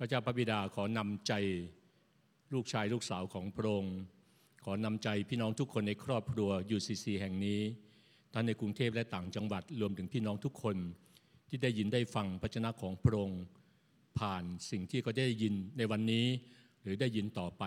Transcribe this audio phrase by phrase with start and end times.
[0.00, 1.32] พระเจ้าพระบิดาขอนำใจ
[2.54, 3.96] ลูกชายลูกสาวของพระองค์
[4.64, 7.60] ขอนำใจพี่น้องทุกคนในครอบครัว UCC แห่งนี้
[8.32, 10.76] ทั้งในกรุงเทพและต่างจังหวัดรวมถึงพี่น้องทุกคน
[11.48, 13.42] ที่ได้ยินได้ฟังพระชนะของพระองค์
[14.18, 16.26] ผ่านสิ่งที่เขาได้ยินในวันนี้
[16.82, 17.64] หรือได้ยินต่อไป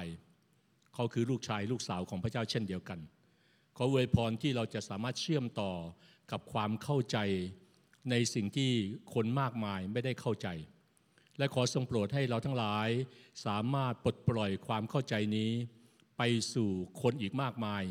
[0.93, 2.99] เขาคือลูกชายลูกสาวของพระเจ้าเช่นเดียวกัน
[3.77, 5.71] ขออวยพรที่เราจะสามารถเชื่อมต่อ
[6.31, 7.17] กับความเข้าใจ
[8.09, 8.71] ในสิ่งที่
[9.13, 10.49] คนมากมายไม่ได้เข้าใจ
[11.41, 12.89] และขอทรงโปรดให้เราทั้งหลาย
[13.45, 15.51] สามารถปลดปล่อยความเข้าใจนี้
[16.17, 16.21] ไป
[16.53, 16.69] สู่
[17.01, 17.83] คนอีกมากมาย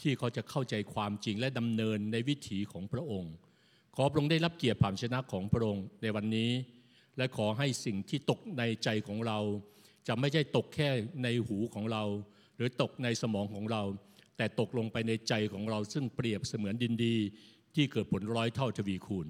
[0.00, 3.32] ที่เขาจะเข้าใจความจริงและดำเนินในวิถีของพระองค์
[3.96, 6.50] ขอพระองค์ได้รับเกียรติผ่านชนะของพระองค์ในวันนี้
[7.16, 9.38] และขอให้สิ่งที่ตกในใจของเรา
[10.08, 10.88] จะไม่ใช่ตกแค่
[11.22, 12.04] ในหูของเรา
[12.56, 13.82] หรือตกในสมองของเรา
[14.36, 17.16] แต่ตกลงไปในใจของเราซึ่งเปรียบเสมือนดินดี
[17.74, 19.26] ที่เกิดผลร้อยเท่าทวีคูณ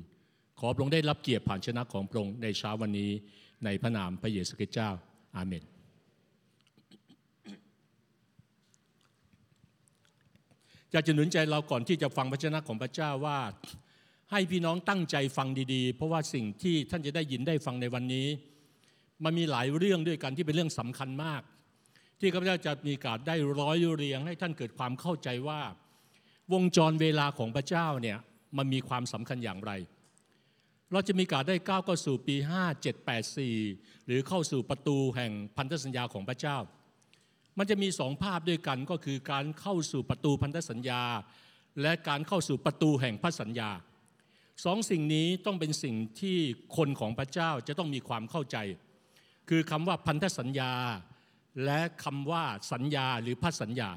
[0.60, 3.10] ขอพระองค์ได้รับเกียรติผ่านชนะของพระองค์ในเช้าวันนี้
[3.64, 4.90] ในพระนามพระเยซูคริสต์เจ้า
[5.36, 5.64] อาเมน
[10.92, 13.38] อยากจะหนุนใจเราก่อนที่จะฟังพระชนะของพระเจ้าว่า
[14.30, 18.28] ให้พี่น้องตั้งใจฟังดีๆ เพราะว่าสิ่งที่ท่านจะได้ยินได้ฟังในวันนี้
[19.24, 21.42] มันมีหลายเรื่องด้วยกันที่เป็นเรื่องสำคัญมาก
[22.20, 25.60] ที่ข้าพเจ้าจะมีการได้ร้อยเรียง ให้ท่านเกิดความเข้าใจว่า
[26.52, 28.18] วงจรเวลาของพระเจ้าเนี่ย
[28.56, 29.72] มันมีความสำคัญอย่างไร
[30.92, 32.36] เราจะมีการได้ก้าวเข้าสู่ปี
[33.20, 36.58] 5784 หรือเข้าสู่ประตูแห่งพันธสัญญาของพระเจ้า
[37.58, 41.02] มันจะมีสองภาพด้วยกันก็คือการเข้าสู่ประตูพันธสัญญา
[41.82, 43.70] และการเข้าสู่ประตูแห่งพระสัญญา
[44.64, 46.38] สองสิ่งนี้ต้องเป็นสิ่งที่
[46.76, 48.56] คนของพระเจ้าจะต้องมีความเข้าใจ
[49.48, 50.72] คือคำว่าพันธสัญญา
[51.64, 53.90] และคำว่าสัญญาหรือพันธสัญญา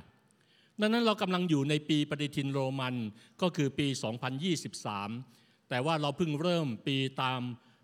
[0.79, 2.95] ดังนั้นเรากำลังอยู่ในปีปฏิทินโรมัน
[3.41, 3.87] ก็คือปี
[4.67, 5.36] 2023
[5.69, 7.39] แต่ว่าเราเพิ่งเริ่มปีตาม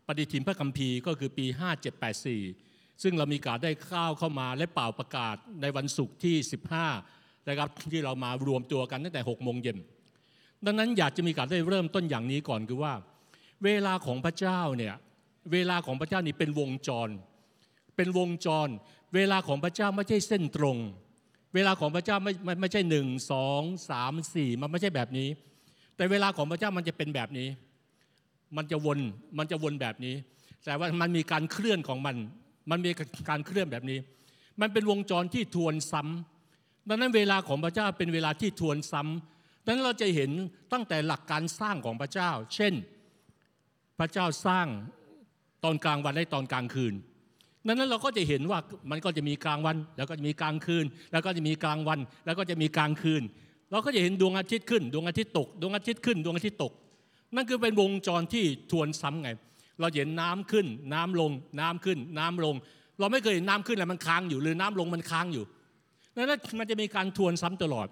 [0.08, 1.46] ปฏิทินพระคัมภีร์ก็คือปี
[2.24, 6.36] 5784 ซึ่งเรามีการได้ข้าวเข้ามาและเป่าประกาศในวันศุกร์ที่
[6.92, 9.78] 15 นะครับที่เรามารวมตัวกันตั้งแต่ 6 โมงเย็น
[10.66, 12.94] ดังนั้นอยากจะมีการได้เริ่มต้นอย่างนี้ก่อนคือว่า
[13.64, 14.96] เวลาของพระเจ้าเนี่ย
[15.52, 17.10] เวลาของพระเจ้านี่เป็นวงจร
[17.96, 18.68] เป็นวงจร
[19.16, 20.78] เวลาของพระเจ้าไม่ใช่เส้นตรง
[21.56, 25.30] เวลาของพระเจ้าไม่ไม่ไม่ใช่หนึ่งสองสามสี่มันไม่ใช่แบบนี้
[25.96, 27.48] แต่เวลาของพระเจ้ามันจะเป็นแบบนี้
[28.58, 29.00] มันจะวน
[29.38, 30.16] มันจะวนแบบนี้
[30.66, 32.16] แต่ว่ามันมีการเคลื่อนของมัน
[32.72, 32.92] มันมี
[33.30, 34.00] การเคลื่อนแบบนี้
[34.62, 40.32] มันเป็นวงจรที่ทวนซ้ำดังนั้นเวลาของพระเจ้าเป็นเวลาที่ทวนซ้ำดังนั้นเราจะเห็น
[40.74, 42.74] ตั้งแต่หลักการสร้างของพระเจ้า เช่น
[44.00, 44.68] พระเจ้าสร้าง
[45.64, 46.94] ตอนกลางวันและตอนกลางคืน
[47.68, 48.60] ดังนั้นเราก็จะเห็นว่า
[48.92, 53.24] มันก็จะมีกลางวัน แล้วก็จะมีกลางคืน แล้วก็จะมีกลางวัน แล้วก็จะมีกลางคืน
[53.72, 56.74] เราก็จะเห็นดวงอาทิตย์ขึ้น ดวงอาทิตย์ตก ดวงอาทิตย์ขึ้น ดวงอาทิตย์ตก
[57.36, 59.30] นั่นคือเป็นวงจรที่ทวนซ้ำไง
[59.80, 62.56] เราเห็นน้ำขึ้น น้ำลง น้ำขึ้น น้ำลง
[63.00, 65.46] เราไม่เคยเห็นน้ำขึ้นแล้วมันค้างอยู่ หรือน้ำลงมันค้างอยู่
[66.16, 67.88] ดังนั้นมันจะมีการทวนซ้ำตลอด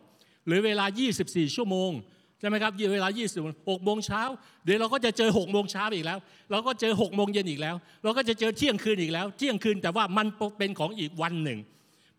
[0.47, 0.85] หรือเวลา
[1.19, 1.91] 24 ชั่วโมง
[2.39, 3.07] ใช่ไหมครับเวลา
[3.39, 4.21] 20 6โมงเช้า
[4.65, 6.19] เดี๋ยวเราก็จะเจอ 6 โมงเช้าอีกแล้ว
[6.51, 11.59] เราก็เจอ 6 โมงเย็นอีกแล้ว เราก็จะเจอเที่ยงคืนอีกแล้ว เที่ยงคืนแต่ว่ามันเป็นของอีกวันหนึ่ง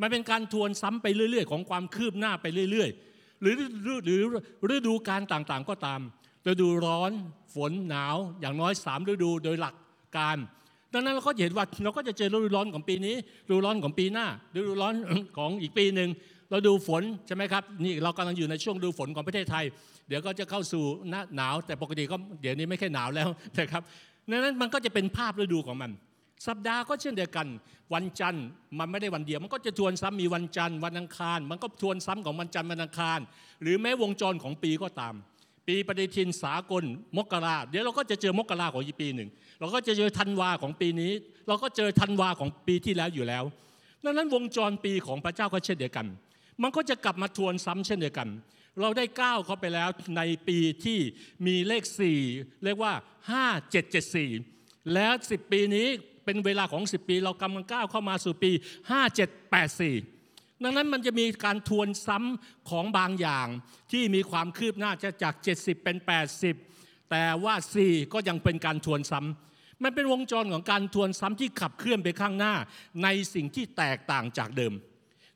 [0.01, 3.55] มันเป็นการทวนซ้ำไปเรื่อย ๆ ของความคืบหน้าไปเรื่อย ๆ หรือ
[4.05, 4.21] หรือ
[4.75, 6.01] ฤดูการต่างๆก็ตาม
[6.51, 7.11] ฤดูร้อน
[7.55, 9.75] ฝนหนาวอย่างน้อย3ฤดูโดยหลัก
[10.17, 10.37] การ
[10.93, 13.15] ดังนั้นเราก็เห็นว่าเราก็จะเจอฤดูร้อนของปีนี้
[13.49, 14.27] ฤดูร้อนของปีหน้า
[14.59, 14.95] ฤดูร้อน
[15.37, 16.11] ของอีกปีหนึ่ง
[16.51, 19.65] เราดูฝนใช่ไหมครับนี่เรากำลังอยู่ในช่วงดูฝนของประเทศไทย
[20.09, 23.29] เดี๋ยวก็จะเข้าสู่หน้าหนาว แต่ปกติก็เดี๋ยวนี้ไม่แค่หนาวแล้ว
[23.59, 23.83] นะครับ
[24.31, 25.91] ดังนั้นมันก็จะเป็นภาพฤดูของมัน
[26.47, 27.47] สัปดาห์ก็เช่นเดียวกัน
[27.95, 28.45] วันจันทร์
[28.79, 33.19] มันไม่ได้วันเดียว มันก็จะทวนซ้ำมีวันจันทร์วันอังคาร มันก็ทวนซ้ำของวันจันทร์วันอังคาร
[33.63, 35.15] หรือแม้วงจรของปีก็ตาม
[35.67, 36.85] ปีปฏิทินสากล
[37.17, 39.29] มกราเดี๋ยวเราก็จะเจอมกราของอีกปีหนึ่ง
[39.61, 41.13] เราก็จะเจอธันวาของปีนี้
[41.49, 43.45] เราก็เจอธันวาของปีที่แล้วอยู่แล้ว
[44.05, 46.07] ดังนั้นวงจรปีของพระเจ้าก็เช่นเดียวกัน
[46.63, 48.29] มันก็จะกลับมาทวนซ้ำเช่นเดียวกัน
[48.81, 50.99] เราได้ก้าวเข้าไปแล้วในปีที่
[51.47, 51.83] มีเลข
[52.25, 52.93] 4 เรียกว่า
[53.93, 55.89] 5774 แล้ว 10 ปีนี้
[56.25, 58.51] เป็นเวลาของ 10 ปี เรากำลังก้าวเข้ามาสู่ปี
[59.73, 60.22] 5784
[60.65, 63.47] ดังนั้นมันจะมีการทวนซ้ำของบางอย่าง
[63.93, 65.97] ที่มีความคืบหน้าจะจาก 70 เป็น
[66.55, 67.55] 80 แต่ว่า
[67.85, 72.55] 4 ก็ยังเป็นการทวนซ้ำมันเป็นวงจรของการทวนซ้ำที่ขับเคลื่อนไปข้างหน้า
[73.03, 74.75] ในสิ่งที่แตกต่างจากเดิม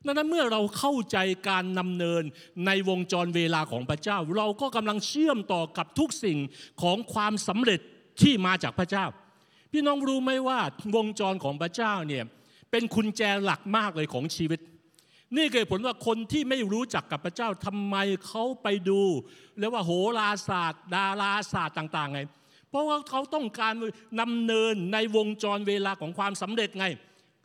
[0.05, 1.19] ดังนั้นเมื่อเราเข้าใจ
[1.49, 2.23] การนำเนิน
[2.67, 6.39] ในวงจรเวลาของพระเจ้า เราก็กำลังเชื่อมต่อกับทุกสิ่ง
[6.83, 7.81] ของความสำเร็จ
[8.23, 9.05] ที่มาจากพระเจ้า
[9.73, 10.59] พี่น้องรู้ไหมว่า
[10.97, 12.25] วงจรของพระเจ้าเนี่ย
[12.71, 14.61] เป็นกุญแจหลักมากเลยของชีวิต
[15.35, 17.97] นี่เกิดผลว่าคนที่ไม่รู้จักกับพระเจ้าทำไม
[18.27, 19.01] เขาไปดู
[19.59, 22.21] เรียกว่าโหราศาสตร์ ดาราศาสตร์ต่าง ๆ ไง
[22.71, 23.75] เพราะว่าเขาต้องการ
[24.21, 26.87] นำเนินในวงจรเวลาของความสำเร็จไง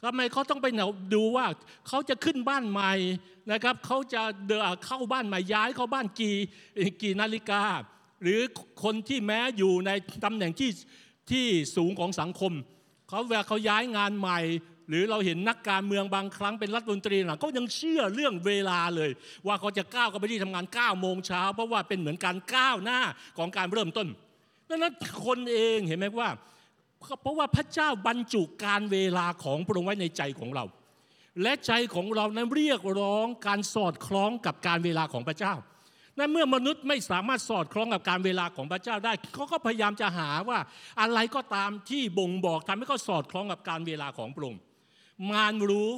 [0.04, 0.68] ทำไมเขาต้องไป
[1.13, 1.45] ดูว่า
[1.88, 2.94] เขาจะขึ้นบ้านใหม่
[3.51, 4.51] นะครับเขาจะเด
[4.86, 6.36] เข้าบ้านใหม่ย้ายเข้าบ้านกี่
[7.01, 7.63] กี่นาฬิกา
[8.22, 8.39] หรือ
[8.83, 9.92] คนที่แม้อยู่ใน
[10.25, 10.72] ตำแหน่งที่
[11.31, 11.45] ที่
[11.75, 12.54] สูงของสังคม
[13.10, 14.39] เขาเวลาเขาย้ายงานใหม่
[14.89, 19.12] หรือเราเห็นนักการเมืองบางครั้งเป็นรัฐมนตรีนะก็ยังเชื่อเรื่องเวลาเลย
[19.48, 23.00] ว่าเขาจะก้าวเข้าไปที่ทำงาน9โมงเช้าเพราะว่าเป็นเหมือนการก้าวหน้า
[23.38, 24.07] ของการเริ่มต้น
[24.69, 24.94] ดังนั้น
[25.25, 26.30] คนเองเห็นไหมว่า
[27.22, 30.66] เพราะว่าพระเจ้าบรรจุการเวลาของพระองค์ไว้ในใจของเรา
[31.42, 35.54] และใจของเรานั้นเรียกร้องการสอดคล้องกับการเวลาของพระเจ้า
[36.18, 40.60] นั้นเมื่อมนุษย์ไม่สามารถสอดคล้องกับการเวลาของพระเจ้าได้เขาก็พยายามจะหาว่า
[41.01, 44.62] อะไรก็ตามที่บ่งบอกทำให้เขาสอดคล้องกับการเวลาของพระองค์
[45.29, 45.91] มารรู้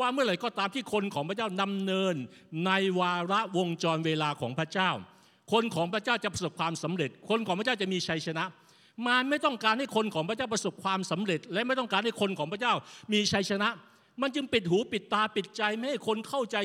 [0.00, 2.14] ว่าเมื่อไหร่ก็ตามที่คนของพระเจ้าดำเนิน
[2.66, 2.70] ใน
[3.00, 4.90] วาระวงจรเวลาของพระเจ้า
[5.52, 8.44] คนของพระเจ้าจะประสบความสำเร็จ คนของพระเจ้าจะมีชัยชนะ
[9.06, 12.74] มารไม่ต้องการให้คนของพระเจ้าประสบความสำเร็จ และไม่ต้องการให้คนของพระเจ้า
[13.12, 13.68] มีชัยชนะ
[14.22, 16.56] มันจึงปิดหูปิดตาปิดใจไม่ให้คนเข้าใจ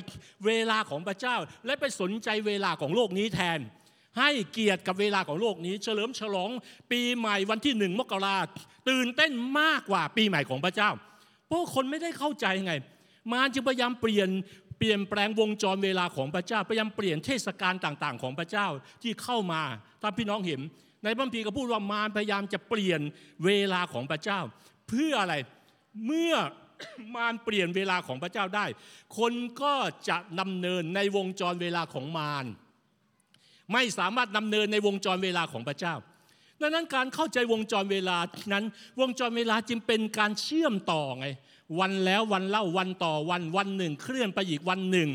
[0.45, 3.59] เวลาของพระเจ้า และไปสนใจเวลาของโลกนี้แทน
[4.19, 6.49] ให้เกียรติกับเวลาของโลกนี้ เฉลิมฉลอง
[6.91, 8.37] ปีใหม่วันที่หนึ่งมกรา
[8.89, 10.89] ตื่นเต้นมากกว่าปีใหม่ของพระเจ้า
[11.53, 12.73] ราะคนไม่ได้เข้าใจไง
[13.31, 14.29] มารจึงพยายามเปลี่ยน
[14.77, 18.67] เปลี่ยนแปลงวงจรเวลาของพระเจ้า พยายามเปลี่ยนเทศกาลต่างๆ ของพระเจ้า
[19.03, 19.61] ที่เข้ามา
[20.01, 20.61] ถ้าพี่น้องเห็น
[21.03, 23.01] ในพระพีก็พูดว่ามารพยายามจะเปลี่ยน
[23.45, 24.39] เวลาของพระเจ้า
[24.87, 25.35] เพื่ออะไร
[26.05, 26.33] เมื่อ
[27.15, 28.65] มารเปลี่ยนเวลาของพระเจ้าได้
[29.17, 29.75] คนก็
[30.09, 32.45] จะดำเนินในวงจรเวลาของมาร
[33.73, 35.95] ไม่สามารถดำเนินในวงจรเวลาของพระเจ้า
[36.61, 38.17] ดังนั้นการเข้าใจวงจรเวลา
[38.53, 38.65] นั้น
[38.99, 41.27] วงจรเวลาจึงเป็นการเชื่อมต่อไง
[41.79, 45.09] วันแล้ววันเล่าวันต่อวันวันหนึ่ง เคลื่อนไปอีกวันหนึ่ง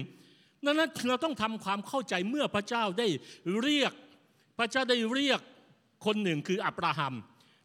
[0.64, 3.08] ดังนั้นเราต้องทำความเข้าใจเมื่อพระเจ้าได้
[3.60, 3.92] เรียก
[4.58, 5.40] พระเจ้าได้เรียก
[6.04, 7.14] คนหนึ่งคืออับราฮัม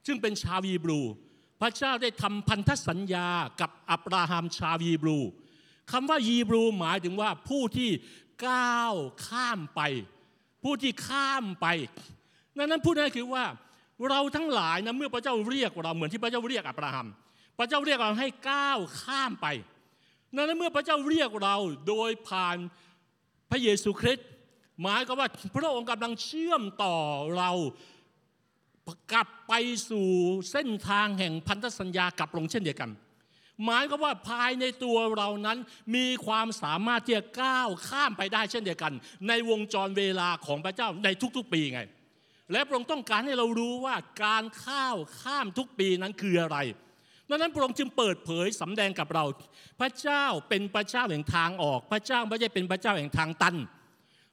[0.06, 1.02] ซึ่งเป็นชาวยีบรู
[1.62, 3.28] พระเจ้าได้ทำพันธสัญญา
[3.62, 5.18] กับอับราฮัมชาวยีบรู
[5.92, 7.90] คำว่ายีบรูหมายถึงว่าผู้ที่
[8.48, 8.94] ก้าว
[9.28, 9.81] ข้ามไป
[10.64, 11.68] ผู้ที่ข้ามไป
[12.58, 13.46] นั่นนั้นพูดง่ายคือว่า
[14.10, 17.08] เราทั้งหลายนะเมื่อพระเจ้าเรียกเราเหมือนที่พระเจ้าเรียกอับราฮัม
[17.58, 19.48] พระเจ้าเรียกเราให้ก้าวข้ามไป
[20.36, 21.56] นั้นเมื่อพระเจ้าเรียกเรา
[21.88, 22.58] โดยผ่าน
[23.50, 24.28] พระเยซูคริสต์
[24.82, 26.96] หมายก็ว่าพระองค์กำลังเชื่อมต่อ
[27.38, 27.52] เรา
[29.12, 29.54] กลับไป
[29.90, 30.10] สู่
[30.52, 32.90] เส้นทางแห่งพันธสัญญากับลงเช่นเดียวกัน
[33.64, 35.58] หมายก็ว่าภายในตัวเรานั้น
[35.96, 38.94] มีความสามารถที่จะก้าวข้ามไปได้เช่นเดียวกัน
[39.28, 41.82] ในวงจรเวลาของพระเจ้าในทุกๆปีไง
[42.51, 46.57] และพระองค์ต้องการให้เรารู้ว่าการข้าวข้ามทุกปีนั้นคืออะไร
[47.30, 49.25] ดังนั้นพระองค์จึงเปิดเผยสำแดงกับเรา
[49.80, 53.56] พระเจ้าเป็นพระเจ้าแห่งทางออก พระเจ้าไม่ใช่เป็นพระเจ้าแห่งทางตัน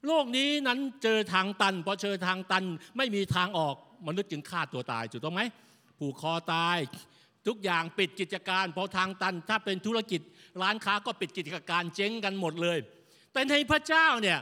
[0.06, 2.64] โลกนี้นั้นเจอทางตันพอเจอทางตัน
[2.96, 3.74] ไม่มีทางออก
[4.06, 5.42] มนุษย์จึงฆ่าตัวตายถูกต้องไหม
[5.98, 6.78] ผูกคอตาย
[7.46, 10.20] ทุกอย่างปิดกิจการพอทางตัน ถ้าเป็นธุรกิจ
[10.62, 12.78] ร้านค้าก็ปิดกิจการเจ๊งกันหมดเลย
[13.32, 14.38] แต่ในพระเจ้าเนี่ย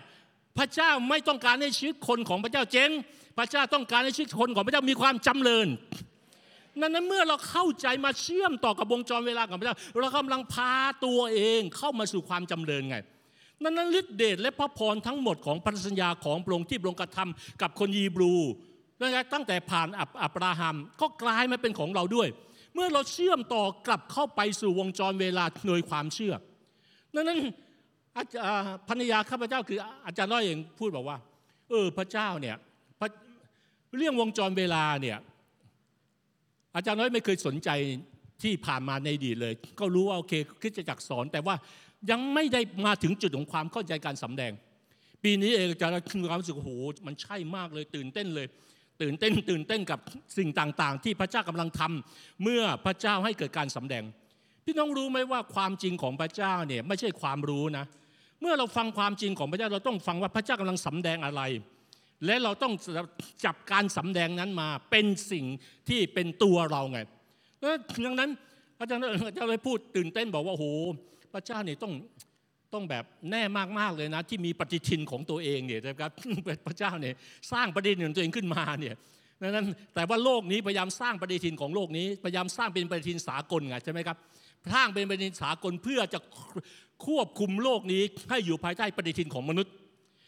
[0.58, 2.90] พระเจ้าไม่ต้องการให้ชีวิตคนของพระเจ้าเจ๊ง
[3.38, 5.68] พระเจ้าต้องการให้ชีวิตคนของพระเจ้ามีความจำเริญ
[6.80, 10.72] นั้นเมื่อเราเข้าใจมาเชื่อมต่อกับวงจรเวลาของพระเจ้า เรากำลังพา
[11.04, 12.96] ตัวเองเข้ามาสู่ความจำเริญไง
[13.62, 18.34] นั้นนั้นฤทธิเดชและพระพรทั้งหมดของพันธสัญญาของพระองค์ที่พระองค์กระทำกับคนยีบรู
[19.00, 19.88] นะครับตั้งแต่ผ่าน
[20.22, 22.28] อับราฮัมก็กลายมาเป็นของเราด้วย
[22.74, 26.34] เมื่อเราเชื่อมต่อกลับเข้าไปสู่วงจรเวลาโดยความเชื่อ
[27.14, 27.38] ดังนั้น
[28.88, 31.18] ภรรยาข้าพเจ้าคืออาจารย์น้อยเองพูดบอกว่า
[31.68, 32.56] เออพระเจ้าเนี่ย
[33.96, 35.18] เรื่องวงจรเวลาเนี่ย
[36.76, 37.70] อาจารย์น้อยไม่เคยสนใจ
[38.42, 40.32] ที่ผ่านมาในอดีตเลย ก็รู้ว่าโอเค
[40.62, 41.54] คิดจะจักสอน แต่ว่า
[42.10, 44.52] ยังไม่ได้มาถึงจุดของความเข้าใจการสำแดง
[45.22, 45.88] ปีนี้เองอาจะ
[46.22, 46.72] มีความรู้สึกโอ้โห
[47.06, 48.46] มันใช่มากเลยตื่นเต้นเลย
[49.02, 49.98] ตื่นเต้น ตื่นเต้นกับ
[50.38, 54.04] สิ่งต่างๆ ที่พระเจ้ากำลังทำเมื่อพระเจ้าให้เกิดการสำแดง
[54.64, 57.84] พี่น้องรู้ไหมว่าความจริงของพระเจ้าเนี่ยไม่ใช่ความรู้นะ
[58.40, 61.42] เมื่อเราฟังความจริงของพระเจ้าเราต้องฟังว่าพระเจ้ากำลังสำแดงอะไร
[62.26, 62.72] และเราต้อง
[63.44, 65.44] จับการสำแดงนั้นมาเป็นสิ่ง
[65.88, 66.98] ที่เป็นตัวเราไง
[68.04, 68.30] ดังนั้น
[68.78, 70.66] อาจารย์อาจาเลยพูดตื่นเต้นบอกว่าโอ้โห
[71.32, 71.92] พระเจ้าเนี่ยต้อง
[72.74, 73.42] ต้องแบบแน่
[73.78, 76.10] มากๆเลยนะ ที่มีปฏิทินของตัวเองเนี่ยนะครับ
[76.66, 77.14] พระเจ้าเนี่ย
[77.52, 78.94] สร้างปฏิทินของตัวเองขึ้นมาเนี่ย
[79.40, 84.16] นั้นแต่ว่าโลกนี้พยายามสร้างปฏิทินของโลกนี้พยายามสร้างเป็นปฏิทินสากลไงใช่ไหมครับ
[84.74, 86.18] สร้างเป็นปฏิทินสากลเพื่อจะ
[87.06, 89.72] ควบคุมโลกนี้ให้อยู่ภายใต้ปฏิทินของมนุษย์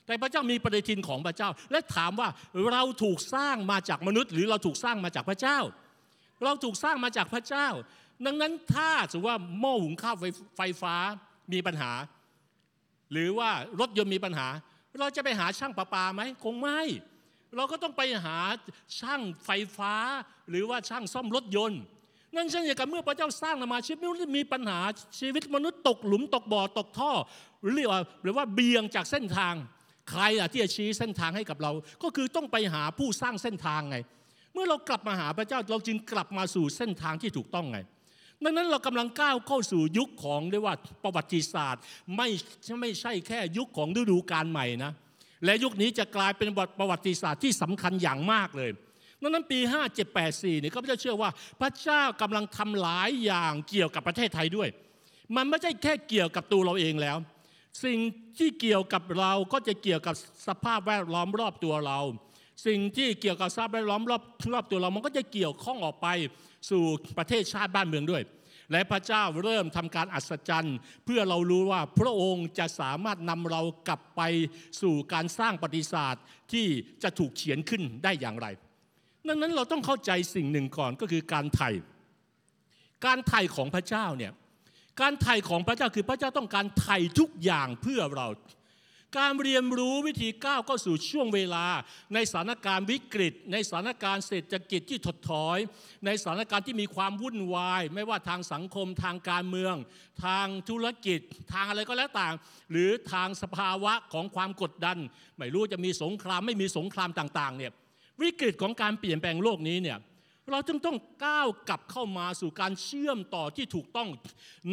[0.06, 2.28] แต่พระเจ้ามีปฏิทินของพระเจ้า และถามว่า
[2.70, 5.58] เราถูกสร้างมาจากมนุษย์ หรือเราถูกสร้างมาจากพระเจ้า
[6.44, 7.68] เราถูกสร้างมาจากพระเจ้า
[8.26, 10.16] ดังนั้นถ้าสมมติว่าหม้อหุงข้าว
[10.56, 10.94] ไฟฟ้า
[11.52, 11.92] มีปัญหา
[13.12, 14.48] หรือว่ารถยนต์มีปัญหา
[15.00, 16.80] เราจะไปหาช่างประปาไหมคงไม่
[17.56, 18.38] เราก็ต้องไปหา
[19.00, 19.94] ช่างไฟฟ้า
[20.50, 21.80] หรือว่าช่างซ่อมรถยนต์
[22.36, 24.80] นั่นเช่นเดียวกันเมื่อพระเจ้าสร้างมาชีวิตมนุษย์มีปัญหา
[25.20, 27.12] ชีวิตมนุษย์ตกหลุมตกบ่อตกท่อ
[27.62, 29.54] หรือเรียกว่าหรือว่าเบี่ยงจากเส้นทาง
[30.10, 31.72] ใครล่ะที่จะชี้เส้นทางให้กับเรา
[32.02, 33.96] ก็คือต้องไปหาผู้สร้างเส้นทางไง
[34.52, 37.78] เมื่อเรากลับมาหาพระเจ้าเราจึงกลับมาสู่เส้นทางที่ถูกต้องไง
[38.44, 41.82] ดังนั้นเรากำลังก้าวเข้าสู่ยุคของเรียกว่าประวัติศาสตร์
[42.16, 42.28] ไม่
[42.80, 44.92] ไม่ใช่แค่ยุคของฤดูกาลใหม่นะ
[45.44, 48.70] และยุคนี้จะกลายเป็นประวัติศาสตร์ที่สำคัญอย่างมากเลย
[49.22, 49.58] ดังนั้นปี
[50.10, 54.68] 5784เนี่ยข้าพเจ้าเชื่อว่า พระเจ้ากำลังทำหลายอย่างเกี่ยวกับประเทศไทยด้วย
[55.36, 57.16] มันไม่ใช่แค่เกี่ยวกับตัวเราเองแล้ว
[57.84, 57.98] สิ่ง
[58.38, 60.14] ที่เกี่ยวกับเราก็จะเกี่ยวกับ
[60.48, 62.00] สภาพแวดล้อมรอบตัวเรา
[62.66, 64.22] สิ่งที่เกี่ยวกับสภาพแวดล้อมรอบ
[64.52, 66.06] รอบตัวเรา มันก็จะเกี่ยวข้องออกไป
[66.70, 66.82] สู่
[67.18, 68.22] ประเทศชาติบ้านเมืองด้วย
[68.72, 74.22] และพระเจ้าเริ่มทำการอัศจรรย์ เพื่อเรารู้ว่าพระองค์จะสามารถนำเรากลับไป
[74.80, 76.66] สู่การสร้างปฏิศาสตร์ที่
[77.02, 78.46] จะถูกเขียนขึ้นได้อย่างไร
[79.28, 81.70] ดังนั้นเราต้องเข้าใจสิ่งหนึ่งก่อนก็คือการไถ่
[83.06, 84.32] การไถ่ของพระเจ้าเนี่ย
[85.00, 88.28] การไถ่ของพระเจ้าคือพระเจ้าต้องการไถ่ทุกอย่างเพื่อเรา
[89.18, 91.66] การเรียนรู้วิธีก้าวเข้าสู่ช่วงเวลา
[92.14, 95.58] ในสถานการณ์วิกฤต ในสถานการณ์เศรษฐกิจที่ถดถอย
[96.06, 99.74] ในสถานการณ์ที่มีความวุ่นวาย ไม่ว่าทางสังคมทางการเมือง
[100.24, 101.20] ทางธุรกิจ
[101.52, 102.34] ทางอะไรก็แล้วต่าง
[102.70, 104.98] หรือทางสภาวะของความกดดัน
[105.36, 107.72] ไม่รู้จะมีสงครามไม่มีสงครามต่างๆเนี่ย
[108.22, 109.98] วิกฤตของการเปลี่ยนแปลงโลกนี้เนี่ย
[110.50, 114.08] เราจึงต้องก้าวกลับเข้ามาสู่การเชื่อมต่อที่ถูกต้อง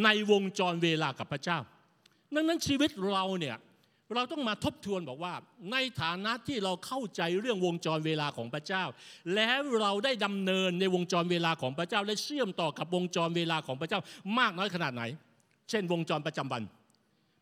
[0.04, 1.58] ในวงจรเวลากับพระเจ้า
[2.34, 3.56] ดังนั้นชีวิตเราเนี่ย
[4.14, 5.34] เราต้องมาทบทวนบอกว่า
[5.72, 8.84] ในฐานะที่เราเข้าใจเรื่องวงจรเวลาของพระเจ้า
[9.34, 14.00] แล้วเราได้ดำเนินในวงจรเวลาของพระเจ้า และเชื่อมต่อกับวงจรเวลาของพระเจ้า
[14.38, 15.02] มากน้อยขนาดไหน
[15.70, 16.62] เช่น วงจรประจำวัน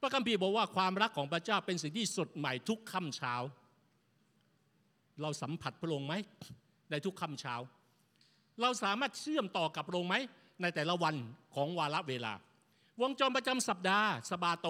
[0.00, 3.34] พระคัมภีร์บอกว่าความรักของพระเจ้าเป็นสิ่งที่สดใหม่ทุกค่ำเช้า
[5.23, 6.14] เราสัมผัสพระองค์ไหม
[6.90, 7.54] ในทุกคำเช้า
[8.61, 10.16] เราสามารถเชื่อมต่อกับพระองค์ไหม
[10.62, 11.14] ในแต่ละวัน
[11.54, 12.32] ของวาระเวลา
[13.00, 14.68] วงจรประจำสัปดาห์สบาโต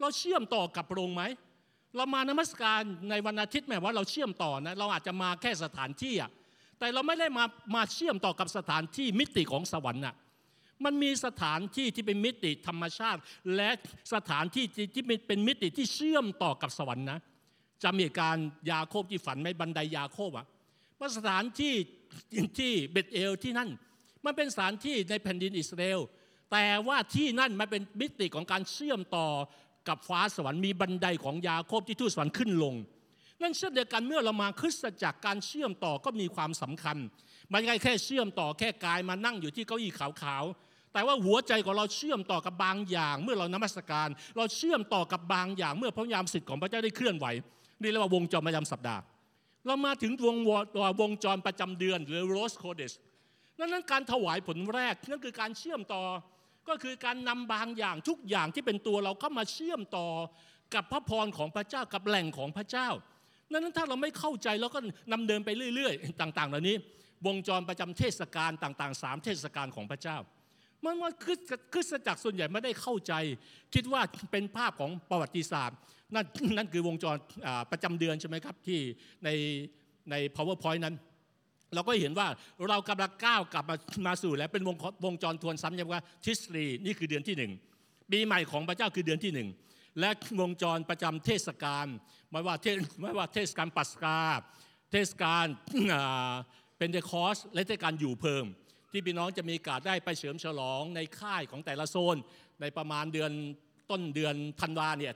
[0.00, 1.22] เราเชื่อมต่อกับพระองค์ไหม
[1.96, 6.30] เรามานมัสการในวันอาทิตย์แม้ว่าเราเชื่อมต่อนะเราอาจจะมาแค่สถานที่อะ
[6.78, 7.44] แต่เราไม่ได้มา
[7.74, 10.16] มาเชื่อมต่อกับสถานที่มิติของสวรรค์น่ะ
[10.84, 13.20] มันมีสถานที่ที่เป็นมิติธรรมชาติ
[13.56, 13.70] และ
[14.14, 17.18] สถานที่ที่เป็นมิติที่เชื่อมต่อกับสวรรค์นะ
[17.84, 20.46] จำเหตุการณ์ยาโคบที่ฝันไหมบันไดยาโคบอะ
[21.00, 21.74] ว่าสถานที่
[22.58, 23.70] ที่เบธเอลที่นั่น
[24.24, 26.00] มันเป็นสถานที่ในแผ่นดินอิสราเอล
[26.52, 29.28] แต่ว่าที่นั่นมันเป็นมิติของการเชื่อมต่อ
[29.88, 32.74] กับฟ้าสวรรค์มีบันไดของยาโคบที่ทูตสวรรค์ขึ้นลง
[33.42, 36.96] นั่นเช่นเดียวกันเมื่อเรามาคริสตจักรการเชื่อมต่อก็มีความสำคัญ
[37.52, 47.26] มันไม่แค่เชื่อมต่อแค่กายมานั่งอยู่ที่เก้าอี้ขาวๆแต่ว่าหัวใจของเราเชื่อมต่อกับบางอย่าง เมื่อเรานมัสการ เราเชื่อมต่อกับบางอย่าง เมื่อพระยามสิทธิ์ของพระเจ้าได้เคลื่อนไหว
[47.80, 49.02] เรียกว่าวงจรประจำสัปดาห์
[49.66, 50.36] เรามาถึงวง
[51.00, 52.92] วงจรประจำเดือนหรือโรสโคเดส
[53.58, 56.02] นั้นนั้นการถวายผลแรกนั่นคือการเชื่อมต่อ
[56.68, 60.08] ก็คือการนำบางอย่างทุกอย่างที่เป็นตัวเราเข้ามาเชื่อมต่อ
[60.74, 62.88] กับพระพรของพระเจ้ากับแหล่งของพระเจ้า
[63.52, 64.80] นั้นถ้าเราไม่เข้าใจเราก็
[65.12, 66.76] นำเดินไปเรื่อย ๆ ต่าง ๆ เหล่านี้
[67.26, 70.16] วงจรประจำเทศกาลต่างๆสามเทศกาลของพระเจ้า
[70.84, 71.12] มันว่า
[71.72, 73.12] คริสตจักรส่วนใหญ่ไม่ได้เข้าใจ
[73.74, 75.76] คิดว่าเป็นภาพของประวัติศาสตร์
[76.14, 77.16] นั่นนั่นคือวงจร
[77.70, 78.80] ประจำเดือนใช่ไหมครับที่
[79.24, 79.28] ใน
[80.10, 80.94] ใน powerpoint นั้น
[81.74, 82.26] เราก็เห็นว่า
[82.70, 87.52] เรากำลังก้าวกลับมามาสู่แล้วเป็นวงวงจรทวนซ้ำย้ำว่าทิสรีนี่คือเดือนที่หนึ่ง
[88.10, 89.48] ปีใหม่ของพระเจ้าคือเดือนที่หนึ่ง
[90.00, 90.10] และ
[90.40, 91.86] วงจรประจำเทศกาล
[92.30, 92.66] ไม่ว่าเท
[93.00, 94.18] ไม่ว่าเทศกาลปัสกา
[94.92, 95.46] เทศกาล
[96.78, 98.44] เป็นเดคอสและเทศกาลอยู่เพิ่ม
[98.92, 102.16] ที่พี่น้องจะมีการได้ไปเฉลิมฉลองในค่ายของแต่ละโซน
[102.60, 103.32] ในประมาณเดือน
[103.90, 105.14] ต้นเดือนธันวาเนี่ย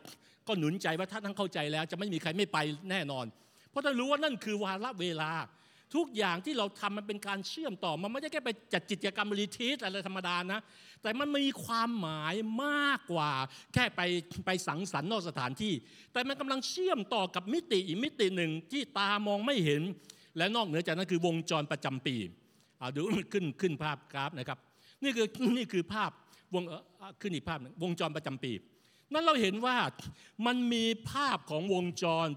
[0.48, 2.58] ก็หนุนใจว่าถ้าท่านเข้าใจแล้วจะไม่มีใครไม่ไป
[2.90, 3.26] แน่นอน
[3.70, 5.30] เพราะท่านรู้ว่านั่นคือวาระเวลา
[5.94, 10.60] ทุกอย่างที่เราทำมันเป็นการเชื่อมต่อ มันไม่ได้แค่ไปจัดกิจกรรมรีทีสอะไรธรรมดานะ
[11.02, 12.34] แต่มันมีความหมาย
[12.64, 13.30] มากกว่า
[13.74, 14.00] แค่ไป
[14.46, 15.74] ไปสังสรรค์นอกสถานที่
[16.12, 19.82] แต่มันกำลังเชื่อมต่อกับมิติอีกมิติหนึ่งที่ตามองไม่เห็น
[20.36, 22.16] และนอกเหนือจากนั้นคือวงจรประจำปี
[22.78, 24.58] เอาดูขึ้นขึ้นภาพกราฟนะครับ
[25.02, 26.10] นี่คือนี่คือภาพ
[26.54, 26.62] วง
[27.20, 28.52] ขึ้นอีกภาพนึงวงจรประจำปี
[29.12, 29.76] นั้นเราเห็นว่า
[30.46, 32.28] มันมีภาพของวงจร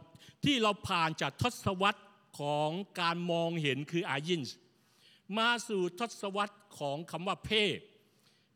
[0.43, 2.03] ที่เราผ่านจากทศวรรษ
[2.39, 2.69] ของ
[3.01, 4.55] การมองเห็นคืออายินส์
[5.37, 7.63] มาสู่ทศวรรษของคำว่าเพ่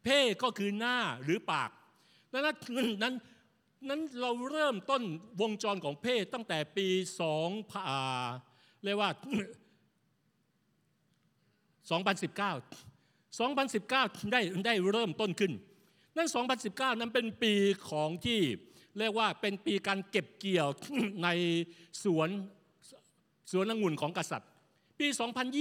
[0.04, 1.70] เพ่ก็คือหน้าหรือปาก
[2.32, 2.44] นั้น
[3.04, 3.14] นั้น
[3.90, 5.04] นั้นเราเริ่มต้น
[5.42, 6.88] วงจรของเพ่ตั้งแต่ปี
[7.22, 7.50] สอง
[8.84, 9.10] เรียกว่า
[11.90, 12.50] 2019
[13.40, 15.52] 2019 ได้ได้เริ่มต้นขึ้น
[16.20, 16.32] นั่น
[16.66, 17.54] 2019 นั้นเป็นปี
[17.90, 18.42] ของที่
[19.00, 20.68] เรียกว่าเป็นปีการเก็บเกี่ยว
[21.24, 21.28] ใน
[22.04, 22.30] สวน
[23.52, 24.50] สวนองุ่นของกษัตริย์
[25.00, 25.08] ปี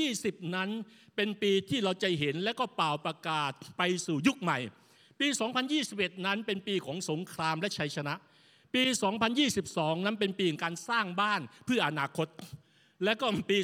[0.00, 0.71] 2020 นั้น
[1.17, 4.59] เป็นปีที่เราจะเห็นและก็เป่าประกาศไปสู่ยุคใหม่
[5.21, 5.27] ปี
[5.77, 8.15] 2021 นั้นเป็นปีของสงครามและชัยชนะ
[8.75, 8.83] ปี
[9.45, 12.29] 2022 นั้นเป็นปีของการสร้างบ้านเพื่ออนาคต
[13.05, 13.59] และก็ปี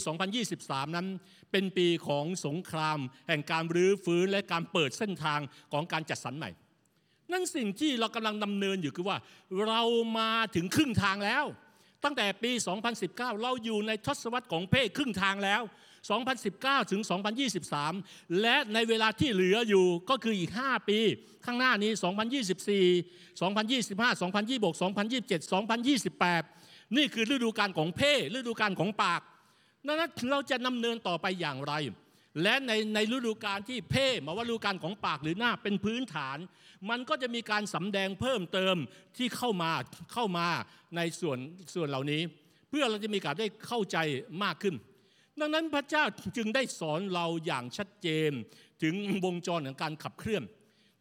[0.44, 1.06] 2023 นั้น
[1.52, 2.98] เป็นปีของสงคราม
[3.28, 5.40] แห่งการรื้อฟื้นและการเปิดเส้นทาง
[5.72, 6.50] ของการจัดสรรใหม่
[7.32, 9.18] นั่นสิ่งที่เรากำลังดำเนินอยู่คือว่า
[9.66, 9.82] เรา
[10.18, 11.44] มาถึงครึ่งทางแล้ว
[12.04, 12.52] ตั้งแต่ปี
[12.96, 15.62] 2019 เราอยู่ในทศวรรษของเพศครึ่งทางแล้ว
[16.26, 17.00] 2019 ถึง
[17.70, 20.98] 2023 และในเวลาที่เหลืออยู่ก็คืออีก 5 ปี
[21.44, 21.90] ข้างหน้านี้
[22.84, 25.52] 2024 2025 2026 2027
[26.12, 29.20] 2028 นี่คือฤดูกาลของเพศฤดูกาลของปาก
[29.86, 31.72] นั้นเราจะดำเนินต่อไปอย่างไร
[32.42, 36.38] และในในฤดูกาลที่เพ่มาว่าฤดูกาลของปากหรือหน้าเป็นพื้นฐาน
[36.90, 38.76] มันก็จะมีการสำแดงเพิ่มเติม
[39.16, 39.70] ที่เข้ามา
[40.12, 40.46] เข้ามา
[40.96, 41.38] ในส่วน
[41.74, 42.22] ส่วนเหล่านี้
[42.70, 43.96] เพื่อเราจะมีการได้เข้าใจ
[44.42, 44.74] มากขึ้น
[45.40, 46.04] ดังนั้นพระเจ้า
[46.36, 48.30] จึงได้สอนเราอย่างชัดเจน
[48.82, 50.42] ถึงวงจรของการขับเคลื่อน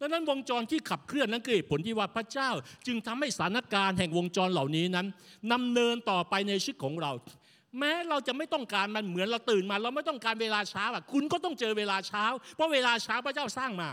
[0.00, 2.50] ดังนั้นวงจรที่ขับเคลื่อนนั้นคือผลที่ว่าพระเจ้า
[2.86, 5.06] จึงทำให้สถานการณ์แห่งวงจรเหล่านี้นั้น
[5.52, 7.12] นำเนินต่อไปในชีวิตของเรา
[7.78, 13.90] แม้เราจะไม่ต้องการมันเหมือนเราตื่นมา เราไม่ต้องการเวลาเช้าอะคุณก็ต้องเจอเวลาเช้า เพราะเวลาเช้าพระเจ้าสร้างมา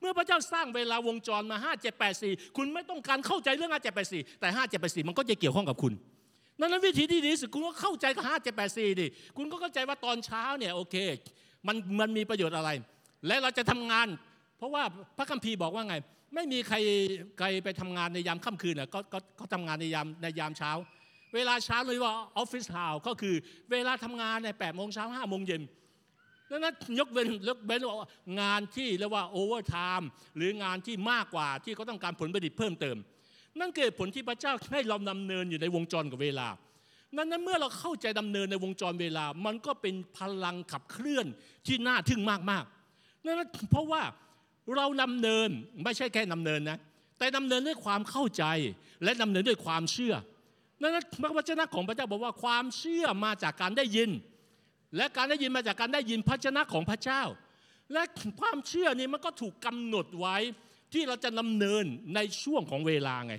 [0.00, 5.92] เมื่อพระเจ้าสร้างเวลาวงจรมา5 7 8 4 คุณไม่ต้องการเข้าใจเรื่อง5 7 8 4 แต่ 5 7 8 4 มันก็จะเกี่ยวข้องกับคุณ
[6.60, 10.96] ดังนั้นวิธีที่ดีสุดคุณก็เข้าใจกับ5 7 8 4ดิคุณก็เข้าใจว่าตอนเช้าเนี่ยโอเค
[11.66, 12.70] มันมันมีประโยชน์อะไร
[13.26, 14.08] และเราจะทำงาน
[14.58, 14.82] เพราะว่า
[15.18, 15.96] พระคัมภีร์บอกว่าไง
[16.34, 16.76] ไม่มีใคร
[17.38, 20.70] ใครไปทำงานในยามค่ำคืนอะก็ก็ก็ทำงานในยามในยามเช้า
[21.34, 23.34] เวลาเช้าเลยว่าออฟฟิศฮาวก็คือ
[23.72, 25.62] เวลาทำงานในแปดโมงเช้าห้าโมงเย็น
[26.50, 28.08] ดังนั้นยกเว้นยกเว้นว่า
[28.40, 32.96] งานที่เรียกว่า overtime หรืองานที่มากกว่าที่เขาต้องการผลผลิตเพิ่มเติม
[33.58, 36.48] นั่นเกิดผลที่พระเจ้าให้เราดำเนินอยู่ในวงจรกับเวลา
[37.16, 41.26] นั้นนั้นเมื่อเราเข้าใจดำเนินในวงจรเวลา มันก็เป็นพลังขับเคลื่อน
[41.66, 43.36] ที่น่าทึ่งมากๆนั่น
[43.70, 44.02] เพราะว่า
[44.76, 45.48] เราดำเนิน
[45.84, 46.78] ไม่ใช่แค่ดำเนินนะ
[47.18, 48.44] แต่ดำเนินด้วยความเข้าใจ
[49.04, 50.14] และดำเนินด้วยความเชื่อ
[50.82, 54.10] นั้นพระวจนะของพระเจ้าบอกว่าความเชื่อมาจากการได้ยิน
[54.96, 57.22] และการได้ยินมาจากการได้ยินพระชนะของพระเจ้า
[57.92, 58.02] และ
[58.40, 60.36] ความเชื่อนี้มันก็ถูกกำหนดไว้
[60.92, 63.34] ที่เราจะดำเนินในช่วงของเวลาไง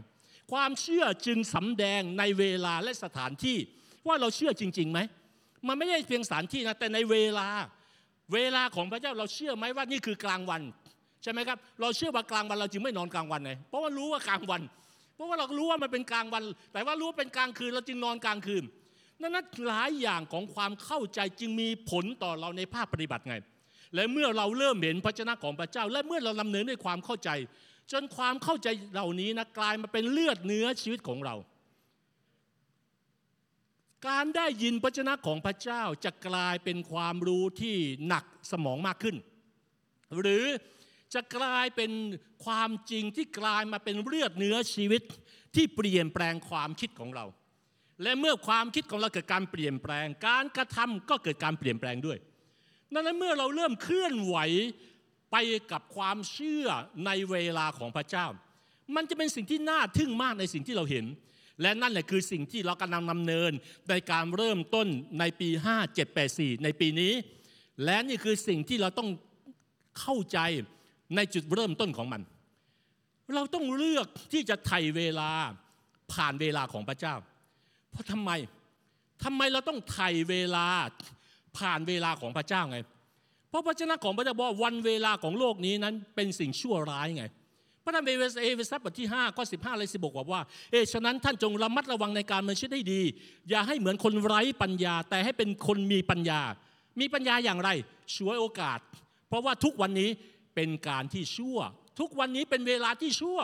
[0.51, 3.57] ความเชื่อจึงสำแดงในเวลาและสถานที่
[4.07, 4.99] ว่าเราเชื่อจริงๆไหม
[5.67, 7.47] มันไม่ได้เพียงสถานที่นะแต่ในเวลา
[8.33, 10.61] เวลาของพระเจ้าเราเชื่อไหมว่านี่คือกลางวัน
[11.23, 14.61] ใช่ไหมครับ เราเชื่อว่ากลางวันเราจึงไม่นอนกลางวันไงเพราะว่ารู้ว่ากลางวัน
[15.15, 18.63] เพราะว่าเรารู้ว่ามันเป็นกลางวัน แต่ว่ารู้ว่าเป็นกลางคืนเราจึงนอนกลางคืน
[19.21, 23.35] นั้นหลายอย่างของความเข้าใจจึงมีผลต่อเราในภาคปฏิบัติไง
[23.95, 27.29] และเมื่อเราเริ่มเห็นพระชนะของพระเจ้า และเมื่อเราดำเนินด้วยความเข้าใจ
[27.91, 31.35] จนความเข้าใจเหล่านี้นะกลายมาเป็นเลือดเนื้อชีวิตของเรา
[34.07, 37.75] การได้ยินพระชนะของพระเจ้าจะกลายเป็นความรู้ที่
[38.07, 39.15] หนักสมองมากขึ้น
[40.21, 40.45] หรือ
[41.13, 41.91] จะกลายเป็น
[42.45, 45.01] ความจริงที่กลายมาเป็นเลือดเนื้อชีวิต
[45.55, 47.25] ที่เปลี่ยนแปลงความคิดของเรา
[48.03, 52.17] และเมื่อความคิดของเราเกิดการเปลี่ยนแปลง การกระทำก็เกิดการเปลี่ยนแปลงด้วย
[52.93, 54.37] ดังนั้นเมื่อเราเริ่มเคลื่อนไหว
[55.31, 55.35] ไป
[55.71, 56.65] กับความเชื่อ
[57.05, 58.27] ในเวลาของพระเจ้า
[58.95, 61.05] มันจะเป็นสิ่งที่น่าทึ่งมากในสิ่งที่เราเห็น
[61.61, 63.51] และนั่นแหละคือสิ่งที่เรากำลังดำเนิน
[63.89, 64.87] ในการเริ่มต้น
[65.19, 65.49] ในปี
[66.07, 67.13] 5784 ในปีนี้
[67.83, 69.09] และนี่คือสิ่งที่เราต้อง
[69.99, 70.39] เข้าใจ
[71.15, 72.21] ในจุดเริ่มต้นของมัน
[73.35, 75.29] เราต้องเลือกที่จะไถ่เวลา
[76.13, 77.15] ผ่านเวลาของพระเจ้า
[77.91, 78.31] เพราะทำไม
[79.23, 80.67] ทำไมเราต้องไถ่เวลา
[81.57, 82.77] ผ่านเวลาของพระเจ้าไง
[83.49, 87.25] เพราะพระเจ้าของพระเจ้าบอกวันเวลาของโลกนี้นั้นเป็นสิ่งชั่วร้ายไง
[87.83, 93.01] พระธรรมเอเวสเอเวซับบทที่5ข้อ15เลยสิบอกว่า เอฉะนั้นท่านจงระมัดระวังในการมันชีวิตให้ดี
[93.49, 96.41] อย่าให้เหมือนคนไร้ปัญญา แต่ให้เป็นคนมีปัญญา
[96.99, 97.69] มีปัญญาอย่างไร
[98.15, 98.79] ช่วยโอกาส
[99.27, 100.09] เพราะว่าทุกวันนี้
[100.55, 101.57] เป็นการที่ชั่ว
[101.99, 103.39] ทุกวันนี้เป็นเวลาที่ชั่ว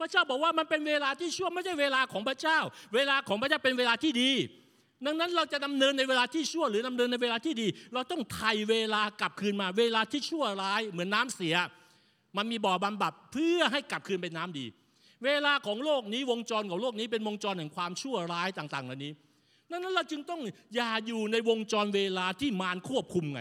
[0.00, 2.58] พระเจ้าบอกว่ามันเป็นเวลาที่ชั่วไม่ใช่เวลาของพระเจ้า
[2.94, 4.30] เวลาของพระเจ้าเป็นเวลาที่ดี
[5.06, 11.54] ดังนั้นเราจะดำเนินในเวลาที่ชั่ว หรือดำเนินในเวลาที่ดี เราต้องไถ่เวลากลับคืนมา เวลาที่ชั่วร้ายเหมือนน้าเสีย
[12.36, 14.66] มันมีบ่อบำบัดเพื่อให้กลับคืนเป็นน้ำดี
[15.24, 19.12] เวลาของโลกนี้วงจรของโลกนี้เป็นวงจรแห่งความชั่วร้ายต่างๆเหล่านี้
[19.70, 20.40] ดังนั้นเราจึงต้อง
[20.74, 23.40] อย่าอยู่ในวงจรเวลาที่มารควบคุมไง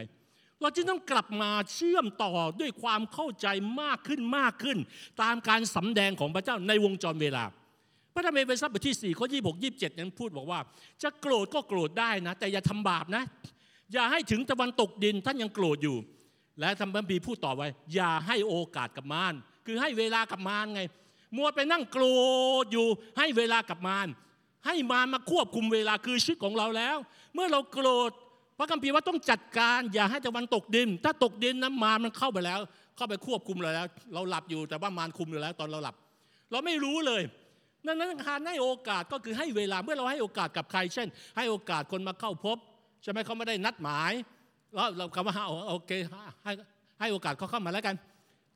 [0.62, 3.48] เราจึงต้องกลับมาเชื่อมต่อด้วยความเข้าใจ
[3.82, 4.78] มากขึ้นมากขึ้น
[5.22, 7.44] ตามการสำแดงของพระเจ้าในวงจรเวลา
[8.14, 10.60] พระธรรมเอเฟซัสบทที่4ข้อ26 27 นั้นพูดบอกว่า
[11.04, 13.24] จะโกรธก็โกรธได้นะ แต่อย่าทำบาปนะ
[13.94, 15.98] อย่าให้ถึงตะวันตกดินท่านยังโกรธอยู่
[16.60, 19.34] และทำบัมพีพูดต่อไว้ อย่าให้โอกาสกับมาร
[19.66, 20.82] คือให้เวลากับมารไง
[21.36, 22.06] มัวไปนั่งโกร
[22.64, 22.88] ธอยู่
[23.18, 24.08] ให้เวลากับมาร
[24.66, 26.98] ให้มารมาควบคุมเวลาคือชีวิตของเราแล้ว
[27.34, 28.12] เมื่อเราโกรธ
[28.58, 32.60] พระคัมภีร์ว่าต้องจัดการอย่าให้ตะวันตกดิน ถ้าตกดินน้ำมารมันเข้าไปแล้ว
[32.96, 35.96] เข้าไปควบคุมเราแล้ว เราหลับอยู่แต่ว่ามารคุมอยู่แล้วตอนเราหลับ
[36.52, 37.22] เราไม่รู้เลย
[37.88, 42.58] ดังนั้นการให้โอกาสก็คือให้เวลาเมื่อเราให้โอกาสกับใคร เช่น ให้โอกาสคนมาเข้าพบ
[43.04, 44.14] ใช่ไหมเขาไม่ได้นัดหมาย
[44.74, 45.36] แล้วเราคำว่า
[45.70, 45.92] โอเค
[46.44, 46.52] ให้
[47.00, 47.96] ให้โอกาสเขาเข้ามาแล้วกัน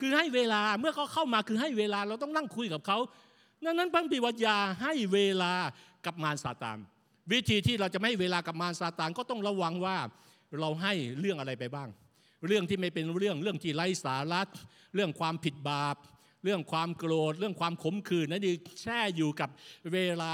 [0.00, 2.98] คือให้เวลาเมื่อเขาเข้ามาคือให้เวลาเราต้องนั่งคุยกับเขา
[3.64, 5.52] ดังนั้นพระบิดายาให้เวลา
[6.04, 6.78] กับมารซาตาน
[7.32, 9.98] วิธีที่เราจะไม่ให้เวลากับมารซาตานก็ต้องระวังว่า
[10.60, 11.88] เราให้เรื่องอะไรไปบ้าง
[12.46, 14.42] เรื่องที่ไม่เป็นเรื่องเรื่องที่ไร้สาระ
[14.94, 15.96] เรื่องความผิดบาป
[16.44, 19.48] เรื่องความโกรธ เรื่องความขมขื่นนั่นดีแช่อยู่กับ
[19.92, 20.32] เวลา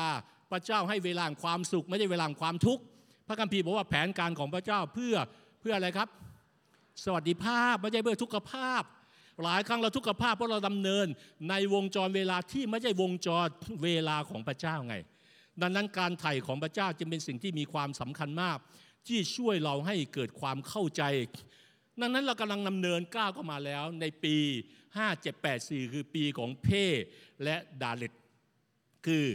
[0.50, 2.82] พระเจ้าให้เวลาความสุข ไม่ได้เวลาความทุกข์
[3.26, 5.14] พระคัมภีร์บอกว่าแผนการของพระเจ้าเพื่อ
[5.60, 6.08] เพื่ออะไรครับ
[7.04, 8.82] สวัสดิภาพไม่ใช่เพื่อทุกขภาพ
[9.44, 11.06] หลายครั้งเราทุกขภาพเพราะเราดำเนิน
[11.50, 13.46] ในวงจรเวลาที่ไม่ใช่วงจร
[13.82, 14.96] เวลาของพระเจ้าไง
[15.62, 18.58] ดังนั้นการไถ่ของพระเจ้าจึงเป็นสิ่งที่มีความสำคัญมาก
[19.08, 21.02] ที่ช่วยเราให้เกิดความเข้าใจ
[22.00, 24.36] ดังนั้นเรากำลังดำเนินก้าวเข้ามาแล้วในปี
[25.14, 26.86] 5784 คือปีของเพ่
[27.44, 28.12] และดาเลต
[29.06, 29.26] คือ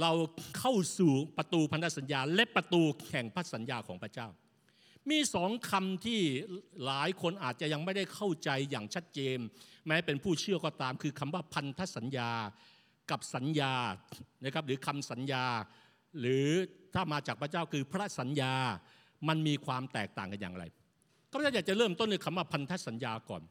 [0.00, 0.12] เรา
[0.58, 4.28] เข้าสู่ประตูพันธสัญญา และประตูแห่งพันธสัญญาของพระเจ้า
[5.10, 6.20] มีสองคำที่
[6.84, 9.38] หลายคนอาจจะยังไม่ได้เข้าใจอย่างชัดเจน
[9.86, 12.30] แม้เป็นผู้เชื่อก็ตามคือคำว่าพันธสัญญา
[13.10, 13.74] กับสัญญา
[14.44, 15.44] นะครับหรือคำสัญญา
[16.20, 16.48] หรือ
[16.94, 18.54] ถ้ามาจากพระเจ้าคือพระสัญญา
[19.28, 20.64] มันมีความแตกต่างกันอย่างไร
[21.32, 23.42] ก็อยากจะเริ่มต้นในคำว่าพันธสัญญาก่อน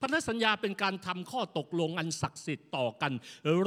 [0.00, 3.12] พันธสัญญาเป็นการทำข้อตกลงอันศักดิ์สิทธิ์ต่อกัน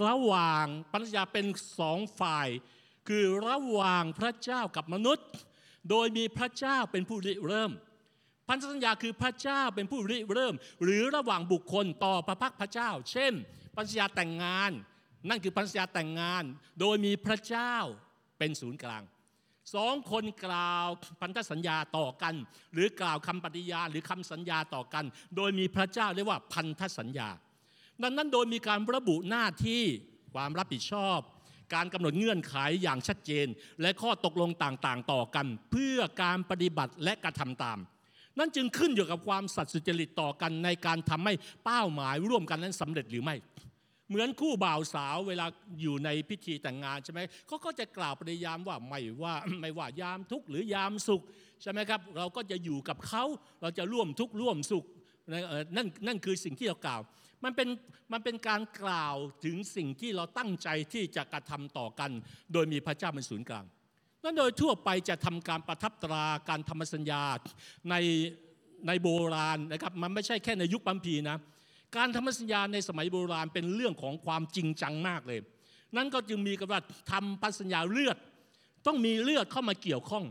[0.05, 1.45] ระหว่างพันธสัญญาเป็น
[1.79, 2.47] สองฝ่าย
[3.07, 5.27] คือระหว่างพระเจ้ากับมนุษย์
[5.89, 7.71] โดยมีพระเจ้าเป็นผู้ริเริ่ม
[8.47, 13.33] พันธสัญญาคือพระเจ้าเป็นผู้ริเริ่ม หรือระหว่างบุคคลต่อพระพักพระเจ้า เช่น
[13.75, 14.71] พันธสัญญาแต่งงาน
[15.27, 16.43] นั่นคือพันธสัญญาแต่งงาน
[16.79, 17.75] โดยมีพระเจ้า
[18.37, 19.03] เป็นศูนย์กลาง
[19.75, 20.87] สองคนกล่าว
[21.21, 22.35] พันธสัญญาต่อกัน
[22.73, 25.05] หรือกล่าวคำปฏิญาณหรือคำสัญญาต่อกัน
[25.35, 27.29] โดยมีพระเจ้าเรียกว่าพันธสัญญา
[28.03, 29.83] ดังนั้นโดยมีการระบุหน้าที่
[30.33, 31.19] ความรับผิดชอบ
[31.73, 33.47] การกำหนดเงื่อนไขอย่างชัดเจน
[33.81, 37.79] และข้อตกลงต่างๆ ต่อกัน เพื่อการปฏิบัติและกระทำตาม
[38.39, 41.33] นั่นจึงขึ้นอยู่กับความสัตย์สุจริตต่อกันในการทำให้
[41.65, 43.35] เป้าหมายร่วมกันนั้นสำเร็จหรือไม่
[44.09, 45.45] เหมือนคู่บ่าวสาวเวลา
[45.81, 51.21] อยู่ในพิธีแต่งงานใช่ไหมเขาก็จะกล่าวปฏิยามว่าไม่ว่าไม่ว่ายามทุกข์หรือยามสุข
[51.61, 53.23] ใช่ไหมครับ เราก็จะอยู่กับเขา
[53.61, 54.85] เราจะร่วมทุกข์ร่วมสุข
[55.75, 57.01] นั่นนั่นคือสิ่งที่เรากล่าว
[57.43, 57.69] มันเป็น
[58.11, 62.11] มันเป็นการกล่าวถึงสิ่งที่เราตั้งใจที่จะกระทำต่อกัน
[62.53, 63.65] โดยมีพระเจ้าเป็นศูนย์กลาง
[64.23, 67.23] นั่นโดยทั่วไปจะทำการประทับตราการทำสัญญา
[67.89, 67.95] ใน
[68.87, 71.37] ในโบราณนะครับมันไม่ใช่แค่ในยุคปัมพีนะ
[71.97, 75.39] การทำสัญญาในสมัยโบราณเป็นเรื่องของความจริงจังมากเลย
[75.95, 78.17] นั่นก็จึงมีกับว่าทำพันสัญญาเลือด
[78.85, 80.25] ต้องมีเลือดเข้ามาเกี่ยวข้อง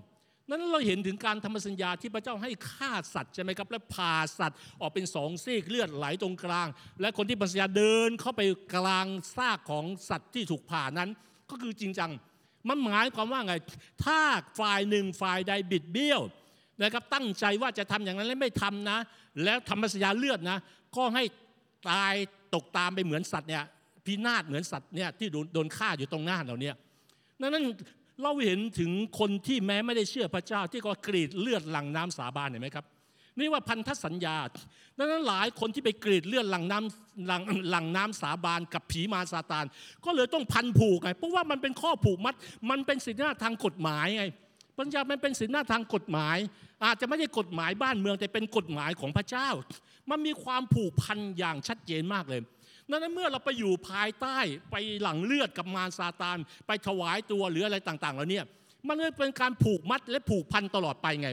[0.50, 6.68] นั้นเราเห็นถึงการทำสัญญาที่พระเจ้าให้ฆ่าสัตว์ใช่ไหมครับและผ่าสัตว์ออกเป็นสองซีกเลือดไหลตรงกลาง
[7.00, 8.42] และคนที่พันสัญญาเดินเข้าไป
[8.74, 11.10] กลางซากของสัตว์ที่ถูกผ่านั้น
[11.50, 12.10] ก็คือจริงจัง
[12.68, 13.54] มันหมายความว่าไง
[14.04, 14.20] ถ้า
[14.60, 16.20] ฝ่ายหนึ่งฝ่ายใดบิดเบี้ยว
[16.82, 18.98] นะครับตั้งใจว่าจะทำอย่างนั้นและไม่ทำนะ
[19.44, 20.58] แล้วทำสัญญาเลือดนะ
[20.96, 21.24] ก็ให้
[21.88, 22.14] ตาย
[22.54, 23.64] ตกตามไปเหมือนสัตว์เนี่ย
[24.06, 26.76] พินาศเหมือนสัตว์เนี่ยที่โดนฆ่าอยู่ตรงหน้าเราเนี่ย
[27.40, 27.64] นั้น
[28.22, 32.86] เราเห็นถึงคนที่แม้ไม่ได้เชื่อพระเจ้าที่ก็กรีดเลือดหลั่งน้ำสาบานเห็นไหมครับ
[33.38, 34.36] นี่ว่าพันธสัญญา
[34.98, 39.64] ดังนั้นหลายคนที่ไปกรีดเลือดหลังน้ำหลังหลังน้ำสาบานกับผีมาซาตาน
[40.04, 42.34] ก็เลยต้องพันผูกไง เพราะว่ามันเป็นข้อผูกมัด
[42.70, 44.24] มันเป็นสินค้าทางกฎหมายไง
[44.78, 46.38] ปัญญามันเป็นสินค้าทางกฎหมาย
[46.84, 49.48] อาจจะไม่ใช่กฎหมายบ้านเมืองแต่เป็นกฎหมายของพระเจ้า
[50.10, 52.40] มันมีความผูกพันอย่างชัดเจนมากเลย
[52.88, 54.38] นั้นเมื่อเราไปอยู่ภายใต้
[54.70, 58.44] ไปหลังเลือดกับมารซาตานไปถวายตัวหรืออะไรต่างๆแล้วเนี่ย
[58.88, 61.28] มันเลยเป็นการผูกมัดและผูกพันตลอดไปไง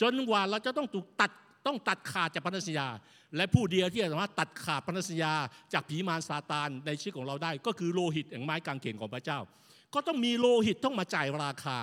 [0.00, 1.30] จนกว่าเราจะต้องถูกตัด
[1.66, 2.88] ต้องตัดขาดจากพันธสัญญา
[3.36, 5.32] และผู้เดียวที่สามารถตัดขาดพันธสัญญา
[5.72, 9.38] จากผีมารซาตานในชีวิตของเราได้ ก็คือโลหิตแห่งไม้กางเขนของพระเจ้า
[9.94, 11.78] ก็ต้องมีโลหิตต้องมาจ่ายราคา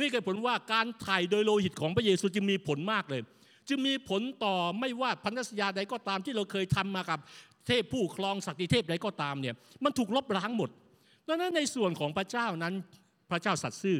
[0.00, 3.22] นี่คือผลว่าการถ่ายโดยโลหิตของพระเยซูจึงมีผลมากเลย
[3.68, 7.18] จึงมีผลต่อไม่ว่าพันธสัญญาใดก็ตามที่เราเคยทำมากับ
[7.66, 9.54] เทพผู้ครองศักดิเทพใดก็ตามเนี่ย
[9.84, 10.70] มันถูกลบล้างหมด
[11.28, 12.74] ดังนั้นในส่วนของพระเจ้านั้น
[13.30, 13.98] พระเจ้าสัตย์ซื่อ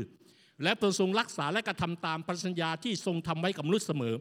[0.62, 4.14] และประทรงรักษาและกระทำตามพันธสัญญาที่ทรงทำไว้กับมนุษย์เสมอ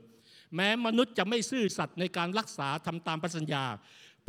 [0.56, 3.64] แม้มนุษย์จะไม่ซื่อสัตย์ในการรักษาทำตามพันธสัญญา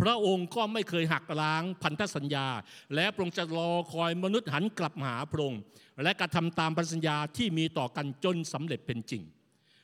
[0.01, 2.47] พระองค์ก็ไม่เคยหักล้างพันธสัญญา
[2.95, 5.61] และพระองค์จะรอคอยมนุษย์หันกลับมาหาพระองค์
[6.03, 9.23] และกระทำตามพันธสัญญาที่มีต่อกันจนสำเร็จเป็นจริง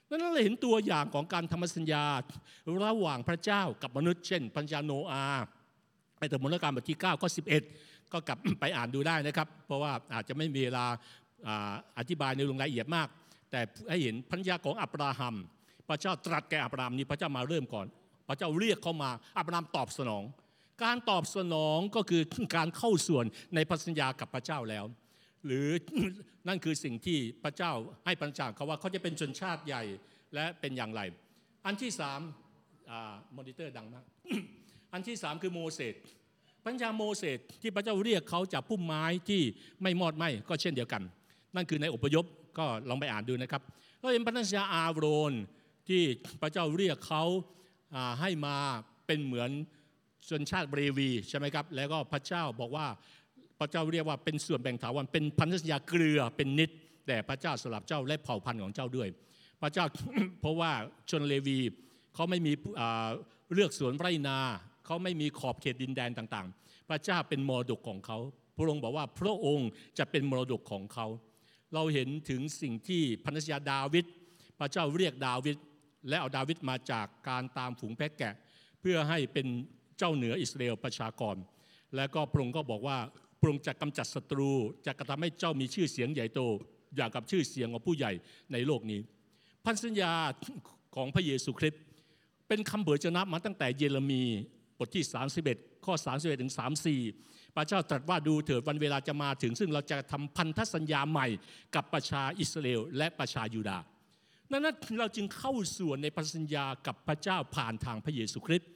[0.09, 2.05] นั้นเราเห็นตัวอย่างของการทำสัญญา
[2.85, 5.25] ระหว่างพระเจ้ากับมนุษย์ เช่นปัญญาโนอา
[6.19, 7.29] ไปถึงมรการบทที่9ก็
[7.71, 10.87] 11ก็กลับไปอ่านดูได้นะครับ เพราะว่าอาจจะไม่มีเวลา
[11.99, 13.09] อธิบายในลงรายละเอียดมาก
[13.51, 15.35] แต่ให้เห็นพันธญาของอับราฮัม
[15.89, 17.87] พระเจ้าตรัสแก่อับราฮัมนี้พระเจ้ามาเริ่มก่อน
[18.29, 20.25] พระเจ้าเรียกเขามา อับราฮัมตอบสนอง
[20.85, 22.23] การตอบสนองก็คือ
[22.57, 24.85] การเข้าส่วนในพันธญากับพระเจ้าแล้ว
[25.47, 25.67] หรือ
[26.49, 27.73] นั่นคือสิ่งที่พระเจ้า
[28.05, 29.83] ให้ปัญจาเขาว่าเขาจะเป็นชนชาติใหญ่
[30.35, 31.01] และเป็นอย่างไร
[31.67, 32.21] อันที่สาม
[33.37, 34.05] มอนิเตอร์ดังมาก
[34.93, 35.95] อันที่สามคือโมเสส
[36.67, 39.43] ปัญญาโมเสสที่พระเจ้าเรียกเขาจากพุ่มไม้ที่
[39.83, 41.03] ไม่มอดไหม้ก็เช่นเดียวกัน
[41.55, 42.25] นั่นคือในอพยพ
[42.59, 43.63] ก็ลองไปอ่านดูนะครับ
[44.01, 45.33] เราเห็นปัญญาอาโรน
[45.89, 46.03] ที่
[46.41, 47.25] พระเจ้าเรียกเขา
[48.21, 48.57] ให้มา
[49.07, 49.51] เป็นเหมือน
[50.29, 52.87] ชนชาติเบรวีใช่ไหมครับ แล้วก็พระเจ้าบอกว่า
[53.61, 56.71] พระเจ้าเรียกว่าเป็นส่วนแบ่งถาวรเป็นพันธสัญญาเกลือเป็นนิด
[57.07, 59.09] แต่พระเจ้าสลับเจ้าและเผ่าพันธุ์ของเจ้าด้วย
[59.63, 59.85] พระเจ้า
[60.41, 60.73] เพราะว่า
[61.11, 61.59] ชนเลวี
[62.15, 62.53] เขาไม่มี
[63.55, 64.39] เลือกสวนไรนา
[64.87, 68.19] เขาไม่มีขอบเขตดินแดนต่างๆ พระเจ้าเป็นมรดกของเขา
[68.57, 71.07] พระองค์บอกว่าพระองค์จะเป็นมรดกของเขา
[71.75, 74.05] เราเห็นถึงสิ่งที่พันธยาดาวิด
[74.59, 75.57] พระเจ้าเรียกดาวิด
[76.09, 78.35] และเอาดาวิดมาจากการตามฝูงแพะแกะ
[78.81, 79.47] เพื่อให้เป็น
[79.99, 81.37] เจ้าเหนืออิสราเอลประชากร
[81.97, 82.99] และก็พระองค์ก็บอกว่า
[83.41, 84.53] พระองค์จะกำจัดศัตรู
[84.87, 86.41] จะกระทำให้เจ้ามีชื่อเสียงใหญ่โต
[86.97, 88.13] อย่างกับชื่อเสียงของผู้ใหญ่
[88.53, 89.01] ในโลกนี้
[89.65, 90.13] พันธสัญญา
[90.97, 91.83] ของพระเยซูคริสต์
[92.49, 94.23] เป็นคำเผยชนะมาตั้งแต่เยเรมี
[94.79, 95.05] บทที่
[95.47, 96.53] 31 ข้อ 31ถึง
[97.03, 101.27] 34 พระเจ้าตรัสว่าดูเถิดวันเวลาจะมาถึง ซึ่งเราจะทำพันธสัญญาใหม่
[101.75, 103.85] กับประชาอิสราเอลและประชายูดาห์
[104.53, 108.69] นั้นเราจึงเข้าส่วนในพันธสัญญากับพระเจ้าผ่านทางพระเยซูคริสต์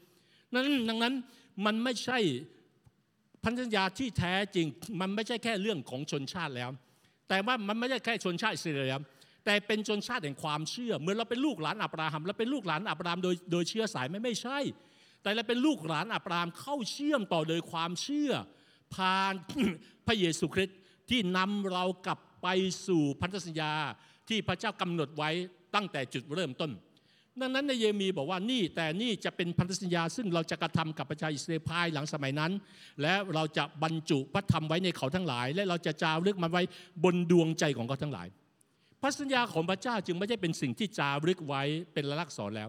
[0.52, 1.14] นั้นดังนั้น
[1.66, 2.18] มันไม่ใช่
[3.44, 4.66] พันธสัญญาที่แท้จริง
[5.00, 6.70] มันไม่ใช่แค่เรื่องของชนชาติแล้ว
[7.28, 9.00] แต่ว่ามันไม่ใช่แค่ชนชาติอิสราเอล
[9.44, 14.58] แต่เป็นชนชาติแห่งความเชื่อเมื่อเราเป็นลูกหลานอับราฮัมเราเป็นลูกหลานอับราฮัมโดยโดยเชื้อสายไม่ไม่ใช่
[15.22, 18.32] แต่เราเป็นลูกหลานอับราฮัมเข้าเชื่อมต่อโดยความเชื่อ
[18.94, 19.32] ผ่าน
[20.06, 22.48] พระเยซูคริสต์ที่นำเรากลับไป
[22.86, 23.72] สู่พันธสัญญา
[24.28, 25.30] ที่พระเจ้ากำหนดไว้
[25.76, 26.70] ตั้งแต่จุดเริ่มต้น
[27.40, 32.52] ดังนั้นในเยมีบอกว่านี่แต่นี่จะเป็นพันธสัญญา ซึ่งเราจะกระทำกับประชาอิสราเอลภายหลังสมัยนั้น
[33.02, 36.62] และเราจะบรรจุพระธรรมไว้ในเขาทั้งหลาย และเราจะจารึกมันไว้
[37.04, 38.28] บนดวงใจของเขาทั้งหลาย
[39.02, 41.62] พระสัญญาของพระเจ้าจึงไม่ใช่เป็นสิ่งที่จารึกไว้
[41.92, 42.68] เป็นลักษณ์สอนแล้ว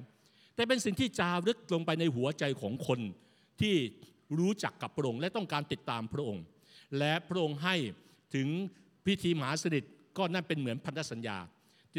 [0.56, 3.00] แต่เป็นสิ่งที่จารึกลงไปในหัวใจของคน
[3.62, 3.76] ที่
[4.40, 6.44] รู้จักกับพระองค์และต้องการติดตามพระองค์
[7.00, 7.76] และพระองค์ให้
[8.36, 8.48] ถึง
[9.06, 9.84] พิธีมหาสนิท
[10.18, 11.38] ก็นั่นเป็นเหมือนพันธสัญญา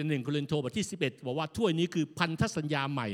[0.08, 3.08] หนึ่งโครินโตบทที่ 11 บอกว่าถ้วยนี้คือพันธสัญญาใหม่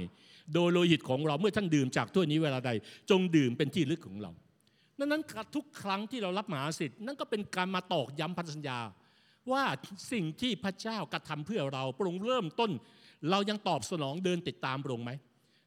[0.55, 2.71] โดยโลหิตของเราเมื่อท่านดื่มจากถ้วยนี้เวลาใด
[3.11, 4.31] จงดื่มเป็นที่ลึกของเรา
[4.99, 5.23] ดังนั้น
[5.57, 8.79] ทุกครั้งที่เรารับมหาสิทธิ์นั่นก็เป็นการมาตอกย้ำพันธสัญญา
[9.53, 9.65] ว่า
[10.13, 12.71] สิ่งที่พระเจ้ากระทำเพื่อเราพระองค์เริ่มต้น
[13.31, 15.13] เรายังตอบสนองเดินติดตามพระองค์ไหม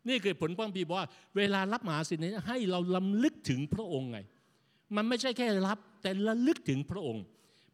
[0.07, 4.19] นี่คือผลพระคัมภีบอกว่าเวลารับมหาสิทธิ์นี้ให้เราลำลึกถึงพระองค์ไง
[4.95, 7.23] มันไม่ใช่แค่รับแต่ระลึกถึงพระองค์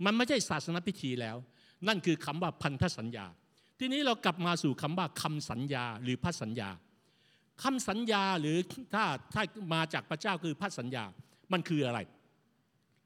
[0.06, 1.38] มันไม่ใช่ศาสนพิธีแล้ว
[1.88, 3.26] นั่นคือคำว่าพันธสัญญา
[3.80, 6.70] ทีนี้เรากลับมาสู่คำว่าคำสัญญาหรือพันสัญญา
[7.64, 8.58] คำสัญญาหรือ
[8.94, 9.44] ถ้าถ้า
[9.74, 11.04] มาจากพระเจ้าคือพันสัญญา
[11.54, 12.00] มันคืออะไร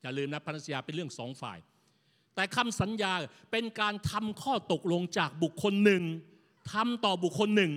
[0.01, 1.57] อย่าลืมนะพันธสัญญาเป็นเรื่องสองฝ่าย
[2.35, 3.11] แต่คำสัญญา
[3.51, 6.03] เป็นการทำข้อตกลงจากบุคคลหนึ่ง
[6.73, 7.71] ทำต่อบุคคลหนึ่ง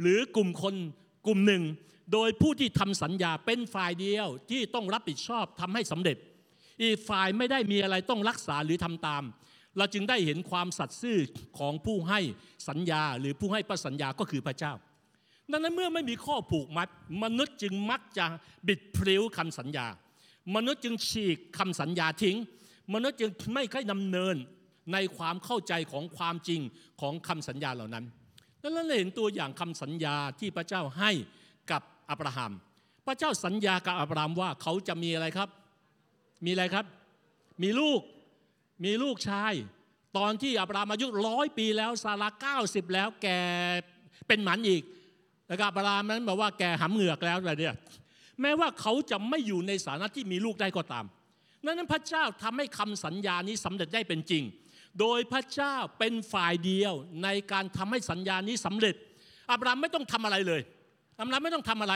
[0.00, 0.74] หรือกลุ่มคน
[1.26, 1.62] กลุ่มหนึ่ง
[2.12, 6.16] โดยผู้ที่ทำสัญญาเป็นฝ่ายเดียวที่ต้องรับผิดชอบทำให้สำเร็จ
[6.82, 9.22] อีกฝ่ายไม่ได้มีอะไรต้องรักษาหรือทำตาม
[9.78, 11.18] เราจึงได้เห็นความสัตย์ซื่อ
[11.58, 12.20] ของผู้ให้
[12.68, 14.72] สัญญาหรือผู้ให้ประสัญญาก็คือพระเจ้า
[15.50, 16.88] ดังนั้นเมื่อไม่มีข้อผูกมัด
[17.22, 18.26] มนุษย์จึงมักจะ
[18.68, 19.86] บิดพลิ้วคำสัญญา
[20.54, 22.36] มนุษย์จึงฉีกคำสัญญาทิ้ง
[22.94, 24.36] มนุษย์จึงไม่ค่อยดำเนิน
[24.92, 26.60] ในความเข้าใจของความจริง
[27.00, 28.04] ของคำสัญญาเหล่านั้น
[28.60, 31.10] แล้วเราเห็นตัวอย่างคำสัญญาที่พระเจ้าให้
[31.70, 32.52] กับอับราฮัม
[33.06, 35.48] พระเจ้าสัญญากับอับราฮัมว่าเขาจะมีอะไรครับ
[36.44, 36.84] มีอะไรครับ
[37.62, 38.00] มีลูก
[38.84, 39.52] มีลูกชาย
[40.16, 43.28] ตอนที่อับราฮัมอายุร้อยปีแล้วซาร่าเก้าสิบแล้วแก
[44.28, 44.82] เป็นหมันอีก
[45.48, 47.74] แล้วก็อับราฮัมนั้นบอกว่าแกหำเหงือกแล้วอะไรเนี่ย
[48.40, 51.04] แม้ว่าเขาจะไม่อยู่ในสถานะที่มีลูกได้ก็ตาม
[51.64, 54.44] นั้นพระเจ้าทำให้คำสัญญานี้สำเร็จได้เป็นจริง
[55.00, 58.94] โดยพระเจ้าเป็นฝ่ายเดียวในการทำให้สัญญานี้สำเร็จ
[59.52, 60.60] อับรามไม่ต้องทำอะไรเลย
[61.20, 61.94] อับรามไม่ต้องทำอะไร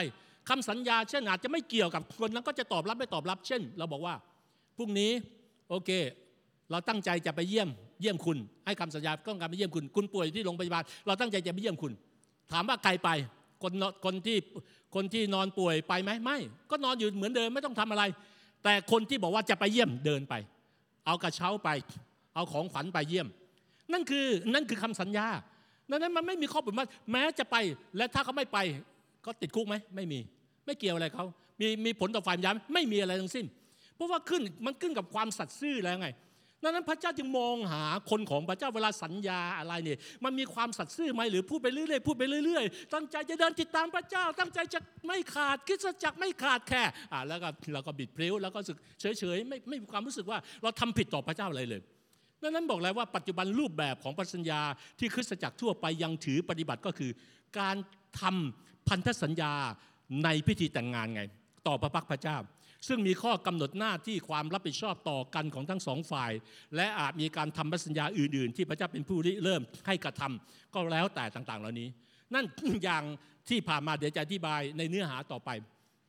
[0.49, 4.15] คำสัญญาเช่นอาจจะไม่เกี่ยวกับคนนั้นก็จะตอบรับไม่ตอบรับ เช่น เราบอกว่า
[4.77, 5.13] พรุ่งนี้
[5.71, 5.91] โอเค
[6.71, 7.69] เราตั้งใจจะไปเยี่ยม
[8.01, 11.93] เยี่ยมคุณ ให้คำสัญญาต้องการไปเยี่ยมคุณ คุณป่วยที่โรงพยาบาล เราตั้งใจจะไปเยี่ยมคุณ
[12.53, 13.11] ถามว่าใครไป
[13.63, 13.73] คน
[14.05, 14.37] คนที่
[14.95, 16.39] คนที่นอนป่วยไปไหมไม่
[16.71, 18.05] ก็นอนอยู่เหมือนเดิมไม่ต้องทำอะไร
[18.65, 20.35] แต่คนที่บอกว่าจะไปเยี่ยมเดินไป
[21.07, 21.69] เอากระเช้าไป
[22.35, 23.29] เอาของขวัญไปเยี่ยม
[23.93, 25.27] นั่นคือนั่นคือคำสัญญา
[25.91, 27.57] ดังนั้นมันไม่มีข้อผูกมัดแม้จะไป
[27.97, 28.59] และถ้าเขาไม่ไป
[29.27, 30.19] ก็ติดคุกไหมไม่มี
[30.67, 31.27] ไม่เกี่ยวอะไรเขา
[31.61, 33.47] มีมีผลต่อฝ่ายยามไม่มีอะไรทั้งสิ้น
[33.95, 36.09] เพราะว่าขึ้นมันขึ้นกับความสัตย์ซื่อแล้วไง
[36.65, 51.81] ดังนั้นพระเจ้าจึงมองหาคนของพระเจ้าเวลาสัญญาอะไรเนี่ยมันมีความสัตย์ซื่อไหมหรือพูดไปเรื่อยๆพูดไปเรื่อยๆ ตั้งใจจะเดินติดตามพระเจ้า ตั้งใจจะไม่ขาดคริสตจักไม่ขาดแค่อ่าแล้วก็เราก็บิดเพลิ้วแล้วก็สึกเฉยๆไม่ไม่มีความรู้สึกว่าเราทำผิดต่อพระเจ้าอะไรเลย
[52.43, 54.61] ดังนั้นบอกแล้วว่าปัจจุบันรูปแบบของพันธสัญญา
[54.99, 57.11] ที่คริสตจักรทั่วไปยังถือปฏิบัติก็คือ
[57.59, 57.77] การ
[58.21, 59.53] ทำพันธสัญญา
[60.25, 61.23] ในพิธีแต่งงานไง
[61.67, 62.37] ต่อพระพักพระเจ้า
[62.89, 66.33] ซึ่งมีข้อกำหนดหน้าที่ความรับผิดชอบต่อกันของทั้งสองฝ่าย
[66.77, 71.89] และอาจมีการทำพันธสัญญาอื่น ๆ ที่พระเจ้าเป็นผู้ริเริ่มให้กระทำก็แล้วแต่ต่างๆ เหล่านี้
[72.35, 72.47] นั่น
[72.85, 73.05] อย่าง
[73.49, 75.51] ที่ผ่านมาเดี๋ยวจะอธิบายในเนื้อหาต่อไป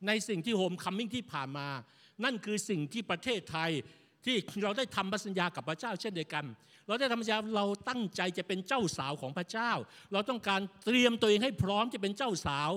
[0.06, 1.68] ในสิ่งที่โฮมคัมมิ่งที่ผ่านมา
[2.24, 3.70] นั่นคือสิ่งที่ประเทศไทย
[4.24, 6.44] ที่เราได้ทำพันธสัญญากับพระเจ้าเช่นเดียวกัน
[6.86, 9.70] เราได้ทำสัญญาเราตั้งใจจะเป็นเจ้าสาวของพระเจ้า
[10.12, 12.70] เราต้องการเตรียมตัวเองให้พร้อมจะเป็นเจ้าสาว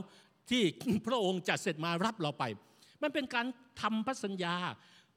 [0.50, 0.64] ที่
[1.08, 2.44] พระองค์จัดเสร็จมารับเราไป
[3.04, 3.46] มันเป็นการ
[3.82, 4.56] ทำพันธสัญญา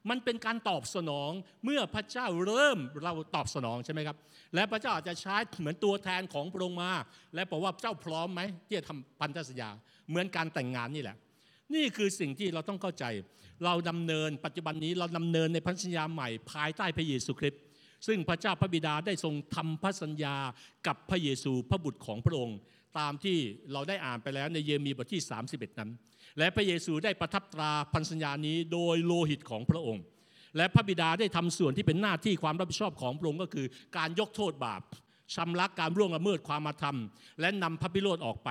[0.09, 1.31] มันเป็นการตอบสนอง
[1.63, 4.17] เมื่อพระเจ้าเริ่มเราตอบสนองใช่ไหมครับ
[4.55, 6.91] และพระเจ้าอาจจะใช้เหมือนตัวแทนของพระองค์มา
[7.35, 9.69] และบอกว่าเจ้าพร้อมไหมที่จะทำพันธสัญญา
[10.09, 11.17] เหมือนการแต่งงานนี่แหละ
[11.75, 13.05] นี่คือสิ่งที่เราต้องเข้าใจ
[13.65, 17.61] เราดำเนินปัจจุบันนี้เราดำเนินในพันธสัญญาใหม่ภายใต้พระเยซูคริสต์
[18.07, 20.35] ซึ่งพระเจ้าพระบิดาได้ทรงทำพันธสัญญา
[20.87, 22.57] กับพระเยซูพระบุตรของพระองค์
[22.99, 23.37] ตามที่
[23.71, 25.89] เราได้อ่านไปแล้วในเยเรมีบทที่ 31 นั้น
[26.37, 30.03] และพระเยซูได้ประทับตราพันธสัญญานี้โดยโลหิตของพระองค์
[30.57, 33.67] และพระบิดาได้ทำส่วนที่เป็นหน้าที่ความรับผิดชอบของพระองค์ก็คือ
[33.97, 34.81] การยกโทษบาป
[35.35, 36.97] ชำระการร่วงละเมิดความมาธรรม
[37.39, 38.49] และนำพระพิโรธออกไป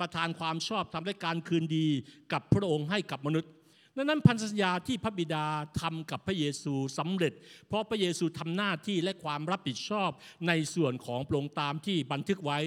[0.00, 1.86] ประทานความชอบทำและการคืนดี
[2.32, 3.50] กับพระองค์ให้กับมนุษย์
[3.96, 5.44] ดังนั้นพันธสัญญาที่พระบิดา
[5.80, 7.32] ทำกับพระเยซูสำเร็จ
[7.68, 10.10] เพราะพระเยซูทำหน้าที่และความรับผิดชอบ
[10.48, 12.58] ในส่วนของพระองค์ตามที่บันทึกไว้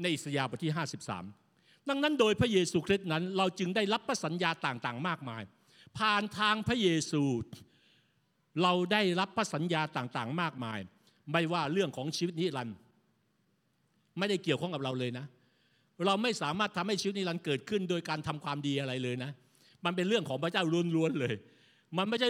[0.00, 1.41] ในอิสยาห์บทที่ 53
[1.88, 5.42] ดังนั้นโดยพระเยซูคริสต์นั้น เราจึงได้รับพระสัญญาต่างๆ มากมาย
[5.98, 7.24] ผ่านทางพระเยซู
[8.62, 10.78] เราได้รับพระสัญญาต่างๆ มากมาย
[11.32, 12.76] ไม่ว่าเรื่องของชีวิตนิรันดร์
[14.18, 15.26] ไม่ได้เกี่ยวข้องกับเราเลยนะ
[16.06, 19.30] เราไม่สามารถทำให้ชีวิตนิรันดร์เกิดขึ้น โดยการทำความดีอะไรเลยนะ
[19.84, 20.64] มันเป็นเรื่องของพระเจ้า
[20.94, 21.34] ล้วนๆเลย
[21.96, 22.28] มันไม่ใช่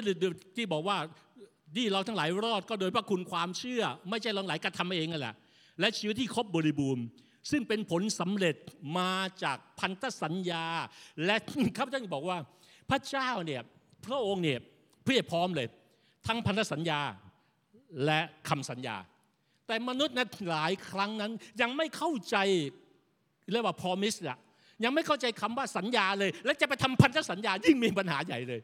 [0.57, 0.97] ที่บอกว่า
[1.77, 5.35] ที่เราทั้งหลายรอดก็โดยพระคุณความเชื่อ ไม่ใช่เราหลายกระทำเองนั่นแหละ
[5.81, 7.05] และชีวิตที่ครบบริบูรณ์
[7.51, 8.57] ซึ่งเป็นผลสำเร็จ
[8.99, 10.65] มาจากพันธสัญญา
[11.27, 11.37] และ
[11.77, 12.39] ข้าพเจ้าบอกว่า
[12.91, 13.63] พระเจ้าเนี่ย
[14.07, 14.61] พระองค์เนี่ย
[15.05, 15.69] เพียบพร้อมเลย
[16.27, 17.01] ทั้งพันธสัญญา
[18.05, 18.97] และคำสัญญา
[19.67, 22.37] แต่มนุษย์นั้นหลายครั้งนั้นยังไม่เข้าใจ
[23.53, 24.39] เรียกว่า promise อะ
[24.85, 28.61] ยังไม่เข้าใจคำว่าสัญญาเลย และจะไปทำพันธสัญญายิ่งมีปัญหาใหญ่เลย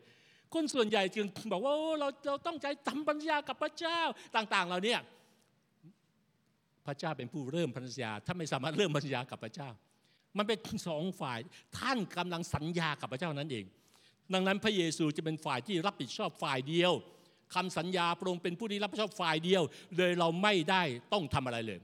[0.55, 4.01] คนส่วนใหญ่จึงบอกว่าเราเราต้องใจทำปัญญากับพระเจ้า
[4.37, 5.01] ต่าง ๆ เราเนี่ย
[6.89, 9.71] พระเจ้าเป็นผู้เริ่มพันธสัญญาถ้าไม่สามารถเริ่มพันธสัญญากับพระเจ้า
[10.37, 11.39] มันเป็นสองฝ่าย
[11.79, 13.65] ท่านกำลังสัญญากับพระเจ้านั้นเอง
[14.33, 16.93] ดังนั้นพระเยซูจะเป็นฝ่ายที่รับผิดชอบฝ่ายเดียว
[17.55, 19.63] คำสัญญาพระองค์เป็นผู้ที่รับผิดชอบฝ่ายเดียว
[19.97, 21.79] เลยเราไม่ได้ต้องทำอะไรเลย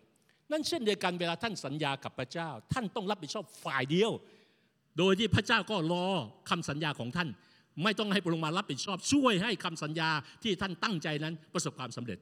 [0.53, 4.11] นั่นเช่นเดียวกันเวลาท่านสัญญากับพระเจ้า ท่านต้องรับผิดชอบฝ่ายเดียว
[4.99, 6.07] โดยที่พระเจ้าก็รอ
[6.51, 7.29] คำสัญญาของท่าน
[7.83, 10.11] ไม่ต้องให้พระองค์มารับผิดชอบ ช่วยให้คำสัญญา
[10.43, 12.19] ที่ท่านตั้งใจนั้นประสบความสำเร็จ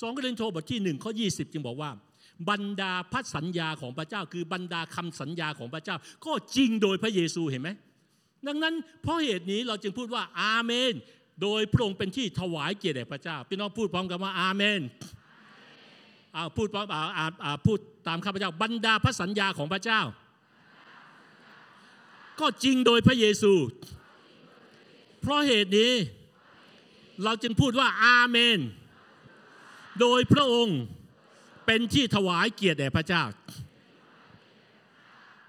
[0.00, 1.90] สองกรินโทบทที่หนึ่งข้อยีจึงบอกว่า
[2.50, 7.70] บรรดาพันสัญญาของพระเจ้า คือบรรดาคำสัญญาของพระเจ้า ก็จริงโดยพระเยซูเห็นไหม
[8.46, 10.92] ดังนั้นเพราะเหตุนี้เราจึงพูดว่าอาเมน
[11.42, 14.80] โดยพระองค์เป็นที่ถวายเกียรติแด่พระเจ้าพี่น้องพูดพร้อมกันว่าอาเมน
[16.56, 16.86] พูดพร้อม
[17.66, 17.78] พูด
[18.08, 20.00] ตามข้าพเจ้า บรรดาพระสัญญาของพระเจ้า
[22.40, 23.52] ก็จริงโดยพระเยซู
[25.20, 25.92] เพราะเหตุนี้
[27.24, 28.58] เราจึงพูดว่าอาเมน
[30.00, 30.78] โดยพระองค์
[31.66, 33.22] เป็นที่ถวายเกียรติแด่พระเจ้า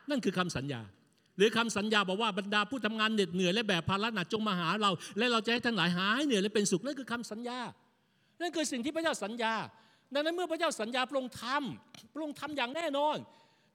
[0.10, 0.82] นั่นคือคำสัญญา
[1.38, 7.60] หรือคำสัญญาบอกว่าบรรดาผู้ทำงานเหน็ดเหนื่อยและแบบภาระหนักจงมาหาเรา และเราจะให้ทั้งหลายหายเหนื่อยและเป็นสุขนั่นคือคำสัญญา
[8.42, 9.54] นั่นคือสิ่งที่พระเจ้าสัญญา
[10.14, 13.18] ดังนั้นเมื่อพระเจ้าสัญญาพระองค์ทำพระองค์ทำอย่างแน่นอน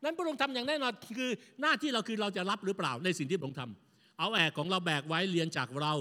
[0.05, 1.31] นั้นพระองค์ทำอย่างแน่นอนคือ
[1.61, 5.93] หน้าที่เราคือเราจะรับหรือเปล่าในสิ่งที่พระองค์ทำเอาแอกของเราแบกไว้เรียนจากเรา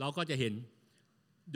[0.00, 0.54] เราก็จะเห็น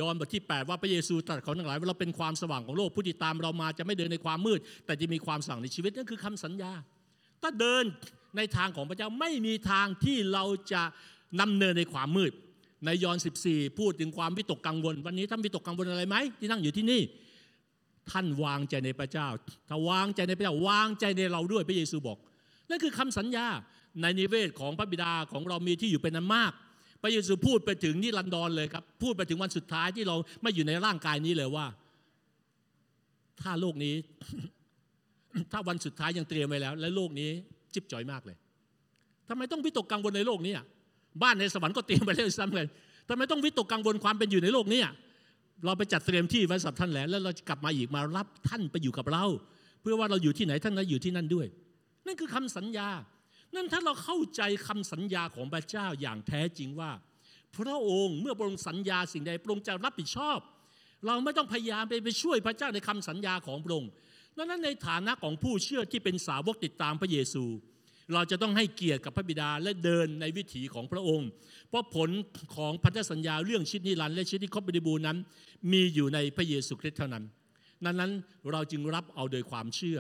[0.00, 6.72] ยอห์นบทที่ 8 ว่าพระเยซูตรัสเขาทั้งหลายว่าเราเป็นความสว่างของโลกผู้ที่ตามเรามาจะไม่เดินในความมืด แต่จะมีความสว่างในชีวิตนั่นคือคำสัญญา
[7.42, 7.85] ถ้าเดิน
[8.37, 10.83] ในทางของพระเจ้าไม่มีทางที่เราจะ
[11.40, 12.33] นำเนินในความมืด
[12.85, 13.18] ในยอห์น
[13.48, 17.02] 14 พูดถึงความวิตกกังวล วันนี้ท่านวิตกกังวลอะไรไหมที่นั่งอยู่ที่นี่
[18.10, 19.29] ท่านวางใจในพระเจ้า
[19.68, 22.18] ถ้าวางใจในพระเจ้าวางใจในเราด้วยพระเยซูบอก
[22.71, 23.46] นั่นคือคำสัญญา
[24.00, 26.52] ในนิเวศของพระบิดาของเรามีที่อยู่เป็นอันมาก
[27.07, 31.67] พระเยซูพูดไปถึงนิรันดรเลยครับ พูดไปถึงวันสุดท้ายที่เราไม่อยู่ในร่างกายนี้เลยว่า
[33.40, 33.94] ถ้าโลกนี้
[35.52, 37.31] ถ้าวันสุดท้ายยังเตรียมไว้แล้ว และโลกนี้
[37.75, 38.37] จิบจ่อยมากเลย
[39.29, 40.55] ทำไมต้องวิตกกังวลในโลกนี้
[41.23, 42.67] บ้านในสวรรค์ก็เตรียมไปแล้วซ้ำเลย
[43.09, 44.81] ทำไมต้องวิตกกังวลความเป็นอยู่ในโลกนี้
[45.65, 49.25] เราไปจัดเตรียมที่ไว้สำหรับท่านแล้ว แล้วเราจะกลับมาอีกมารับท่านไปอยู่กับเรา
[49.81, 51.46] เพื่อว่าเราอยู่ที่ไหนท่านก็อยู่ที่นั่นด้วย
[52.07, 52.88] นั่นคือคำสัญญา
[53.55, 56.92] นั่นถ้าเราเข้าใจคำสัญญาของพระเจ้าอย่างแท้จริงว่า
[57.57, 60.38] พระองค์เมื่อพระองค์สัญญาสิ่งใดพระองค์จะรับผิดชอบ
[61.07, 63.90] เราไม่ต้องพยายามไปไปช่วยพระเจ้าในคำสัญญาของพระองค์
[64.37, 67.44] ดังนั้นในฐานะของผู้เชื่อที่เป็นสาวกติดตามพระเยซู
[68.15, 71.29] เราจะต้องให้เกียรติกับพระบิดาและเดินในวิถีของพระองค์
[71.69, 72.11] เพราะผล
[72.57, 75.19] ของพันธสัญญาเรื่องชิดนิรันและชิดที่ครบบริบูรณ์นั้น
[75.73, 77.25] มีอยู่ในพระเยซูคริสต์เท่านั้น
[77.85, 78.11] ดังนั้น
[78.52, 79.98] เราจึงรับเอาโดยความเชื่อ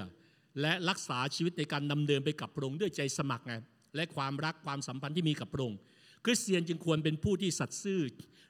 [0.60, 3.54] และรักษาชีวิตในการดำเนินไปกับพระองค์ด้วยใจสมัครไง
[3.96, 5.78] และความรักความสัมพันธ์ที่มีกับพระองค์
[6.24, 8.02] คริสเตียนจึงควรเป็นผู้ที่สัตย์ซื่อ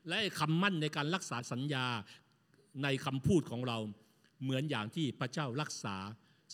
[0.08, 1.86] และคำมั่นในการรักษาสัญญา
[2.82, 3.78] ในคำพูดของเรา
[4.42, 5.96] เหมือนอย่างที่พระเจ้ารักษา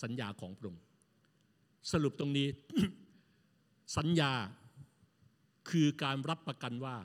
[0.02, 0.82] สัญญาของพระองค์
[1.92, 2.48] สรุปตรงนี้
[3.96, 4.32] สัญญา
[5.70, 6.96] คือการรับประกันว่า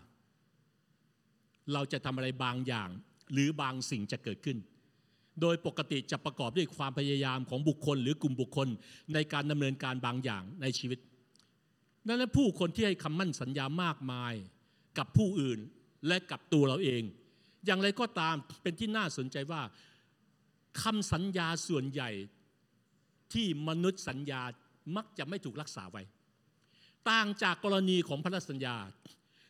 [1.74, 2.90] เราจะทำอะไรบางอย่าง
[3.32, 4.58] หรือบางสิ่งจะเกิดขึ้น
[5.42, 8.68] โดยปกติจะประกอบด้วยความพยายามของบุคคล หรือกลุ่มบุคคล
[9.14, 11.00] ในการดำเนินการบางอย่างในชีวิต
[12.08, 14.34] ดังนั้นผู้คนที่ให้คำมั่นสัญญามากมาย
[14.98, 15.60] กับผู้อื่น
[16.08, 17.04] และกับตัวเราเอง
[17.66, 19.62] อย่างไรก็ตามเป็นที่น่าสนใจว่า
[20.84, 22.10] คำสัญญาส่วนใหญ่
[23.34, 24.42] ที่มนุษย์สัญญา
[24.96, 26.04] มักจะไม่ถูกรักษาไว้
[27.10, 28.76] ต่างจากกรณีของพันธสัญญา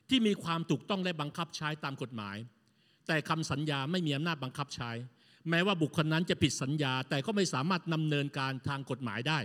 [0.10, 2.38] ที่มีความถูกต้องและบังคับใช้ตามกฎหมาย
[3.08, 4.92] แต่คำสัญญาไม่มีอำนาจบังคับใช้
[5.50, 9.40] แม้ว่าบุคคลนั้นจะผิดสัญญา แต่ก็ไม่สามารถดำเนินการทางกฎหมายได้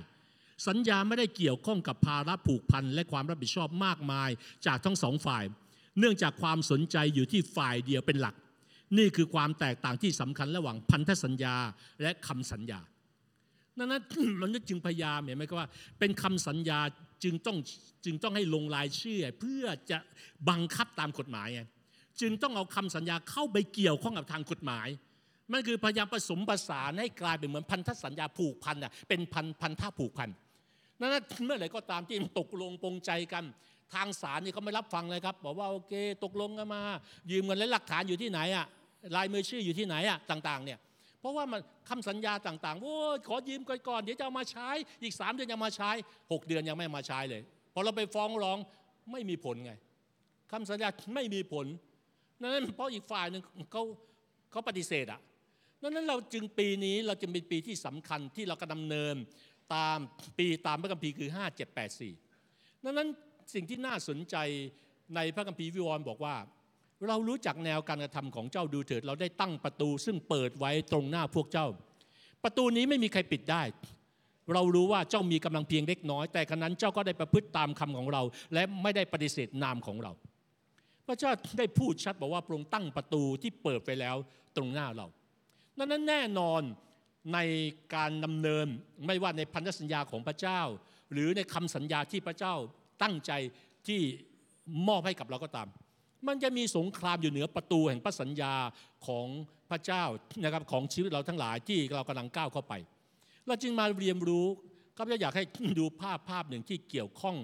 [0.68, 4.30] สัญญาไม่ได้เกี่ยวข้องกับภาระผูกพันและความรับผิดชอบมากมาย
[4.66, 5.44] จากทั้งสองฝ่าย
[5.98, 8.34] เนื่องจากความสนใจอยู่ที่ฝ่ายเดียวเป็นหลัก
[8.98, 11.54] นี่คือความแตกต่างที่สำคัญระหว่างพันธสัญญา
[12.02, 12.80] และคำสัญญา
[13.78, 14.02] ดังนั้น
[14.42, 16.80] มนุษย์จึงพยายามเห็นไหมครับว่า เป็นคำสัญญา
[17.24, 17.56] จึงต้อง
[18.04, 19.98] จึงต้องให้ลงรายชื่อ เพื่อจะ
[20.48, 21.62] บังคับตามกฎหมายไง
[22.20, 24.88] จึงต้องเอาคำสัญญาเข้าไปเกี่ยวข้องกับทางกฎหมาย
[25.52, 30.30] มันคือพยายามผสมผสานให้กลายเป็นเหมือนพันธสัญญาผูกพันอะเป็นพันพันธะผูกพัน
[31.00, 31.10] นั้น
[31.46, 33.44] เมื่อไหร่ก็ตามที่ตกลงปรงใจกัน
[33.94, 35.92] ทางศาลนี่เขาไม่รับฟังเลยครับ บอกว่าโอเค
[36.24, 36.82] ตกลงกันมา
[37.30, 38.66] ยืมเงินและหลักฐานอยู่ที่ไหนอะ
[39.16, 40.78] ลายมือชื่ออยู่ที่ไหนอะต่างๆเนี่ย
[41.20, 42.96] เพราะว่ามันคำสัญญาต่างๆโอ้
[43.28, 44.68] ขอยืมก่อนเดี๋ยวจะเอามาใช้
[45.02, 45.90] อีกสามเดือนยังมาใช้
[46.22, 47.42] 6 เดือนยังไม่มาใช้เลย
[47.74, 48.58] พอเราไปฟ้องร้อง
[49.12, 49.72] ไม่มีผลไง
[50.52, 51.66] คำสัญญาไม่มีผล
[52.40, 53.42] นั้นเพราะอีกฝ่ายหนึ่ง
[53.72, 53.82] เขา
[54.50, 55.20] เขาปฏิเสธอะ
[55.88, 59.16] นั้นเราจึงปีนี้เราจะเป็นปีที่สำคัญที่เรากำลังดำเนิน
[59.74, 59.98] ตาม
[60.38, 61.30] ปีตามพระคัมภีร์คือ
[62.06, 63.08] 5784 ดังนั้น
[63.54, 64.36] สิ่งที่น่าสนใจ
[65.16, 66.36] ในพระคัมภีร์วิวรณ์บอกว่า
[67.08, 71.66] เรารู้จักแนวการกระทำของเจ้าดูเถิด เราได้ตั้งประตูซึ่งเปิดไว้ตรงหน้าพวกเจ้า
[72.44, 73.62] ประตูนี้ไม่มีใครปิดได้
[74.54, 78.22] เรารู้ว่าเจ้ามีกำลังเพียงเล็กน้อย แต่ขณะนั้นเจ้าก็ได้ประพฤติตามคำของเรา
[78.54, 80.12] และไม่ได้ปฏิเสธนามของเรา
[81.06, 84.16] พระเจ้าได้พูดชัดบอกว่าพระองค์ตั้งประตูที่เปิดไปแล้ว
[84.56, 85.06] ตรงหน้าเรา
[85.80, 86.62] ดังนั้นแน่นอน
[87.34, 87.38] ใน
[87.94, 88.66] การดำเนิน
[89.06, 90.60] ไม่ว่าในพันธสัญญาของพระเจ้า
[91.12, 92.54] หรือในคำสัญญาที่พระเจ้า
[93.02, 93.32] ตั้งใจ
[93.86, 94.00] ที่
[94.88, 95.68] มอบให้กับเราก็ตาม
[96.26, 98.54] มันจะมีสงครามอยู่เหนือประตูแห่งพระสัญญา
[99.06, 99.26] ของ
[99.70, 100.04] พระเจ้า
[100.44, 102.74] นะครับของชีวิตเราทั้งหลายที่เรากำลังก้าวเข้าไป
[103.46, 104.46] เราจึงมาเรียนรู้
[104.96, 105.44] ก็จะอยากให้
[105.78, 107.36] ดูภาพภาพหนึ่งที่เกี่ยวข้อง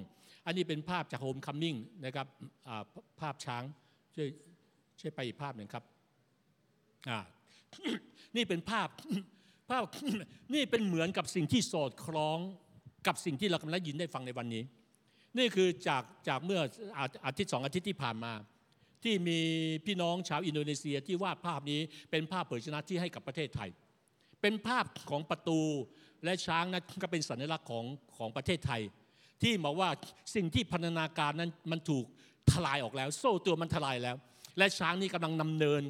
[0.46, 2.26] อันนี้เป็นภาพจากโฮมคัมมิ่งนะครับ
[3.20, 3.62] ภาพช้าง
[4.14, 4.28] ช่วย
[5.00, 5.84] ช่วยไปอีกภาพหนึ่งครับ
[8.36, 8.88] นี่เป็นภาพ
[9.70, 9.82] ภาพ
[10.54, 12.38] นี่เป็นเหมือนกับสิ่งที่สอดคล้อง
[13.06, 14.62] กับสิ่งที่เรากำลังยินได้ฟังในวันนี้
[15.38, 16.60] นี่คือจากจากเมื่อ
[17.26, 18.32] อาทิตย์สองอาทิตย์ที่ผ่านมา
[19.04, 19.38] ที่มี
[19.86, 21.80] พี่น้องชาวอินโดนีเซียที่วาดภาพนี้
[22.10, 23.70] เป็นภาพเผยพระวจนะที่ให้กับประเทศไทย
[24.42, 25.60] เป็นภาพของประตู
[26.24, 27.84] และช้างนั้นก็เป็นสัญลักษณ์ของ
[28.16, 28.82] ของประเทศไทย
[29.42, 29.88] ที่บอกว่า
[30.34, 32.04] สิ่งที่พันธนาการนั้นมันถูก
[32.50, 34.16] ทลายออกแล้ว โซ่ตรวนมันทลายแล้ว
[34.58, 35.82] และช้างนี้กำลังดำเนิน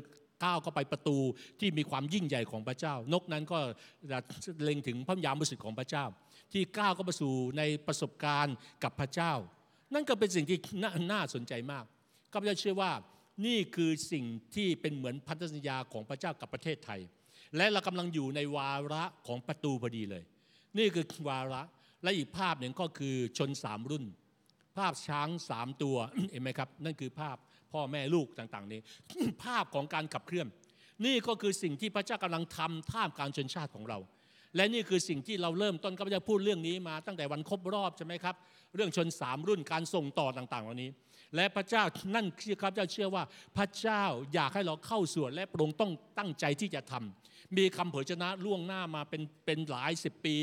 [0.45, 1.18] ก้าวเข้าไปประตู
[1.61, 3.59] ที่มีความยิ่งใหญ่ของพระเจ้า นกนั้นก็
[4.64, 6.05] เล็งถึงพระวิญญาณบริสุทธิ์ของพระเจ้า
[6.53, 9.32] ที่ก้าวเข้าไปสู่ในประสบการณ์กับพระเจ้า
[9.95, 10.59] นั่นก็เป็นสิ่งที่
[11.12, 11.84] น่าสนใจมาก
[12.32, 12.93] ข้าพเจ้าเชื่อว่า
[13.47, 14.24] นี่คือสิ่ง
[14.55, 17.01] ที่เป็นเหมือนพันธสัญญาของพระเจ้ากับประเทศไทย
[17.57, 20.24] และเรากำลังอยู่ในวาระของประตูพอดีเลย
[20.78, 21.62] นี่คือวาระ
[22.03, 24.05] และอีกภาพหนึ่งก็คือชนสามรุ่น
[24.76, 25.97] ภาพช้างสามตัว
[26.30, 27.37] เห็นไหมครับ นั่นคือภาพ
[27.73, 28.81] พ่อแม่ลูกต่างๆ นี้
[29.43, 30.47] ภาพของการขับเคลื่อน
[31.05, 33.99] นี่ก็คือสิ่งที่พระเจ้ากำลังทำท่ามกลางชนชาติของเรา
[34.57, 38.35] และนี่คือสิ่งที่เราเริ่มต้นก็จะพูดเรื่องนี้มาตั้งแต่วันครบรอบใช่ไหมครับ
[38.75, 40.91] เรื่องชนสามรุ่นการส่งต่อต่างๆเหล่านี้
[41.35, 41.83] และพระเจ้า
[42.14, 43.24] นั่นคือครับเจ้าเชื่อว่า
[43.57, 44.05] พระเจ้า
[44.35, 50.37] อยากให้เราเข้าส่วนและพระองค์ต้องตั้งใจที่จะทำมีคำเผยชนะล่วงหน้ามาเป็นเป็นหลายสิบปี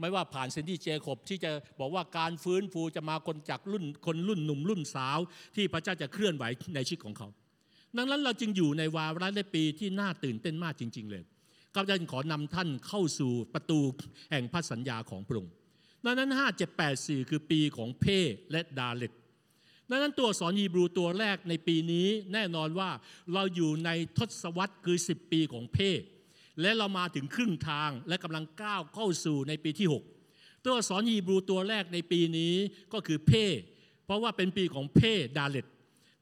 [0.00, 5.18] ไม่ว่าผ่านเซนดี้เจคบที่จะบอกว่าการฟื้นฟูจะมาคนจากรุ่นคนรุ่นหนุ่มรุ่นสาว
[5.56, 7.28] ที่พระเจ้าจะเคลื่อนไหวในชีวิตของเขา
[7.96, 11.22] ดังนั้นเราจึงอยู่ในวาระในปีที่น่าตื่นเต้นมากจริง ๆ เลย
[11.74, 13.80] ข้าพเจ้าขอนำท่านเข้าสู่ประตู
[14.30, 15.52] แห่งพระสัญญาของพระองค์
[16.04, 16.30] ดังนั้น
[16.80, 18.20] 5784 คือปีของเพ่
[18.52, 19.12] และดาเล็ต
[19.90, 22.90] ดังนั้นตัวสอนฮีบรูตัวแรกในปีนี้แน่นอนว่า
[23.34, 25.78] เราอยู่ในทศวรรษคือ 10 ปีของเพ
[26.60, 29.88] และเรามาถึงครึ่งทางและกำลังก้าวเข้าสู่ในปีที่
[30.26, 32.54] 6 ตัวสอนฮีบรูตัวแรกในปีนี้
[32.92, 33.32] ก็คือเพ
[34.04, 35.00] เพราะว่าเป็นปีของเพ
[35.36, 35.66] ดาเลต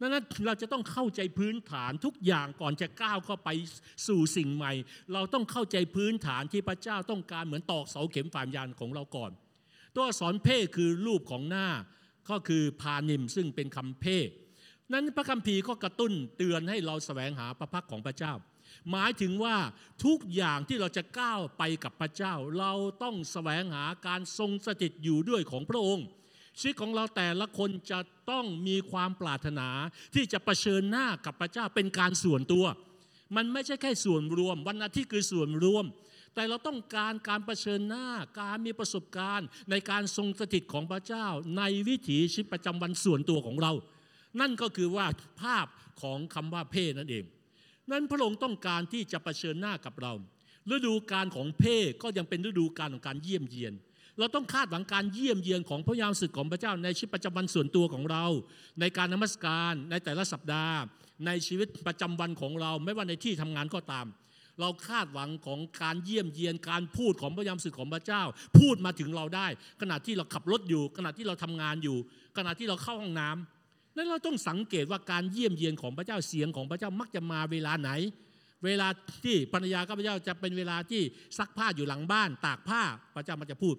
[0.01, 3.49] ดังนั้นเราจะต้องเข้าใจพื้นฐานทุกอย่างก่อนจะก้าวเข้าไป
[4.07, 4.73] สู่สิ่งใหม่
[5.12, 9.31] เราต้องเข้าใจพื้นฐานที่พระเจ้าต้องการเหมือนตอกเสาเข็มฝ่ามยานของเราก่อน
[9.95, 11.69] ตัวสอักษรเพ่คือรูปของหน้า
[12.31, 14.18] ก็คือพานิมซึ่งเป็นคำเพ่
[14.93, 18.33] นั้นพระคัมภีร์ก็กระตุ้นเตือนให้เราแสวงหาพระพักของพระเจ้า
[18.91, 19.57] หมายถึงว่า
[20.05, 22.72] ทุกอย่างที่เราจะก้าวไปกับพระเจ้า เรา
[23.03, 26.07] ต้องแสวงหาการทรงสถิตอยู่ด้วยของพระองค์
[26.59, 28.01] ชีวิตของเราแต่ละคนจะ
[28.31, 29.68] ต้องมีความปรารถนา
[30.14, 32.64] ที่จะะเผชิญหน้ากับพระเจ้าเป็นการส่วนตัว
[33.37, 35.85] มันไม่ใช่แค่ส่วนรวม วันอาทิตย์คือส่วนรวม
[36.37, 38.07] แต่เราต้องการการรเผชิญหน้า
[38.41, 41.26] การมีประสบการณ์ในการทรงสถิตของพระเจ้า
[41.59, 43.72] ในวิถีชีวิตประจำวันส่วนตัวของเรา
[44.41, 45.07] นั่นก็คือว่า
[45.43, 45.66] ภาพ
[46.03, 47.24] ของคำว่าเพศนั่นเอง
[47.91, 50.12] นั้นพระองค์ต้องการที่จะะเผชิญหน้ากับเรา
[50.74, 53.72] ฤดูการของเพศก็ยังเป็นฤดูการของการเยี่ยมเยียน
[54.18, 58.24] เราต้องคาดหวังการเยี่ยมเยียนของพระยามสึกของพระเจ้าในชีวิตประจำวันส่วนตัวของเรา
[58.80, 60.76] ในการนมัสการในแต่ละสัปดาห์
[61.26, 64.07] ในชีวิตประจำวันของเรา ไม่ว่าในที่ทำงานก็ตาม
[64.61, 68.23] เราคาดหวังของการเยี่ยมเยียนการพูดของพระยามสึกของพระเจ้า
[68.59, 69.47] พูดมาถึงเราได้
[69.81, 71.97] ขณะที่เราขับรถอยู่ ขณะที่เราทำงานอยู่
[72.37, 77.91] ขณะที่เราเข้าห้องน้ำนั้นเราต้องสังเกตว่าการเยี่ยมเยียนของพระเจ้าเสียงของพระเจ้ามักจะมาเวลาไหน
[78.65, 78.89] เวลา
[79.25, 81.03] ที่ภรรยาข้าพเจ้าจะเป็นเวลาที่
[81.39, 82.83] ซักผ้าอยู่หลังบ้าน ตากผ้า
[83.15, 83.77] พระเจ้ามันจะพูด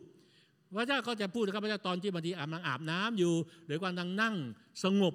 [0.78, 3.34] พระเจ้าก็จะพูดนะครับพระเจ้าตอนที่บางทีอาบน้ำอาบน้ำอยู่
[3.66, 4.36] หรือกำลังนั่ง
[4.84, 5.14] สงบ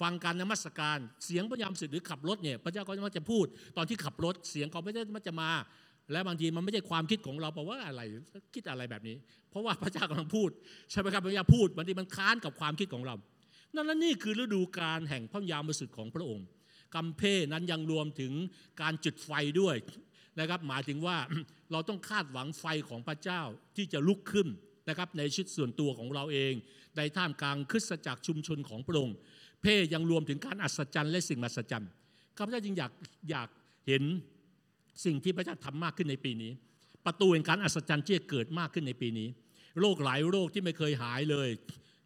[0.00, 3.46] ฟังการนมัสการ เสียงพระยามสึกหรือขับรถเนี่ยพระเจ้าก็จะพูด
[3.76, 5.50] ตอนที่ขับรถเสียงของพระเจ้ามันจะมา
[6.12, 8.02] และบางทีมันไม่ใช่ความคิดของเราเพราะว่าอะไร
[8.54, 9.16] คิดอะไรแบบนี้
[9.50, 10.50] เพราะว่าพระเจ้ากำลังพูด
[10.90, 13.14] ใช่ไหมครับพระเจ้าพูดบางทีมันค้านกับความคิดของเรา
[13.74, 16.46] นั่นและนี่คือฤดูการแห่งพระยามสึกของพระองค์
[16.94, 17.22] กัมเพ
[17.52, 18.32] นั้นยังรวมถึง
[18.80, 19.30] การจุดไฟ
[19.60, 19.76] ด้วย
[20.40, 21.16] นะครับหมายถึงว่า
[21.72, 23.42] เราต้องคาดหวังไฟของพระเจ้า
[23.76, 24.48] ที่จะลุกขึ้น
[24.88, 26.52] นะครับในชีวิตส่วนตัวของเราเอง
[26.96, 29.16] ในท่ามกลางคริสตจักรชุมชนของพระองค์
[29.62, 31.90] เพ่ยังรวมถึงการอัศจรรย์และสิ่งมหัศจรรย์
[32.36, 32.92] ข้าพเจ้าจึงอยาก
[33.30, 33.48] อยาก
[33.86, 34.02] เห็น
[35.04, 36.52] สิ่งที่พระเจ้าทำมากขึ้นในปีนี้
[37.06, 39.28] ประตูแห่งการอัศจรรย์ที่จะเกิดมากขึ้นในปีนี้
[39.80, 41.48] โรคหลายโรคที่ไม่เคยหายเลย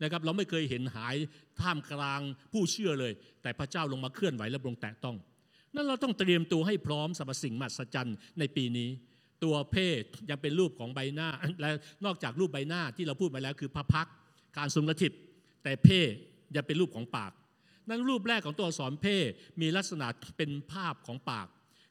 [0.02, 1.16] นะครับเราไม่เคยเห็นหาย
[1.60, 2.20] ท่ามกลาง
[2.52, 5.16] ผู้เชื่อเลย แต่พระเจ้าลงมาเคลื่อนไหวและลงแตะต้อง
[5.74, 8.88] นั่นเราต้องเตรียมตัวให้พร้อมสำหรรพสิ่งมหัศจรรย์ในปีนี้
[9.44, 11.28] ตัวเพศยังเป็นรูปของใบหน้า
[11.60, 11.70] และ
[12.04, 14.06] นอกจากรูปใบหน้าที่เราพูดไปแล้วคือพระพัก
[14.58, 15.12] การทรงกระถิบ
[15.62, 16.10] แต่เพศ
[16.56, 17.32] ยังเป็นรูปของปาก
[17.88, 19.30] นั้นรูปแรกของตัวอักษรเพศ
[19.60, 20.06] มีลักษณะ
[20.36, 21.46] เป็นภาพของปาก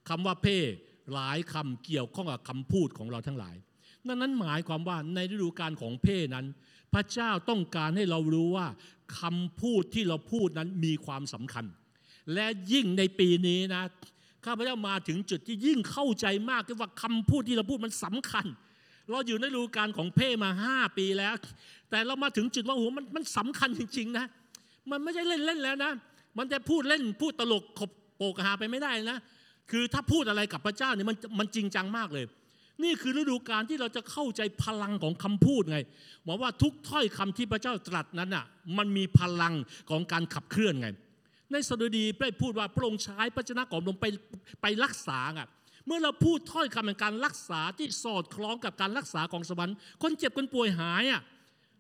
[0.10, 0.72] คำว่าเพศ
[1.14, 3.56] หลายคำเกี่ยวข้องกับคำพูดของเราทั้งหลาย
[4.08, 6.48] ดังนั้นหมายความว่าในฤดูการของเพศนั้น
[6.94, 8.68] พระเจ้าต้องการให้เรารู้ว่า
[9.20, 11.66] คำพูดที่เราพูดนั้นมีความสำคัญ
[12.34, 13.84] และยิ่งในปีนี้นะ
[14.46, 18.46] ข้าพเจ้ามาถึงจุดที่ยิ่งเข้าใจมากคือว่าคำพูดที่เราพูดมันสำคัญ
[19.10, 21.34] เราอยู่ในฤดูการของเพ่มาห้าปีแล้ว
[21.90, 24.26] แต่เรามาถึงจุดว่าโอ้โหมันมันสำคัญจริง ๆ นะ
[24.92, 25.92] มันไม่ใช่เล่นๆแล้วนะ
[26.38, 29.20] มันจะพูดเล่นพูดตลกขบโปกหาไปไม่ได้นะ
[29.72, 32.26] คือถ้าพูดอะไรกับพระเจ้าเนี่ยมันมันจริงจังมากเลย
[32.84, 35.80] นี่คือฤดูการที่เราจะเข้าใจพลังของคำพูดไง
[36.28, 38.46] บอกว่าทุกถ้อยคำที่พระเจ้าตรัสนั้นอะ
[38.78, 39.54] มันมีพลัง
[39.90, 40.88] ของการขับเคลื่อนไง
[41.52, 44.06] ในสดุดีได้พูดว่าพระองค์ใช้พระชนะของลงไป
[44.62, 45.48] ไปรักษาอะ
[45.86, 51.22] เมื่อเราพูดถ้อยคำในการรักษาที่สอดคล้องกับการรักษาของสวรรค์คนเจ็บคนป่วยหายอะ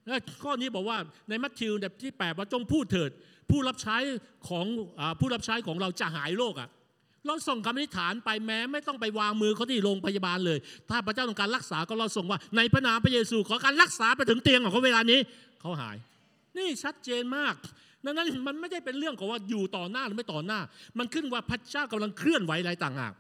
[0.08, 0.98] และข้อนี้บอกว่า
[1.30, 3.12] ในมัทธิวแบบที่แปดว่าจงพูดเถิด
[3.50, 3.98] ผู้รับใช้
[4.50, 4.66] ของ
[5.20, 6.70] ผู้รับใช้ของเราจะหายโรคอะ
[7.28, 15.20] เราส่งคำอธิษฐานไปแม้ไม่ต้องไปวางมือเขาที่โรงพยาบาลเลย ถ้าพระเจ้าต้องการรักษาก็เราส่งว่า ในพระนามพระเยซูขอการรักษาไปถึงเตียงของเขาเวลานี้
[15.62, 15.98] เขาหาย
[16.58, 17.56] นี่ชัดเจนมาก
[18.06, 20.60] ดังนั้นมันไม่ได้เป็นเรื่องของว่าอยู่ต่อหน้าหรือไม่ต่อหน้า
[21.00, 23.14] มันขึ้นว่าพระเจ้ากำลังเคลื่อนไหวอะไรต่างหาก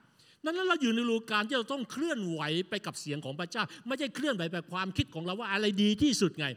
[0.45, 6.47] ดังนั้นเราอยู่ในรูการที่เราต้องเคลื่อนไหวไปกับเสียงของพระเจ้า ไม่ใช่เคลื่อนไหวแบบความคิดของเราว่าอะไรดีที่สุดไง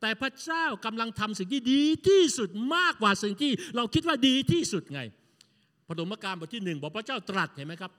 [0.00, 5.00] แต่พระเจ้ากำลังทำสิ่งที่ดีที่สุดมากกว่าสิ่งที่เราคิดว่าดีที่สุดไง
[5.86, 7.92] พระธมการบทที่หนึ่งบอกพระเจ้าตรัสเห็นไหมครับ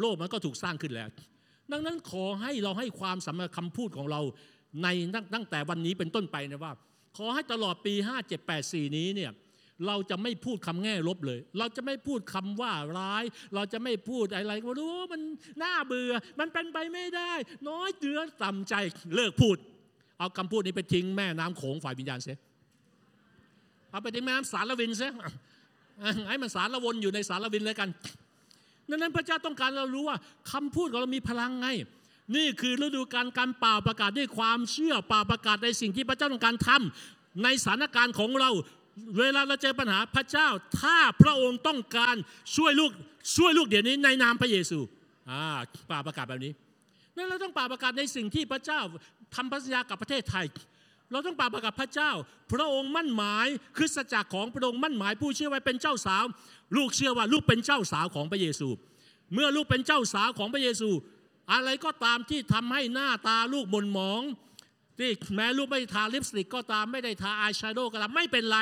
[0.00, 1.08] โลกมันก็ถูกสร้างขึ้นแล้ว
[1.72, 4.20] ดังนั้นขอให้เราให้ความสำคัญคำพูดของเรา
[4.82, 4.88] ใน
[5.34, 6.72] ตั้งแต่วันนี้เป็นต้นไปนะว่า
[7.16, 7.94] ขอให้ตลอดปี
[8.44, 9.32] 5784 นี้เนี่ย
[9.86, 13.24] เราจะไม่พูดคำแง่ลบเลย เราจะไม่พูดคำว่าร้าย
[13.54, 15.22] เราจะไม่พูดอะไรว่ารู้มัน
[15.62, 17.32] น่าเบื่อ มันเป็นไปไม่ได้
[17.68, 18.74] น้อยเดือต่ำใจ
[19.14, 19.56] เลิกพูด
[20.18, 22.38] เอาคำพูดนี้ไปทิ้งแม่น้ำโขงฝ่ายวิญญาณเสีย
[23.90, 25.12] เอาไปทิ้งแม่น้ำสารวินเสีย
[26.28, 27.88] ให้มันสารวนอยู่ในสารวินเลยกัน
[28.90, 30.18] ดังนั้นพระเจ้าต้องการเรารู้ว่า
[30.52, 31.68] คำพูดของเรามีพลังไง
[32.36, 38.50] นี่คือฤดูการการเป่าประกาศด้วยความเชื่อเป่าประกาศในสิ่งที่พระเจ้าต้องการทำในสถานการณ์ของเรา
[39.18, 40.48] เวลาเราเจอปัญหาพระเจ้า
[40.80, 42.16] ถ้าพระองค์ต้องการ
[42.56, 42.90] ช่วยลูก
[43.36, 44.78] ช่วยลูกเดี๋ยวนี้ในนามพระเยซู
[45.30, 45.42] อ่า
[45.90, 46.52] ป่าประกาศแบบนี้
[47.16, 48.80] นั่นเราต้องป่าประกาศในสิ่งที่พระเจ้า
[49.34, 50.46] ทำพันธญากับประเทศไทย
[51.10, 52.10] เราต้องป่าประกาศพระเจ้า
[52.52, 53.46] พระองค์มั่นหมาย
[53.76, 56.24] คริสตจักรของพระองค์มั่นหมายผู้เชื่อไว้เป็นเจ้าสาว
[56.76, 58.68] ลูกเชื่อว่าลูกเป็นเจ้าสาวของพระเยซู
[59.34, 60.90] เมื่อลูกเป็นเจ้าสาวของพระเยซู
[61.52, 64.22] อะไรก็ตามที่ทำให้หน้าตาลูกหม่นหมอง
[64.98, 68.58] ที่แม้ลูกไม่ทาลิปสติกก็ตามไม่ได้ทาอายแชโดว์ก็ตามไม่เป็นไร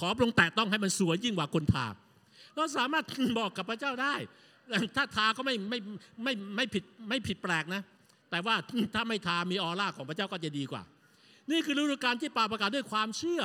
[0.00, 1.86] ขอพระองค์แตะต้องให้มันสวยยิ่งกว่าคนทา
[2.54, 3.04] เราสามารถ
[3.38, 4.14] บอกกับพระเจ้าได้
[4.96, 5.78] ถ้าทาก็ไม่ไม่
[6.24, 7.82] ไม่ไม่ผิดไม่ผิดแปลกนะ
[8.30, 8.54] แต่ว่า
[8.94, 10.82] ถ้าไม่ทามีออร่าของพระเจ้าก็จะดีกว่า
[11.50, 13.42] นี่คือฤดูกาลที่ปาประกาศด้วยความเชื่อ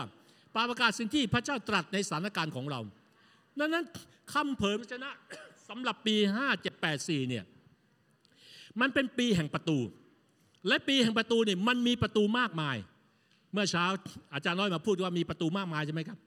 [0.55, 2.79] ปาประกาศสิ่งที่พระเจ้าตรัสในสถานการณ์ของเรา
[3.59, 3.85] ดังนั้น
[4.33, 5.09] คำเผยพระชนะ
[5.69, 6.15] สำหรับปี
[6.73, 7.43] 5784 เนี่ย
[8.81, 9.77] มันเป็นปีแห่งประตู
[10.67, 12.77] และปีแห่งประตูเนี่ยมันมีประตูมากมาย
[13.53, 13.85] เมื่อเช้า
[14.33, 16.17] อาจารย์น้อยมาพูดว่ามีประตูมากมายใช่ไหมครับ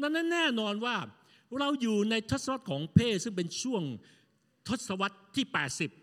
[0.00, 0.96] นั้นแน่นอนว่า
[1.58, 3.82] เราอยู่ในทศวรรษของเพศซึ่งเป็นช่วง
[4.68, 5.46] ทศวรรษที่
[5.78, 5.99] 80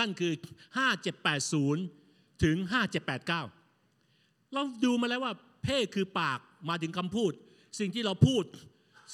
[0.00, 0.32] นั่นคือ
[1.18, 2.56] 5780 ถึง
[3.14, 3.26] 5789
[4.52, 5.32] เราดูมาแล้วว่า
[5.64, 6.38] เพศคือปาก
[6.68, 7.32] มาถึงคำพูด
[7.78, 8.44] สิ่งที่เราพูด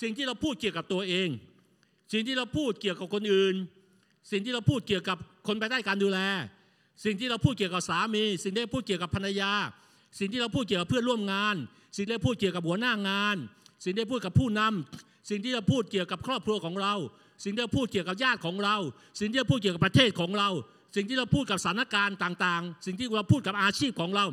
[0.03, 1.29] สิ่งที่เราพูดเกี่ยวกับตัวเอง
[2.13, 3.55] สิ่งที่เราพูดเกี่ยวกับคนอื่น
[4.31, 6.19] สิ่งที่เราพูดเกี่ยวกับคนภายใต้การดูแล
[7.05, 9.53] สิ่งที่เราพูดเกี่ยวกับสามี สิ่งที่เราพูดเกี่ยวกับภรรยา
[10.19, 11.57] สิ่งที่เราพูดเกี่ยวกับเพื่อนร่วมงาน
[11.97, 13.37] สิ่งที่เราพูดเกี่ยวกับหัวหน้างาน
[13.85, 16.95] สิ่งที่เราพูดกับผู้นำสิ่งที่เราพูดเกี่ยวกับครอบครัวของเรา
[17.45, 18.77] สิ่งที่เราพูดเกี่ยวกับญาติของเรา
[19.21, 20.49] สิ่งที่เราพูดเกี่ยวกับประเทศของเรา
[20.97, 24.27] สิ่งที่เราพูดกับสถานการณ์ต่างๆ สิ่งที่เราพูดกับอาชีพของเรา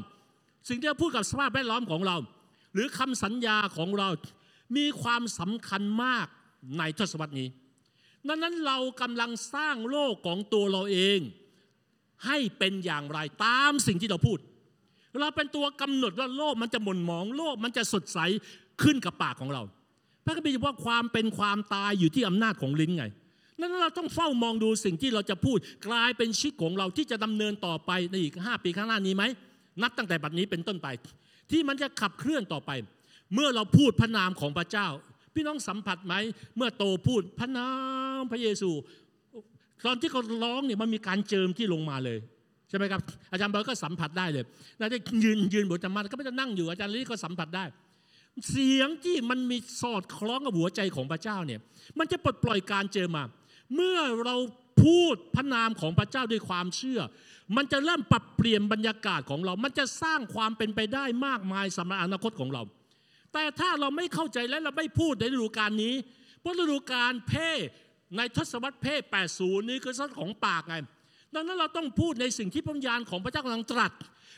[0.69, 2.17] สิ่งที่เราพูดกับสภาพแวดล้อมของเรา
[2.73, 4.09] หรือคำสัญญาของเรา
[4.77, 6.27] มีความสำคัญมาก
[6.77, 7.49] ในทศวรรษนี้
[8.27, 11.19] ดังนั้นเรากำลังสร้างโลกของตัวเราเอง
[12.25, 14.39] ให้เป็นอย่างไรตามสิ่งที่เราพูด
[15.21, 18.19] เราเป็นตัวกำหนดว่าโลกมันจะหม่นหมองโลกมันจะสดใส
[18.81, 19.63] ขึ้นกับปากของเรา
[20.29, 23.05] พระคัมภีร์บอกว่าความเป็นความตายอยู่ที่อำนาจของลิ้นไง
[23.59, 25.57] นั้นเราต้องเฝ้ามองดูสิ่งที่เราจะพูด
[25.87, 29.23] กลายเป็นชีวิตของเราที่จะดำเนินต่อไปในอีก 5 ปีข้างหน้านี้ไหม
[29.81, 30.87] นับตั้งแต่บัดนี้เป็นต้นไป
[31.51, 32.71] ที่มันจะขับเคลื่อนต่อไป
[33.33, 34.87] เมื่อเราพูดพระนามของพระเจ้า
[35.33, 36.15] พี่น้องสัมผัสไหม
[36.57, 37.67] เมื่อโตพูดพระนา
[38.19, 38.71] มพระเยซู
[39.85, 42.17] ตอนที่เขาร้องเนี่ยมันมีการเจิมที่ลงมาเลย
[42.69, 43.01] ใช่ไหมครับ
[43.31, 44.45] อาจารย์เบิร์ก็สัมผัสได้เลย
[44.79, 47.65] แล้วได้ยืนยืนบทธรรมะก็ไม่จะนั่งอยู่อาจารย์ลิก็สัมผัสได้
[48.49, 51.59] เสียงที่มันมีสอดคล้องกับหัวใจของพระเจ้าเนี่ย
[51.99, 53.23] มันจะปลดปล่อยการเจอมา
[53.75, 54.35] เมื่อเรา
[54.83, 56.99] พูดพระนามของพระเจ้าด้วยความเชื่อ
[57.55, 62.63] มันจะเริ่มปรับเปลี่ยนบรรยากาศของเรา มันจะสร้างความเป็นไปได้มากมายสำหรับอนาคตของเรา
[63.33, 65.95] แต่ถ้าเราไม่เข้าใจและเราไม่พูดในฤดูกาลนี้
[66.41, 67.49] เพราะฤดูกาลเพ่
[68.17, 68.95] ในทศวรรษเพ่
[69.31, 70.75] 80 นี้คือทศวรรษของปากไง
[71.35, 73.93] ดังนั้นเราต้องพูดในสิ่งที่พระญาณของพระเจ้ากำลังตรัส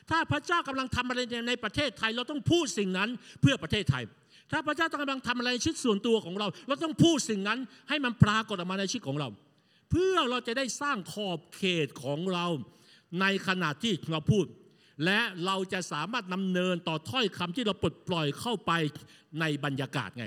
[0.10, 3.10] ถ้าพระเจ้ากำลังทำอะไรในประเทศไทย เราต้องพูดสิ่งนั้น
[3.42, 4.04] เพื่อประเทศไทย
[4.52, 9.28] ถ้าพระเจ้ากำลังทำอะไรในชีวิตส่วนตัวของเรา เราต้องพูดสิ่งนั้นให้มันปรากฏออกมาในชีวิตของเรา
[9.92, 12.46] เพื่อเราจะได้สร้างขอบเขตของเรา
[13.22, 14.46] ในขณะที่เราพูด
[15.06, 18.72] และเราจะสามารถนำเนินต่อถ้อยคำที่เราปลดปล่อยเข้าไป
[19.40, 20.26] ในบรรยากาศไง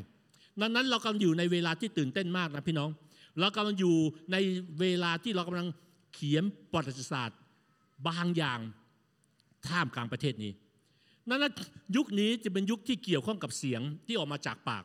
[0.61, 2.91] ดังนั้นเรากำลังอยู่ในเวลาที่ตื่นเต้นมากนะพี่น้อง
[3.41, 3.97] เรากำลังอยู่
[4.33, 4.37] ใน
[4.81, 5.69] เวลาที่เรากำลัง
[6.15, 7.39] เขียนประวัติศาสตร์
[8.09, 8.61] บางอย่าง
[9.69, 10.53] ท่ามกลางประเทศนี้
[11.29, 11.53] นั้น
[11.97, 14.85] ยุคนี้จะเป็นยุคที่เกี่ยวข้องกับเสียงที่ออกมาจากปาก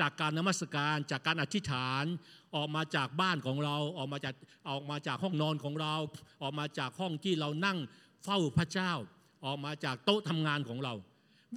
[0.00, 2.04] จากการนมัสการ จากการอธิษฐาน
[2.56, 4.34] ออกมาจากบ้านของเราออกมาจาก
[4.68, 5.94] ออกมาจากห้องนอนของเรา
[6.42, 7.78] ออกมาจากห้องที่เรานั่ง
[8.24, 8.92] เฝ้าพระเจ้า
[9.44, 10.94] ออกมาจากโต๊ะทำงานของเรา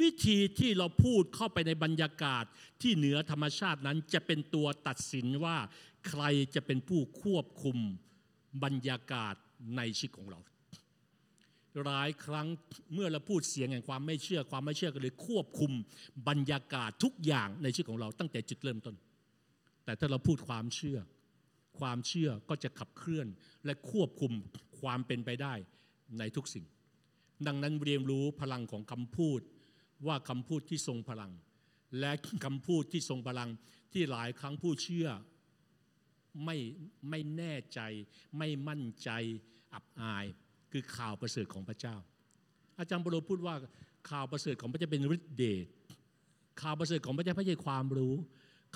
[0.01, 2.43] วิธีที่เราพูดเข้าไปในบรรยากาศ
[2.81, 5.57] ที่เหนือธรรมชาตินั้นจะเป็นตัวตัดสินว่า
[6.07, 6.23] ใคร
[6.55, 7.77] จะเป็นผู้ควบคุม
[8.63, 9.35] บรรยากาศ
[9.77, 10.39] ในชีวิตของเรา
[11.85, 12.47] หลายครั้ง
[12.93, 15.71] เมื่อเราพูดเสียงแห่งความไม่เชื่อความไม่เชื่อก็เลยควบคุม
[16.27, 18.95] บรรยากาศทุกอย่างในชีวิตของเราตั้งแต่จุดเริ่มต้น
[19.85, 20.99] แต่ถ้าเราพูดความเชื่อ
[21.79, 23.27] ความเชื่อก็จะขับเคลื่อน
[23.65, 24.33] และควบคุม
[24.79, 25.53] ความเป็นไปได้
[26.19, 26.65] ในทุกสิ่ง
[27.47, 29.39] ดังนั้นเรียนรู้พลังของคำพูด
[30.07, 31.31] ว่าคำพูดที่ทรงพลัง
[31.99, 32.11] และ
[32.45, 33.49] คำพูดที่ทรงพลัง
[33.93, 35.07] ที่หลายครั้งผู้เชื่อ
[36.45, 36.57] ไม่
[37.09, 37.79] ไม่แน่ใจ
[38.37, 39.09] ไม่มั่นใจ
[39.73, 40.25] อับอาย
[40.71, 41.95] คือข่าวประเสริฐของพระเจ้า
[42.79, 43.55] อาจารย์บรพูดว่า
[44.09, 45.65] ข่าวประเสริฐของพระเจ้าเป็นฤทธิเดช
[46.61, 48.15] ข่าวประเสริฐของพระเจ้าไม่ใช่ความรู้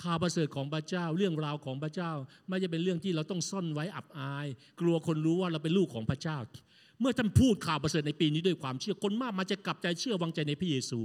[0.02, 2.12] ข่าวประเสริฐของพระเจ้า เรื่องราวของพระเจ้า
[2.48, 4.46] ไม่ใช่เป็นเรื่องที่เราต้องซ่อนไว้อับอาย
[4.80, 6.38] กลัวคนรู้ว่าเราเป็นลูกของพระเจ้า
[7.00, 10.98] เมื่อท่านพูดข่าวประเสริฐในปีนี้ด้วยความเชื่อคนมากมันจะกลับใจเชื่อวางใจในพระเยซู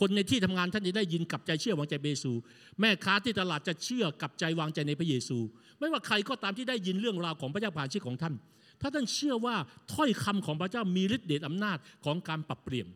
[0.00, 2.32] คนในที่ทำงานท่านจะได้ยินกลับใจเชื่อวางใจเยซู
[2.80, 5.38] แม่ค้าที่ตลาดจะเชื่อกลับใจวางใจในพระเยซู
[5.78, 8.34] ไม่ว่าใครก็ตามที่ได้ยินเรื่องราวของพระเจ้าผ่านชีวิตของท่าน
[8.80, 9.56] ถ้าท่านเชื่อว่า
[9.94, 12.86] ถ้อยคำของพระเจ้ามีฤทธิ์เดชอำนาจของการปรับเปลี่ยน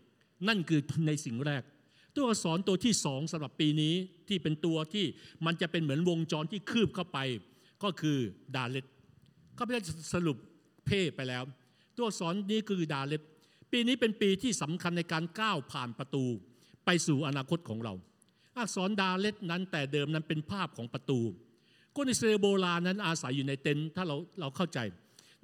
[0.48, 1.62] นั่นคือในสิ่งแรก
[2.14, 3.94] ตัวอักษรตัวที่สองสำหรับปีนี้
[4.28, 5.06] ที่เป็นตัวที่
[5.46, 7.18] มันจะเป็นเหมือนวงจรที่คืบเข้าไป
[7.82, 8.18] ก็คือ
[8.56, 8.86] ดาเลต
[9.58, 9.82] ก็ไม่ได้
[10.14, 10.36] สรุป
[10.86, 11.42] เพศไปแล้ว
[11.96, 13.22] ตัวอักษรนี้คือดาเลต
[13.72, 16.24] ปีนี้เป็นปีที่สำคัญในการก้าวผ่านประตู
[16.84, 17.94] ไปสู่อนาคตของเรา
[18.58, 21.20] อักษรดาเล็ตนั้นแต่เดิมนั้นเป็นภาพของประตู
[21.96, 24.78] คนอิสราเอลโบราณนั้นอาศัยอยู่ในเต็นท์ถ้าเราเราเข้าใจ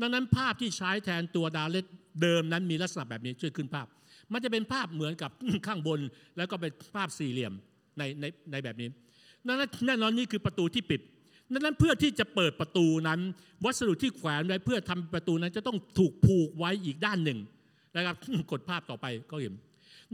[0.00, 1.86] ดังนั้นภาพที่ใช้แทนตัวดาเลต
[2.22, 3.86] เดิมนั้นมีลักษณะแบบนี้ช่วยขึ้นภาพ
[4.32, 5.30] มันจะเป็นภาพเหมือนกับ
[5.66, 6.00] ข้างบน
[6.36, 7.52] แล้วก็เป็นภาพสี่เหลี่ยม
[7.98, 8.88] ในในในแบบนี้
[9.46, 11.00] ดังนั้นแน่นอนนี่คือประตูที่ปิด
[11.52, 13.20] ดังนั้นเพื่อที่จะเปิดประตูนั้น
[13.64, 17.38] วัสดุที่แขวนไว้เพื่อทำประตูนั้นจะต้องถูกผูกไว้อีกด้านหนึ่ง
[17.96, 18.16] นะครับ
[18.52, 19.54] กดภาพต่อไปก็เห็น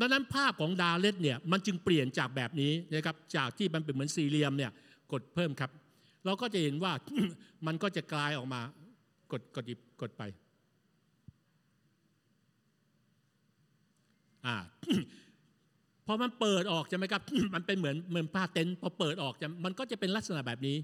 [0.01, 4.71] ดังนั้นภาพของดาเลตเนี่ยมันจึงเปลี่ยนจากแบบนี้นะครับจากที่มันเป็นเหมือนสี่เหลี่ยมเนี่ย
[5.13, 5.71] กดเพิ่มครับ
[6.25, 6.93] เราก็จะเห็นว่า
[7.67, 8.61] มันก็จะกลายออกมา
[9.35, 10.23] กดกดหยิบกดไป
[14.47, 14.57] อ่า
[16.07, 17.23] พอมันเปิดออกใช่ไหมครับ
[17.55, 20.77] มันเป็นเหมือนเหมือนผ้าเต็นท์พอเปิดออกจะมันก็จะเป็นลักษณะแบบนี้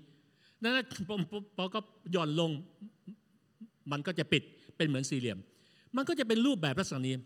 [0.63, 0.75] นั้น
[1.09, 1.81] พอพอพอก็
[2.13, 2.51] หย่อนลง
[3.93, 4.43] มันก็จะปิด
[4.77, 5.39] เป็นเหมือนสี่เหลี่ยม
[5.97, 7.17] มันก็จะเป็นรูปแบบลักษณะนี้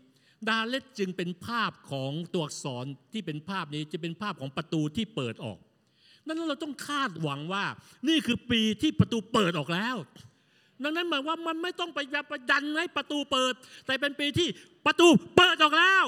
[0.49, 5.57] ดาเลตจึงเป็นภาพของตัวอักษรที่เป็นภาพนี้จะเป็นภาพของประตูที่เปิดออก
[6.25, 7.65] นั้นเราต้องคาดหวังว่า
[8.07, 9.95] นี่คือปีที่ประตูเปิดออกแล้ว
[10.83, 11.99] ดังนั้นหมายว่ามันไม่ต้องไป
[12.29, 13.53] ไปดันให้ประตูเปิด
[13.85, 14.47] แต่เป็นปีที่
[14.85, 16.05] ประตูเปิดออกแล้ว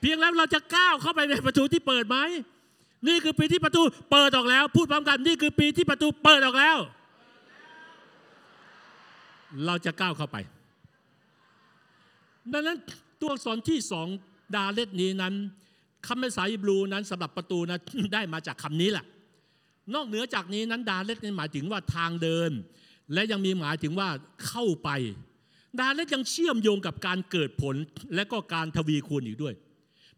[0.00, 2.18] เพียงแล้วเราจะก้าวเข้าไปในประตูที่เปิดไหม
[3.08, 6.76] นี่คือปีที่ประตูเปิดออกแล้ว พูดพร้อมกันนี่คือปีที่ประตูเปิดออกแล้ว
[9.66, 10.36] เราจะก้าวเข้าไป
[12.52, 12.78] ดังนั้น
[13.20, 14.06] ตัวอักษรที่สอง
[14.54, 15.34] ดาเลตนี้นั้น
[16.06, 17.80] คำภาษาฮีบรูนั้นสำหรับประตูนั้น
[18.14, 19.04] ได้มาจากคำนี้แหละ
[19.94, 22.50] นอกเหนือจากนี้นั้นดาเลตนี่หมายถึงว่าทางเดิน
[23.14, 24.08] และยังมีหมายถึงว่า
[24.48, 24.90] เข้าไป
[25.78, 27.76] ดาเลตยังเชื่อมโยงกับการเกิดผล
[28.14, 29.54] และก็การทวีคูณอีกด้วย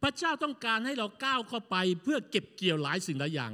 [0.03, 3.53] พระเจ้าต้องการให้เราก้าวเข้าไปเพื่อเก็บเกี่ยวหลายสิ่งหลายอย่าง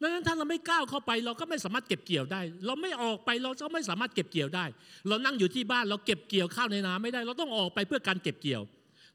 [0.00, 4.64] ดังนั้นถ้าเราไม่ก้าวเข้าไปเราก็ไม่สามารถเก็บเกี่ยวได้ เราไม่ออกไปเราก็ไม่สามารถเก็บเกี่ยวได้
[5.08, 8.62] เรานั่งอยู่ที่บ้านเราเก็บเกี่ยวข้าวในนาไม่ได้ เราต้องออกไปเพื่อการเก็บเกี่ยว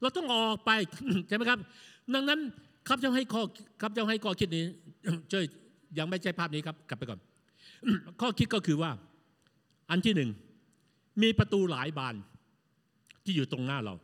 [0.02, 0.70] เราต้องออกไป
[1.28, 1.58] ใช่ไหมครับ
[2.14, 2.40] ดังนั้น
[2.88, 3.42] ครับเจ้าให้ข้อ
[3.80, 4.64] ครับเจ้าให้ข้อคิดนี้
[5.32, 5.44] ช่วย
[5.98, 7.20] ยังไม่ใช่ภาพนี้ครับกลับไปก่อน
[8.20, 8.90] ข้อคิดก็คือว่า
[9.90, 10.30] อันที่หนึ่ง
[11.22, 12.14] มีประตูหลายบาน
[13.24, 13.94] ที่อยู่ตรงหน้าเรา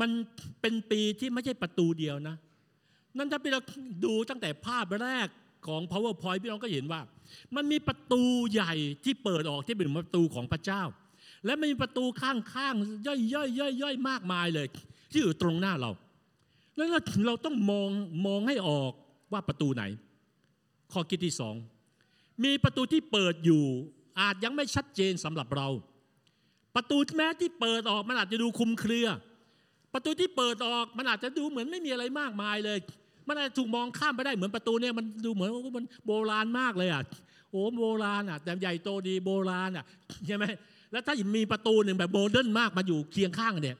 [0.00, 0.10] มัน
[0.60, 2.36] เป็นปีที่ไม่ใช่ประตูเดียวนะ
[3.16, 3.60] นั่นถ้าพี่เรา
[4.04, 5.28] ดูตั้งแต่ภาพแรก
[5.66, 7.00] ของ powerpoint พี่น้องก็เห็นว่า
[7.56, 8.22] มันมีประตู
[8.52, 8.74] ใหญ่
[9.04, 10.82] ที่เปิดออกที่เป็นประตูของพระเจ้า
[11.44, 14.66] และมันมีประตูข้างๆย่อยๆย่อยๆมากมายเลย
[15.10, 15.90] ที่อยู่ตรงหน้าเรา
[16.76, 16.88] แล้ว
[17.26, 17.90] เราต้องมอง
[18.26, 18.92] มองให้ออก
[19.32, 19.84] ว่าประตูไหน
[20.92, 21.54] ข้อคิดที่สอง
[22.44, 23.64] มีประตูที่เปิดอยู่
[24.20, 25.68] อาจยังไม่ชัดเจนสำหรับเรา
[26.74, 29.06] ประตูแม้ที่เปิดออกมันอาจจะดูคุมเครือ
[29.92, 32.78] ประตูที่เปิดออกมันอาจจะดูเหมือนไม่มีอะไรมากมายเลย
[33.28, 37.02] มันอาจจะถูกมองข้ามไปได้เหมือนประตูเนี่ยมันดูเหมือนว่ามันโบราณมากเลยอะ
[37.50, 39.84] โอ้โบราณอะแต่ใหญ่โตดีโบราณอะ
[40.26, 40.44] ใช่ไหม
[40.92, 43.76] แล้วถ้ามีประตูหนึ่งแบบ modern มากมาอยู่เคียงข้างเนี่ย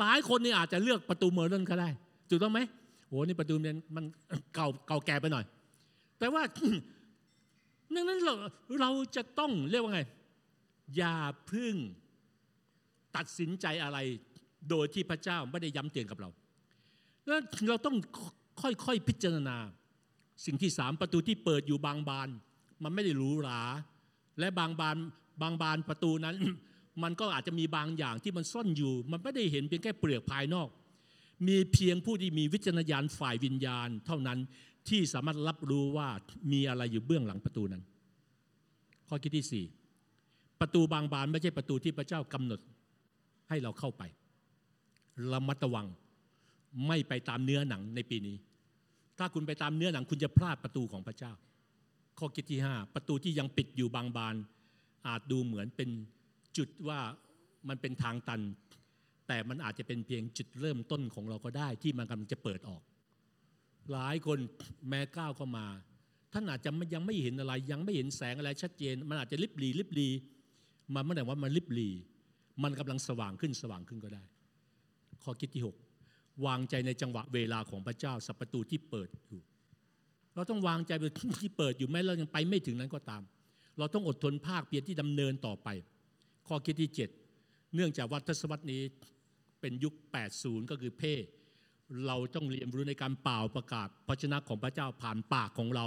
[0.00, 1.88] หลายคนนี่อาจจะเลือกประตู modern ก็ได้
[2.30, 2.60] ถูกต้องไหม
[3.08, 4.04] โอ้นี่ประตูเนี่ยมัน
[4.54, 5.44] เก่าเก่าแก่ไปหน่อย
[6.18, 6.42] แต่ว่า
[7.94, 8.34] ดังนั้นเรา
[8.80, 10.02] เราจะต้องเรียกว่าไง
[10.96, 11.16] อย่า
[11.50, 11.74] พึ่ง
[13.16, 13.98] ตัดสินใจอะไร
[14.70, 16.30] โดยที่พระเจ้าไม่ได้ย้ำเตือนกับเรา
[17.26, 17.96] แล้วเราต้อง
[18.62, 19.56] ค่อยๆพิจารณา
[20.44, 22.28] สิ่งที่สามประตูที่เปิดอยู่บางบาน
[22.82, 23.62] มันไม่ได้หรูหรา
[24.38, 24.96] และบางบาน
[25.42, 26.36] บางบานประตูนั้น
[27.02, 30.68] มันก็อาจจะมีบางอย่างที่มันซ่อนอยู่ มันไม่ได้เห็นเพียงแค่เปลือกภายนอก
[31.48, 34.38] มีเพียงผู้ที่มีวิจารณญาณฝ่ายวิญญาณ เท่านั้น
[34.88, 36.08] ที่สามารถรับรู้ว่า
[36.52, 37.82] มีอะไรอยู่เบื้องหลังประตูนั้น
[39.08, 39.64] ข้อคิดที่สี่
[40.60, 42.60] ประตูบางบานไม่ใช่ประตูที่พระเจ้ากำหนด
[43.48, 44.02] ให้เราเข้าไป
[45.32, 45.86] ระมัดระวัง
[46.86, 48.36] ไม่ไปตามเนื้อหนังในปีนี้
[49.18, 51.32] ถ้าคุณไปตามเนื้อหนังคุณจะพลาดประตูของพระเจ้า
[52.18, 54.34] ข้อคิดที่ห้าประตูที่ยังปิดอยู่บางบาน
[55.06, 55.90] อาจดูเหมือนเป็น
[56.56, 57.00] จุดว่า
[57.68, 58.40] มันเป็นทางตัน
[59.28, 62.82] แต่มันอาจจะเป็นเพียงจุดเริ่มต้นของเราก็ได้ที่มันกำลังจะเปิดออก
[63.92, 64.38] หลายคน
[64.88, 65.66] แม้ก้าวเข้ามา
[66.32, 70.08] ท่านอาจจะยังไม่เห็นอะไร ยังไม่เห็นแสงอะไรชัดเจน มันอาจจะลิบลีลิบลี
[70.94, 71.90] มันไม่ได้ว่ามันลิบลี
[72.62, 74.22] มันกำลังสว่างขึ้นสว่างขึ้นก็ได้
[75.22, 79.42] ข้อคิดที่ 6 วางใจในจังหวะเวลาของพระเจ้าสัปประตูที่เปิดอยู่
[80.34, 81.04] เราต้องวางใจไป
[81.42, 83.22] ที่เปิดอยู่แม้เรายังไปไม่ถึงนั้นก็ตาม
[83.78, 85.68] เราต้องอดทนภาคเพียรที่ดำเนินต่อไป
[86.48, 86.90] ข้อคิดที่
[87.32, 88.82] 7 เนื่องจากวัฏศวรรษนี้
[89.60, 89.94] เป็นยุค
[90.32, 91.14] 80 ก็คือเพ่
[92.06, 95.86] เราต้องเรียนรู้ในการเป่าประกาศพระชนะของพระเจ้าผ่านปากของเรา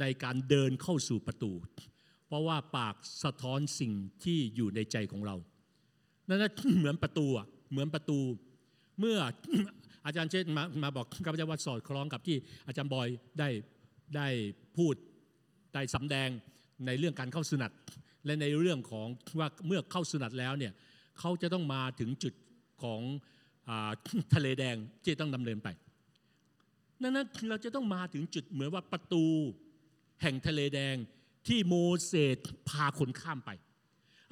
[0.00, 1.52] ในการเดินเข้าสู่ประตู
[2.26, 3.92] เพราะว่าปากสะท้อนสิ่ง
[4.24, 5.36] ที่อยู่ในใจของเรา
[6.28, 6.44] นั่น
[6.78, 8.18] เหมือนประตูอะเหมือนประตู
[9.00, 9.18] เมื่อ
[10.06, 12.36] อาจารย์เชษมามาบอกข้าพเจ้าว่าสอดคล้องกับที่
[12.66, 13.08] อาจารย์บอย
[13.38, 13.48] ได้
[14.16, 14.28] ได้
[14.76, 14.94] พูด
[15.74, 16.28] ได้สำแดง
[16.86, 17.72] ในเรื่องการเข้าสุนัต
[18.24, 19.06] และในเรื่องของ
[19.40, 20.72] ว่าเมื่อเข้าสุนัตแล้วเนี่ย
[21.18, 22.34] เขาจะต้องมาถึงจุด
[22.82, 23.00] ของ
[24.34, 25.68] ทะเลแดงที่ต้องดำเนินไป
[27.02, 29.24] ดังนั้นเราจะต้องมาถึงจุดเหมือนว่าประตู
[30.22, 30.96] แห่งทะเลแดง
[31.48, 32.38] ที่โมเสส
[32.68, 33.50] พาคนข้ามไป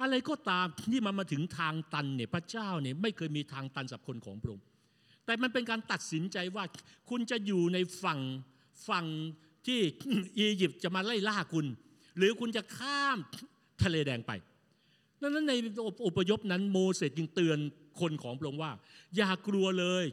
[0.01, 4.65] อะไรก็ตามที่มันมาถึงทางตันเนี่ยพระเจ้าเนี่ยไม่เคยมีทางตันสำหรับคนของพระองค์
[5.25, 6.63] แต่มันเป็นการตัดสินใจว่า
[7.09, 8.19] คุณจะอยู่ในฝั่ง
[8.89, 9.05] ฝั่ง
[9.67, 9.79] ที่
[10.39, 11.65] อียิปต์จะมาไล่ล่าคุณ
[12.17, 13.17] หรือคุณจะข้าม
[13.83, 14.31] ทะเลแดงไป
[15.21, 15.53] ดังนั้นใน
[16.05, 17.59] อพยพนั้นโมเสสจึงเตือน
[18.01, 18.71] คนของพระองค์ว่า
[19.15, 20.05] อย่ากลัวเลย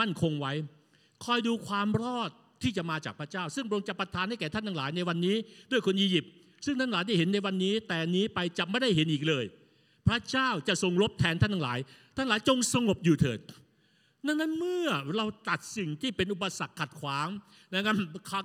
[0.00, 0.52] มั่นคงไว้
[1.24, 2.30] คอยดูความรอด
[2.62, 5.36] ที่จะมาจากพระเจ้า ซึ่งพระองค์จะประทานให้แก่ท่านทั้งหลายในวันนี้
[5.70, 6.32] ด้วยคนอียิปต์
[6.64, 9.44] ซึ่งท่านทั้งหลายได้เห็นในวันนี้ แต่นี้ไปจะไม่ได้เห็นอีกเลย
[10.08, 11.78] พระเจ้าจะทรงลบแทนท่านทั้งหลาย
[12.16, 13.40] ท่านหลายจงสงบอยู่เถิด
[14.26, 17.28] ดังนั้นเมื่อเราตัดสิ่งที่เป็นอุปสรรคขัดขวาง
[17.74, 17.94] นะครับ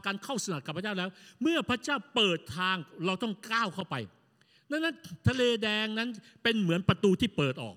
[0.06, 1.10] การเข้าสนัดกับพระเจ้าแล้ว
[1.42, 2.76] เมื่อพระเจ้าเปิดทาง
[3.06, 3.96] เราต้องก้าวเข้าไป
[4.72, 4.96] ดังนั้น
[5.28, 6.10] ทะเลแดงนั้น
[6.44, 7.76] เป็นเหมือนประตูที่เปิดออก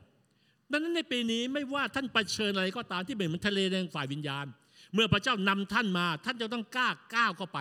[0.72, 4.46] ดังนั้นในปีนี้ไม่ว่าท่านไปเชิญอะไรก็ตามที่เป็นเหมือนทะเลแดงฝ่ายวิญญาณ
[4.94, 7.58] เมื่อพระเจ้านำท่านมา ท่านจะต้องกล้าก้าวเข้าไป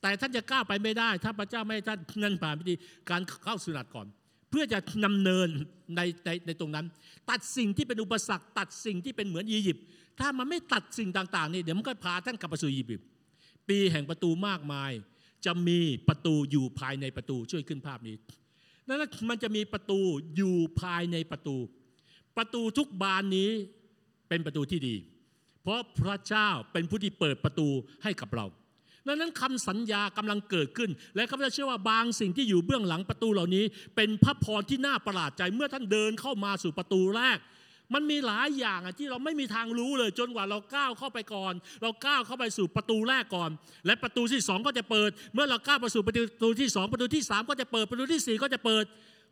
[0.00, 2.74] แต่ท่านจะก้าวไปไม่ได้ ถ้าพระเจ้าไม่ให้ท่านนั่นผ่านพิธี
[3.10, 4.06] การเข้าสุนัตก่อน
[4.50, 5.48] เพื่อจะนำเนิน
[5.96, 6.86] ในในในตรงนั้น
[7.30, 9.84] ตัดสิ่งที่เป็นอุปสรรค ตัดสิ่งที่เป็นเหมือนอียิปต์
[10.20, 13.06] ถ้ามันไม่ตัดสิ่งต่างๆนี่เดี๋ยวมันก็พาท่านกลับไปสู่อียิปต์
[13.68, 14.92] ปีแห่งประตูมากมาย
[15.46, 15.78] จะมี
[16.08, 18.16] ประตูอยู่ภายในประตูช่วยขึ้นภาพนี้
[18.88, 20.00] นั้นมันจะมีประตู
[20.36, 21.56] อยู่ภายในประตู
[22.36, 23.50] ประตูทุกบานนี้
[24.28, 24.96] เป็นประตูที่ดี
[25.62, 27.68] เพราะพระเจ้าเป็นผู้ที่เปิดประตู
[28.02, 28.46] ให้กับเรา
[29.06, 33.64] ดังนั้นคำสัญญากำลังเกิดขึ้น และข้าพเจ้าเชื่อว่าบางสิ่งที่อยู่เบื้องหลังประตูเหล่านี้
[33.96, 37.38] เป็นพระพรที่น่าประหลาดใจเมื่อท่านเดินเข้ามาสู่ประตูแรก
[37.94, 43.50] มันมีหลายอย่างที่เราไม่มีทางรู้เลยจนกว่าเราก้าวเข้าไปก่อน เราก้าวเข้าไปสู่ประตูแรกก่อน
[43.86, 48.84] และประตูที่สองก็จะเปิด เมื่อเราก้าวไปสู่ประตูที่สองประตูที่สามก็จะเปิดประตูที่สี่ก็จะเปิด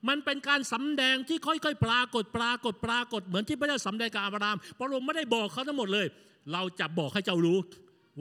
[0.09, 6.07] มันเป็นการสำแดงที่ค่อยๆ ปรากฏปรากฏปรากฏเหมือนที่พระเจ้าสำแดงกับอับรามพระองค์ไม่ได้บอกเขาทั้งหมดเลย
[6.53, 7.59] เราจะบอกให้เจ้ารู้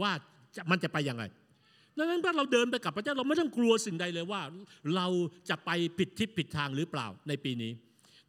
[0.01, 0.11] ว่า
[0.71, 1.23] มันจะไปยังไง
[1.97, 4.41] ดังนั้นถ้าเราเดินไปกับพระเจ้าเราไม่ต้องกลัวสิ่งใดเลยว่า
[4.95, 5.07] เรา
[5.49, 7.71] จะไปผิดทิศผิดทางหรือเปล่าในปีนี้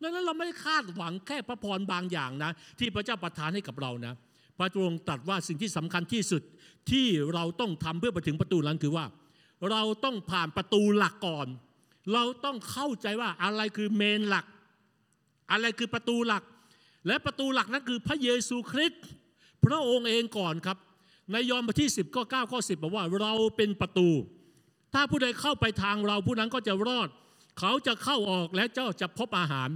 [0.03, 4.15] ดังนั้นเราไม่ได้คาดหวังแค่พระพรบางอย่างนะ ที่พระเจ้าประทานให้กับเรานะ
[4.59, 6.43] พระองค์ตรัสว่าสิ่งที่สำคัญที่สุด
[6.91, 9.05] ที่เราต้องทำเพื่อไปถึงประตูนั้นคือว่า
[9.71, 11.47] เราต้องผ่านประตูหลักก่อน
[12.13, 14.47] เราต้องเข้าใจว่าอะไรคือเมนหลัก
[15.53, 16.45] อะไรคือประตูหลัก
[17.07, 19.03] และประตูหลักนั้นคือพระเยซูคริสต์
[19.65, 20.79] พระองค์เองก่อนครับ
[21.33, 24.09] ในยอห์นบทที่ 10ก็9ข้อ10บอกว่าเราเป็นประตู
[24.95, 27.09] ถ้าผู้ใดเข้าไปทางเราผู้นั้นก็จะรอด
[27.59, 29.69] เขาจะเข้าออกและเจ้าจะพบอาหาร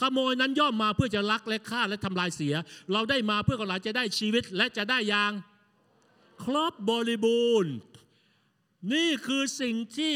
[0.00, 2.54] ขโมยนั้นย่อมมาเพื่อจะลักและฆ่าและทำลายเสีย
[2.92, 5.32] เราได้มาเพื่อเราจะได้ชีวิตและจะได้อย่าง
[6.44, 7.72] ครบบริบูรณ์
[8.92, 10.14] นี่คือสิ่งที่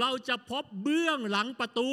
[0.00, 1.90] เราจะพบเบื้องหลังประตู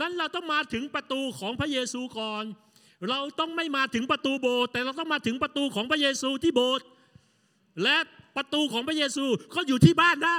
[0.00, 2.44] นั้นเราต้องมาถึงประตูของพระเยซูก่อน
[3.10, 6.86] เราต้องไม่มาถึงประตูโบสถ์แต่เราต้องมาถึงประตูของพระเยซูที่โบสถ์
[7.82, 7.96] และ
[8.36, 10.38] ประตูของพระเยซูก็อยู่ที่บ้านได้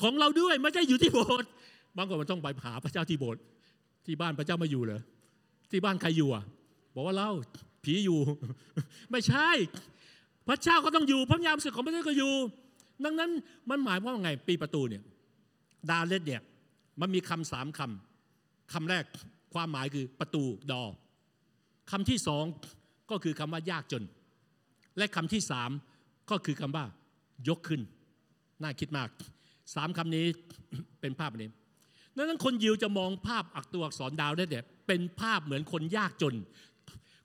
[0.00, 1.48] ของเราด้วยไม่ใช่อยู่ที่โบสถ์
[1.96, 3.40] บางคนมันต้องไปหาพระเจ้าที่โบสถ์
[4.06, 5.00] ที่บ้านพระเจ้าไม่อยู่เหรอ
[5.70, 6.44] ที่บ้านใครอยู่อะ
[6.94, 7.28] บอกว่าเรา
[7.84, 8.18] ผีอยู่
[9.10, 9.48] ไม่ใช่
[10.48, 12.34] พระเจ้าก็ต้องอยู่พระยามสึกของพระเจ้าก็อยู่
[13.04, 13.30] ดังนั้น
[13.70, 15.02] มันหมายว่าไงปีประตูเนี่ย
[15.90, 16.42] ดาเลตเนี่ย
[17.00, 19.04] มันมีคำสามคำคำแรก
[19.54, 20.82] ความหมายคือประตูดอ
[21.90, 22.44] คำที่สอง
[23.10, 24.04] ก็คือคำว่ายากจน
[24.98, 25.70] และคำที่สาม
[26.30, 26.84] ก็คือคำว่า
[27.48, 27.80] ยกขึ้น
[28.62, 29.08] น่าคิดมาก
[29.74, 30.24] สามคำนี้
[31.00, 31.50] เป็นภาพนี้
[32.16, 36.34] ดังนั้นคนยิวจะมองภาพอักตัวอักษรดาวได้เนี่ยเป็นภาพเหมือนคนยากจน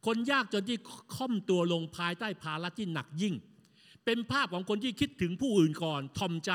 [0.05, 0.77] คนยากจนที่
[1.15, 3.35] ค่อมตัวลงภายใต้ภาระที่หนักยิ่ง
[4.05, 6.51] เป็นภาพของคนที่คิดถึงผู้อื่นก่อนทอมใจ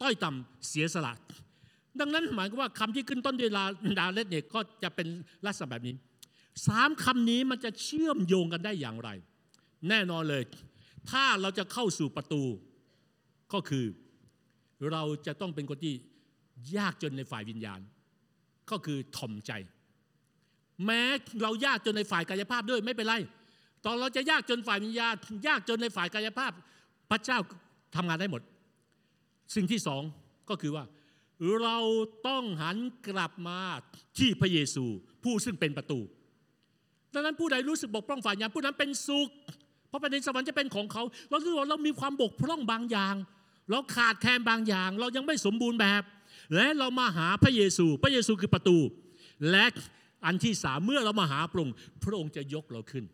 [0.00, 1.12] ต้อยต่ำเสียสละ
[2.00, 3.50] ดังนั้นหมายความว่าคำที่ขึ้นต้นด้วย
[3.98, 5.08] ดาเลตเนี่ยก็จะเป็น
[5.46, 5.94] ลักษณะแบบนี้
[6.66, 9.10] สามคำนี้มันจะเชื่อมโยงกันได้อย่างไร
[9.88, 10.42] แน่นอนเลย
[11.10, 12.42] ถ้าเราจะเข้าสู่ประตู
[13.52, 13.86] ก็คือ
[14.92, 15.94] เราจะต้องเป็นคนที่
[16.76, 17.80] ยากจนในฝ่ายวิญญาณ
[18.70, 19.52] ก็คือถ่อมใจ
[20.86, 21.02] แม้
[21.42, 23.14] เรายากจนในฝ่ายกายภาพด้วยไม่เป็นไร
[23.84, 25.14] ตอนเราจะยากจนฝ่ายวิญญาณ
[25.48, 26.52] ยากจนในฝ่ายกายภาพ
[27.12, 27.38] พระเจ้า
[27.96, 28.42] ทำงานได้หมด
[29.54, 30.02] สิ่งที่สอง
[30.50, 30.84] ก็คือว่า
[31.62, 31.78] เรา
[32.28, 32.76] ต้องหัน
[33.08, 33.60] กลับมา
[34.18, 34.84] ที่พระเยซู
[35.24, 36.00] ผู้ซึ่งเป็นประตู
[37.14, 39.28] ดังนั้นผู้ใดรู้สึกบกพร่องฝ่ายวิญญาณผู้นั้นเป็นสุข
[39.88, 43.14] เพราะแผ่นดินสวรรค์จะเป็นของเขา เรารู้ว่าเรามีความบกพร่องบางอย่าง
[43.70, 46.02] เราขาดแคลนบางอย่าง เรายังไม่สมบูรณ์แบบ
[46.54, 48.78] และเรามาหาพระเยซู พระเยซูคือประตู
[49.50, 49.64] และ
[50.26, 53.04] อันที่สามเมื่อเรามาหาพระองค์พระองค์จะยกเราขึ้น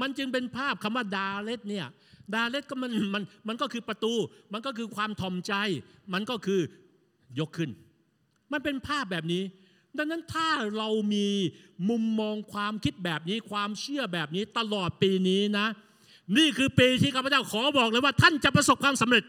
[0.00, 1.86] มันจึงเป็นภาพคำว่าดาเลตเนี่ย
[2.34, 4.14] ดาเลตก็มันมันมันก็คือประตู
[4.52, 5.52] มันก็คือความทอมใจ
[6.12, 6.60] มันก็คือ
[7.38, 7.70] ยกขึ้น
[8.52, 9.42] มันเป็นภาพแบบนี้
[9.98, 11.28] ดังนั้นถ้าเรามี
[11.88, 15.66] มุมมองความคิดแบบนี้ ความเชื่อแบบนี้ตลอดปีนี้นะ
[16.36, 19.24] นี่คือปีที่ข้าพเจ้าขอบอกเลยว่า ท่านจะประสบความสำเร็จ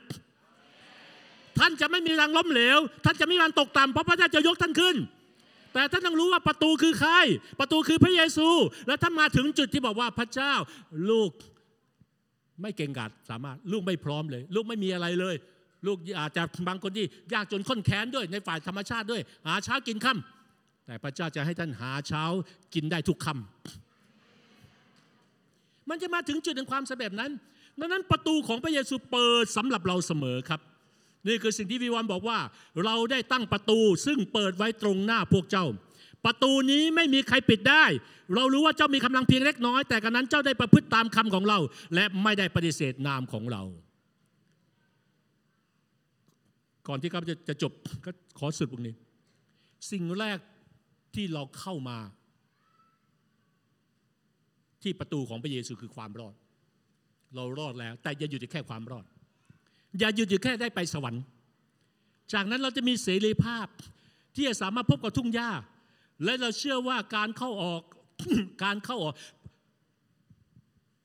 [1.59, 4.95] ท่านจะไม่มีรังล้มเหลว ท่านจะไม่มีวันตกต่ำเพราะพระเจ้าจะยกท่านขึ้น
[5.73, 7.13] แต่ท่านต้องรู้ว่าประตูคือใคร
[7.59, 8.47] ประตูคือพระเยซู
[8.87, 10.53] และถ้านมาถึงจุดที่บอกว่าพระเจ้า
[11.09, 11.29] ลูก
[12.61, 15.35] ไม่เก่งกาจสามารถลูกไม่พร้อมเลย ลูกไม่มีอะไรเลย
[15.85, 22.23] ลูกอาจจะบางคนที่ยากจนข้นแค้นด้วยในฝ่ายธรรมชาติด้วย หาเช้ากินค่ำแต่พระเจ้าจะให้ท่านหาเช้า
[22.73, 27.31] กินได้ทุกค่ำมันจะมาถึงจุดแห่งความสำเร็จนั้น
[27.79, 30.61] ดังนั้นประตูของพระเยซูเปิดสำหรับเราเสมอครับ
[31.27, 32.39] นี่คือสิ่งที่วิวันบอกว่า
[32.85, 35.65] เราได้ตั้งประตูซึ่งเปิดไว้ตรงหน้าพวกเจ้า
[36.25, 37.85] ประตูนี้ไม่มีใครปิดได้
[38.35, 41.59] เรารู้ว่าเจ้ามีกำลังเพียงเล็กน้อย แต่กันนั้นเจ้าได้ประพฤติตามคำของเรา
[41.95, 43.61] และไม่ได้ปฏิเสธนามของเรา
[46.87, 47.71] ก่อนที่ครับจะจะจบ
[48.05, 48.95] ก็ขอสุดตรงนี้
[49.91, 50.39] สิ่งแรก
[51.15, 51.97] ที่เราเข้ามา
[54.83, 56.35] ที่ประตูของพระเยซูคือความรอด
[57.35, 59.05] เรารอดแล้ว แต่อย่าหยุดอยู่แค่ความรอด
[59.99, 61.23] อย่าหยุดอยู่แค่ได้ไปสวรรค์
[62.33, 63.67] จากนั้นเราจะมีเสรีภาพ
[64.35, 65.51] ที่จะสามารถพบกับทุ่งหญ้า
[66.23, 67.81] และเราเชื่อว่าการเข้าออก
[68.63, 69.15] การเข้าออก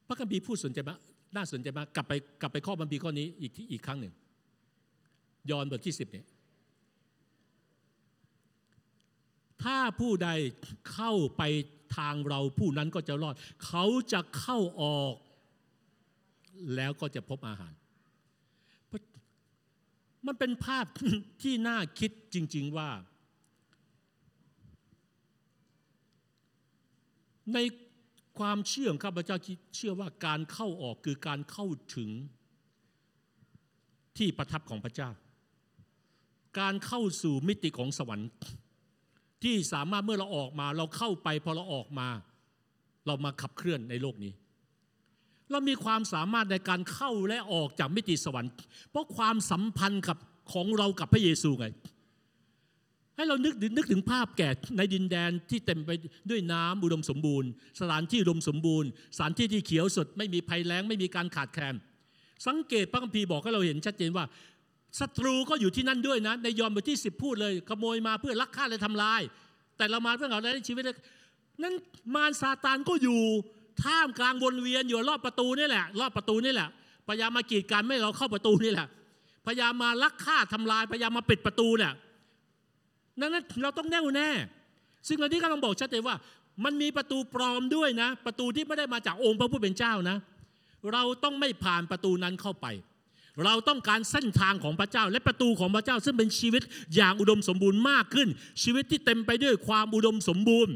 [0.07, 0.99] พระคัมภีร์พูดสนใจมาก
[1.37, 4.15] น่าสนใจมากกลับไปกลับไปข้อบัมพีข้อนี้อีกที่อีกครั้งหนึ่ง
[5.51, 6.27] ยอห์นบทที่สิบเนี่ย
[9.63, 10.29] ถ้าผู้ใด
[10.93, 11.43] เข้าไป
[11.97, 13.35] ทางเราผู้นั้นก็จะรอด
[13.67, 15.15] เขาจะเข้าออก
[16.75, 17.73] แล้วก็จะพบอาหาร
[20.27, 20.87] มันเป็นภาพ
[21.43, 22.91] ที่น่าคิดจริง ๆว่า
[27.53, 27.59] ใน
[28.39, 31.67] ความเชื่อของข้าพเจ้าคิดเชื่อว่าการเข้าออกคือการเข้า
[31.97, 32.11] ถึง
[34.19, 35.11] ที่ประทับของพระเจ้า
[36.61, 38.31] การเข้าสู่มิติของสวรรค์
[39.43, 42.09] ที่สามารถเมื่อเราออกมาเราเข้าไปพอเราออกมา
[43.07, 44.33] เรามาขับเคลื่อนในโลกนี้
[45.51, 48.53] เรามีความสามารถในการเข้าและออกจากมิติสวรรค์
[48.91, 50.19] เพราะความสัมพันธ์กับ
[50.53, 51.67] ของเรากับพระเยซูไง
[53.17, 55.91] ให้เรานึกนึกถึงภาพแก่ในดินแดนที่เต็มไป
[56.31, 57.49] ด้วยน้ำอุดมสมบูรณ์
[57.81, 61.75] สถานที่อุดมสมบูรณ์ สถานที่ที่เขียวสดไม่มีภัยแล้งไม่มีการขาดแคลน
[62.47, 64.25] สังเกตพระคัมภีร์บอกให้เราเห็นชัดเจนว่า
[65.01, 69.21] ศัตรูก็อยู่ที่นั่นด้วยนะ ในยอห์นบทที่ 10 พูดเลย ขโมยมาเพื่อลักฆ่าและทำลาย
[69.77, 70.85] แต่เรามาเพื่อเอาได้ชีวิต
[71.63, 71.75] นั้น
[72.15, 73.21] มารซาตานก็อยู่
[73.85, 76.69] ท่ามกลางวนเวียนอยู่รอบประตูนี่แหละรอบประตูนี่แหละ
[77.09, 78.87] พยายามมากีดกันไม่เราเข้าประตูนี่แหละ
[79.47, 81.93] พยายามมาลักฆ่าทำลายพยายามมาปิดประตูเนี่ย
[83.21, 83.31] นั้น
[83.63, 84.31] เราต้องแน่วแน่
[85.09, 86.17] ซึ่งอันนี้ก็ต้องบอกชัดเจนว่า
[86.65, 90.17] มันมีประตูปลอมด้วยนะ ประตูที่ไม่ได้มาจากองค์พระผู้เป็นเจ้านะ
[90.93, 92.67] เราต้องไม่ผ่านประตูนั้นเข้าไป
[93.45, 96.63] เราต้องการเส้นทางของพระเจ้า และประตูของพระเจ้า ซึ่งเป็นชีวิต
[96.97, 98.29] อย่างอุดมสมบูรณ์มากขึ้น
[98.63, 100.75] ชีวิตที่เต็มไปด้วยความอุดมสมบูรณ์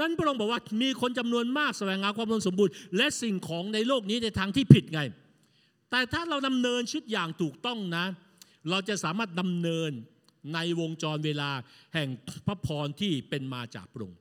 [0.00, 5.00] นั้นพระองค์บอกว่ามีคนจำนวนมากแสวงหาความอุดมสมบูรณ์และสิ่งของในโลกนี้ในทางที่ผิดไง
[5.90, 8.04] แต่ถ้าเราดำเนินชีวิตอย่างถูกต้องนะ
[8.70, 9.90] เราจะสามารถดำเนิน
[10.52, 11.50] ในวงจรเวลา
[11.94, 12.08] แห่ง
[12.46, 14.20] พระพรที่เป็นมาจากพระองค์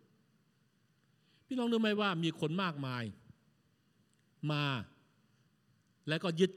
[1.48, 3.04] พี่น้องรู้ไหมว่ามีคนมากมาย
[4.52, 4.66] มา
[6.10, 6.52] แล้วก็ยึด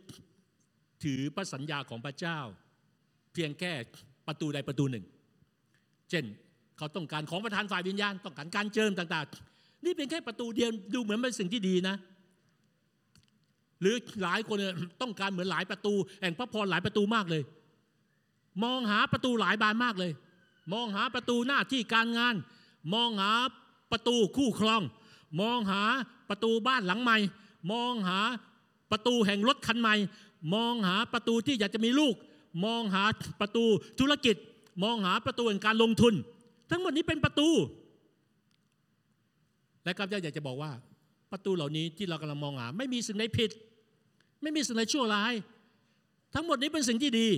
[1.04, 2.38] ถือพระสัญญาของพระเจ้า
[3.32, 3.72] เพียงแค่
[4.26, 5.04] ประตูใดประตูหนึ่ง
[6.10, 6.24] เช่น
[6.78, 11.96] เขาต้องการของประธานฝ่ายวิญญาณ ต้องการการเจิมต่าง ๆ นี่เป็นแค่ประตูเดียวดูเหมือนเป็นสิ่งที่ดีนะ
[13.80, 14.58] หรือหลายคน
[15.02, 17.42] ต้องการเหมือนหลายประตู แห่งพระพรหลายประตูมากเลย
[18.64, 20.12] มองหาประตูหลายบานมากเลย
[20.72, 22.34] มองหาประตูหน้าที่การงาน
[22.94, 23.32] มองหา
[23.92, 24.82] ประตูคู่ครอง
[25.40, 25.82] มองหา
[26.28, 27.16] ประตูบ้านหลังใหม่
[27.72, 28.18] มองหา
[28.90, 29.94] ประตูแห่งรถคันใหม่
[30.54, 32.14] มองหาประตูที่อยากจะมีลูก
[32.64, 33.02] มองหา
[33.40, 33.64] ประตู
[34.00, 34.36] ธุรกิจ
[34.82, 36.14] มองหาประตูแห่งการลงทุน
[36.70, 37.48] ทั้งหมดนี้เป็นประตู
[39.84, 40.70] และข้าพเจ้าอยากจะบอกว่า
[41.32, 43.50] ประตูเหล่านี้ที่เรากำลังมองหา ไม่มีสิ่งใดผิด
[44.42, 45.32] ไม่มีสิ่งใดชั่วร้าย
[46.34, 47.28] ทั้งหมดนี้เป็นสิ่งที่ดี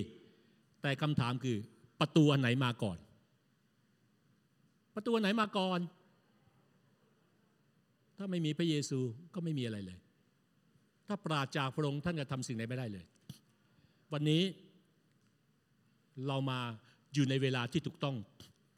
[0.89, 1.57] แต่คำถามคือ
[2.01, 2.99] ประตูอันไหนมาก่อน
[4.95, 5.81] ประตูอันไหนมาก่อน
[8.17, 8.99] ถ้าไม่มีพระเยซู
[9.35, 9.99] ก็ไม่มีอะไรเลย
[11.07, 13.05] ถ้าปราจากพระองค์ท่านจะทำสิ่งไหนไม่ได้เลย
[14.13, 14.43] วันนี้
[16.27, 16.61] เรามา
[17.15, 18.17] อยู่ในเวลาที่ถูกต้อง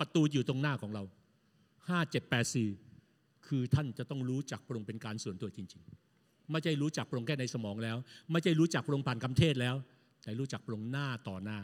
[0.00, 1.02] ประตูอยู่ตรงหน้าของเรา
[1.88, 2.68] ห้าเจ็ดแปดสี่
[3.46, 5.82] คือท่านจะต้องรู้จักพระองค์เป็นการส่วนตัวจริง
[6.16, 7.96] ๆ ไม่ใช่รู้จักพระองค์แค่ในสมองแล้ว
[8.32, 9.76] ไม่ใช่รู้จักพระองค์ผ่านคำเทศแล้ว
[10.22, 11.60] แต่รู้จักพระองค์หน้าต่อหน้า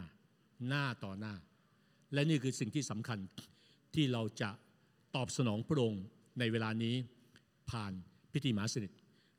[0.69, 1.35] หน้าต่อหน้า
[2.15, 3.19] และนี่คือสิ่งที่สำคัญ
[3.95, 4.51] ที่เราจะ
[5.17, 6.03] ตอบสนองพระองค์
[6.39, 6.95] ในเวลานี้
[7.71, 7.93] ผ่าน
[8.33, 8.93] พิธีมหาสนิท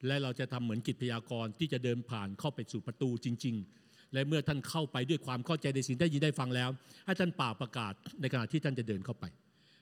[0.08, 6.70] และเราจะทำเหมือนกิจพยากรณ์ที่จะเดินผ่านเข้าไปสู่ประตูจริง ๆ และเมื่อท่านเข้าไปด้วยความเข้าใจในสิ่งได้ยินได้ฟังแล้ว
[7.06, 9.26] ให้ท่านป่าประกาศในขณะที่ท่านจะเดินเข้าไป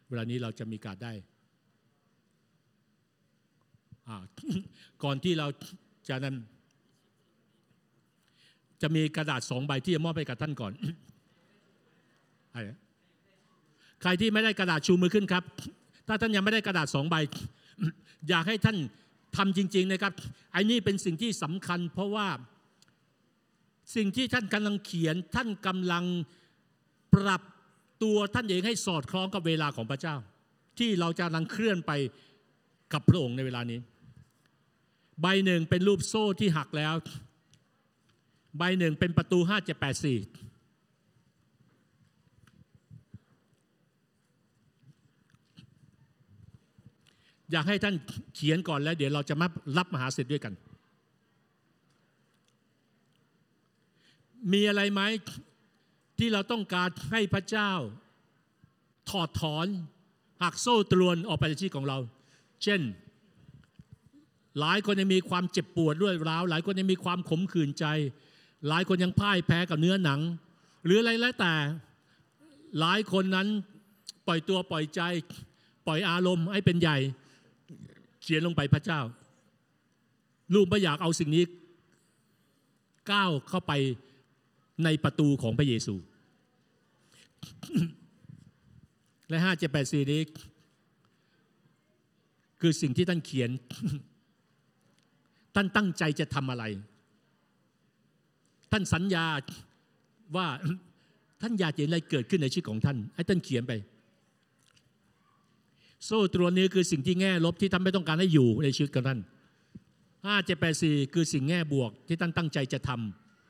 [0.08, 1.14] เวลานี้เราจะมีการได้
[5.04, 5.48] ก่อนที่เรา
[6.08, 6.36] จะนั้น
[8.82, 10.74] จะมีกระดาษสองใบที่จะมอบให้กับท่านก่อน
[14.02, 15.44] ใครที่ไม่ได้กระดาษชูมือขึ้นครับ
[16.08, 17.16] ถ้าท่านยังไม่ได้กระดาษสองใบ
[18.30, 18.78] อยากให้ท่าน
[19.38, 20.14] ทำจริง ๆ นะครับ
[20.54, 22.28] ไอ้นี่เป็นสิ่งที่สำคัญ เพราะว่า
[23.96, 26.06] สิ่งที่ท่านกำลังเขียน ท่านกำลัง
[27.14, 27.42] ปรับ
[28.04, 30.16] ตัวท่านเองให้สอดคล้องกับเวลาของพระเจ้า
[30.78, 31.92] ที่เราจะกำลังเคลื่อนไป
[32.94, 33.80] กับพระองค์ในเวลานี้
[35.22, 36.94] ใบหนึ่งเป็นรูปโซ่ที่หักแล้ว
[38.58, 39.40] ใบหนึ่งเป็นประตู
[40.04, 40.45] 5784
[47.52, 47.96] อยากให้ท่าน
[48.36, 50.54] เขียนก่อนแล้ว เดี๋ยวเราจะมารับมหาสิทธิ์ด้วยกัน
[54.54, 55.02] มีอะไรไหม
[56.20, 57.72] ที่เราต้องการให้พระเจ้า
[59.10, 59.68] ถอดถอน
[60.42, 61.98] หักโซ่ตรวนออกไปจากชีวิตของเรา
[62.64, 62.82] เช่น
[64.60, 67.86] หลายคนยังมีความเจ็บปวดด้วยร้าว หลายคนยังมีความขมขื่นใจ
[68.68, 70.20] หลายคนยังพ่ายแพ้กับเนื้อหนัง
[70.86, 71.54] หรืออะไรแล้วแต่
[72.80, 73.48] หลายคนนั้น
[74.28, 75.02] ปล่อยตัวปล่อยใจ
[75.88, 76.98] ปล่อยอารมณ์ให้เป็นใหญ่
[78.26, 79.02] เขียนลงไปพระเจ้า
[80.54, 81.44] ลูกไม่อยากเอาสิ่งนี้
[83.12, 83.72] ก้าวเข้าไป
[84.84, 85.96] ในประตูของพระเยซู
[89.30, 90.22] และห้าเจ็ดแปดสี่นี้
[92.62, 93.50] คือสิ่งที่ท่านเขียน
[95.56, 96.64] ท่านตั้งใจจะทำอะไร
[98.72, 99.26] ท่านสัญญา
[100.36, 100.48] ว่า
[101.42, 103.74] ท่านอยากเห็นอะไรเกิดขึ้นในชีวิตของท่าน ให้ท่านเขียนไป
[106.06, 109.20] โซ่ตรวนนี้คือสิ่งที่แง่ลบที่ท่านไม่ต้องการให้อยู่ในชีวิตของท่าน
[110.26, 112.90] ห้าเจ็ดแปดสี่คือสิ่งแง่บวกที่ท่านตั้งใจจะท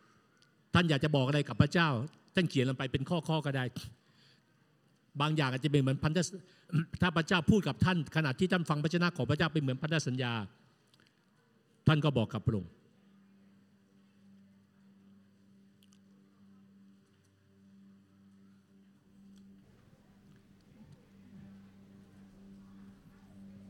[0.08, 1.89] ำท่านอยากจะบอกอะไรกับพระเจ้า
[2.36, 3.64] ท่านเขียนลงไปเป็นข้อข้อก็ได้
[5.22, 6.20] บางอย่างอาจจะเป็นเหมือนพันธ
[7.01, 10.34] ถ้าพระเจ้าพูดกับท่าน ขณะที่ท่านฟังพระชนะของพระเจ้าเป็นเหมือนพันธสัญญา
[11.88, 12.72] ท่านก็บอกกับพระองค์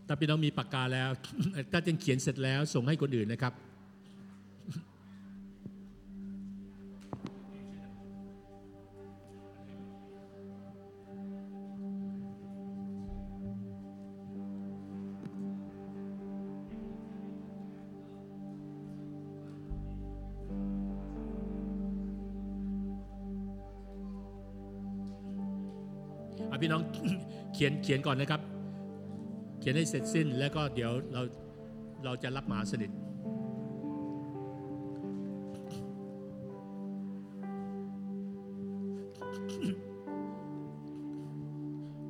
[0.08, 1.10] ถ้าพี่น้องมีปากกาแล้ว
[1.72, 3.54] ถ้าจะเขียนเสร็จแล้วส่งให้คนอื่นนะครับ
[26.52, 26.82] อะพี่น้อง
[27.54, 31.22] เขียนเขียนก่อนนะครับเขียนให้เสร็จสิ้นแล้วก็เดี๋ยวเรา
[32.06, 32.92] เราจะรับมหาสนิท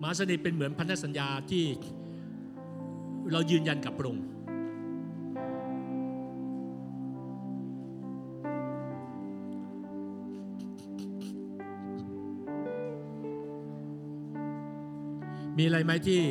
[0.02, 1.66] มหาสนิทเป็นเหมือนพันธสัญญาที่
[3.32, 4.26] เรายืนยันกับพระองค์
[15.58, 16.22] มีอะไรไหมที่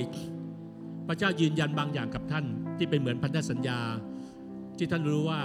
[1.08, 2.44] พระเจ้ายืนยันบางอย่างกับท่าน
[2.78, 3.80] ที่เป็นเหมือนพันธสัญญา
[4.78, 5.40] ที่ท่านรู้ว่า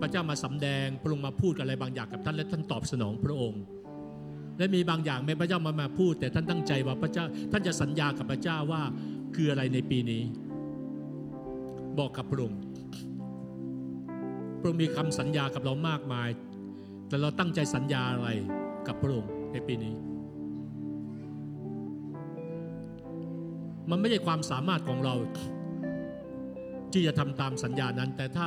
[0.00, 3.62] พระเจ้ามาสำแดงพระองค์มาพูดอะไรบางอย่างกับท่านและท่านตอบสนองพระองค์
[4.58, 8.82] และมีบางอย่างแม้พระเจ้ามามาพูด แต่ท่านตั้งใจว่าพระเจ้าท่านจะสัญญากับพระเจ้าว่า
[9.34, 10.22] คืออะไรในปีนี้
[11.98, 12.60] บอกกับพระองค์
[14.60, 16.28] พระองค์มีคำสัญญากับเรามากมาย
[17.08, 18.28] แต่เราตั้งใจสัญญาอะไร
[18.86, 19.94] กับพระองค์ในปีนี้
[23.90, 25.14] มันไม่ใช่ความสามารถของเรา
[26.92, 28.46] ที่จะทำตามสัญญานั้น แต่ถ้า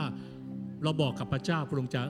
[0.84, 2.04] เราบอกกับพระเจ้าพระองค์จะ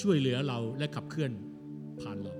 [0.00, 1.32] ช่วยเหลือเราและขับเคลื่อน
[2.00, 2.34] ผ่านเรา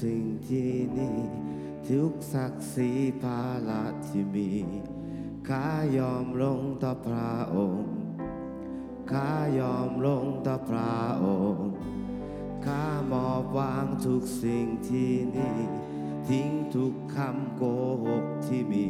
[0.00, 1.18] สิ่งที่นี่
[1.88, 2.90] ทุกศักดิ์ศรี
[3.22, 4.50] ภาระที่มี
[5.48, 7.94] ข้ายอมลงต่อพระองค์
[9.12, 10.94] ข้ายอมลงต่อพระ
[11.24, 11.68] องค์
[12.66, 15.58] ข้ามอบวางทุกสิ่งที่นี่
[16.28, 17.62] ทิ้งทุกคำโก
[18.04, 18.86] หกที่มี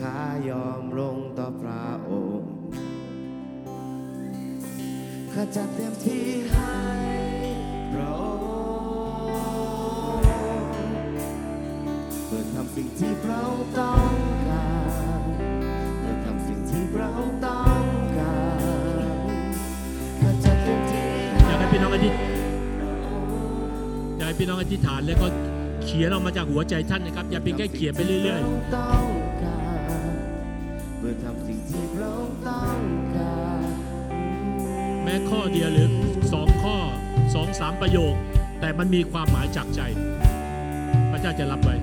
[0.00, 2.52] ข้ายอมลงต่อพระองค์
[5.32, 6.74] ข้าจะเต็มที่ให้
[7.92, 8.47] พระองค์
[12.80, 14.12] สิ่งที่พระองค์ต้อง
[14.48, 14.68] กา
[15.20, 15.22] ร
[16.00, 17.82] เพื่อทำสิ่งที่พระองค์ต้อง
[18.18, 18.36] กา
[19.02, 19.32] ร
[20.20, 21.06] ข้าจะเต็มที่
[21.46, 22.30] อยากให้พี่น้องอธิษฐาน
[24.18, 25.26] อยากให้พี่น้องอธิษฐานแล้วก็
[25.84, 29.08] เขียนออกมาจากหัวใจท่านนะครับ อย่าเพียงแค่เขียนไปเรื่อยๆต้อง
[29.42, 29.60] กา
[30.10, 30.12] ร
[30.98, 32.78] เพื่อทำสิ่งที่พระองค์ต้อง
[33.16, 33.66] การ
[35.04, 35.88] แม้ข้อเดียวหรือ
[36.32, 36.76] สองข้อ
[37.34, 38.14] สองสามประโยค
[38.60, 39.80] แต่มันมีความหมายจากใจ
[41.10, 41.76] พระเจ้าจะรับไว้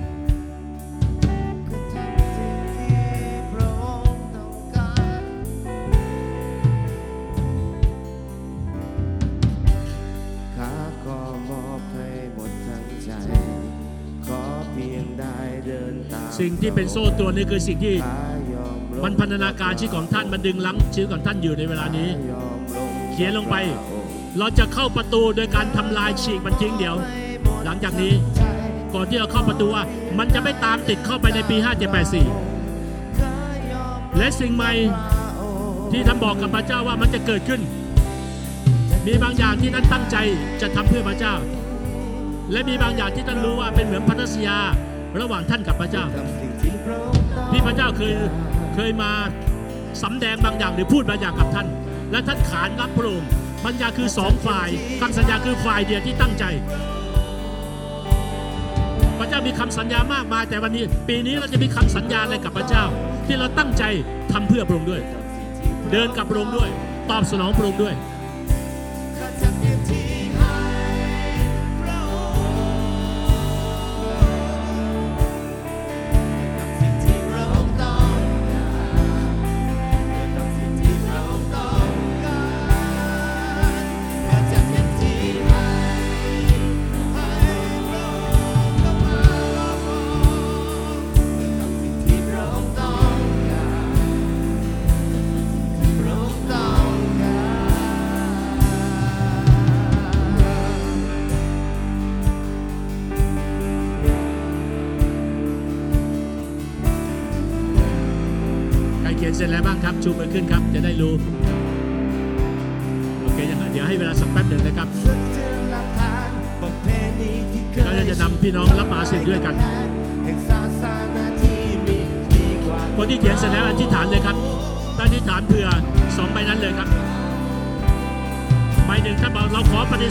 [16.38, 17.96] สิ่งที่เป็นโซ่ตัวนี้คือสิ่งที่
[19.02, 22.08] มันพันธนาการชีวิตของท่านมันดึงลังชีวิตของท่านอยู่ในเวลานี้
[23.12, 23.54] เขียนลงไป
[24.38, 26.96] เราจะเข้าประตูโดยการทำลายฉีกมันทิ้งเดี๋ยว
[27.64, 28.12] หลังจากนี้
[28.94, 29.84] ก่อนที่เราเข้าประตูว่า
[30.18, 31.56] มันจะไม่ตามติดเข้าไปในปี
[32.82, 34.72] 5784 และสิ่งใหม่
[35.90, 37.60] ที่ท่านบอกกับพระเจ้าว่ามันจะเกิดขึ้น
[39.06, 40.16] มีบางอย่างที่ท่านตั้งใจ
[40.60, 41.34] จะทำเพื่อพระเจ้า
[42.52, 44.58] และมีบางอย่างที่ท่านรู้ว่าเป็นเหมือนพันธสัญญา
[45.20, 48.14] ระหว่างท่านกับพระเจ้าทำสิ่งที่พระองค์ต้องที่พระเจ้าเคย
[48.74, 49.10] เคยมา
[50.02, 51.66] สำแดงบางอย่างหรือพูดบางอย่างกับท่าน
[52.10, 53.28] และท่านขานรับพระองค์
[53.64, 54.68] ปัญญาคือสองฝ่าย
[55.00, 56.44] คำสัญญาคือฝ่ายเดียวที่ตั้งใจ
[59.18, 62.84] พระเจ้ามีคำสัญญามากมายแต่วันนี้ ปีนี้เราจะมีคำสัญญาอะไรกับพระเจ้า
[63.26, 63.84] ที่เราตั้งใจ
[64.32, 65.02] ทำเพื่อพระองค์ด้วย
[65.92, 66.70] เดินกับพระองค์ด้วย
[67.10, 67.94] ตอบสนองพระองค์ด้วย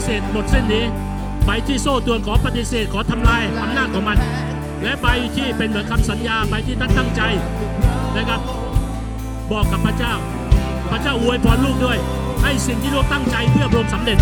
[0.06, 0.84] เสธหมดเส้นนี้
[1.44, 4.18] ใบที่โซ่ตรวนขอปฏิเสธขอทำลายอำนาจของมัน
[4.82, 5.06] และใบ
[5.36, 7.22] ที่เป็นเหมือนคำสัญญาใบที่ท่านตั้งใจ
[8.16, 8.40] นะครับ
[9.52, 10.14] บอกกับพระเจ้า
[10.90, 11.98] พระเจ้าอวยพรลูกด้วย
[12.42, 14.18] ให้สิ่งที่ลูกตั้งใจเพื่อพระองค์สำเร็จ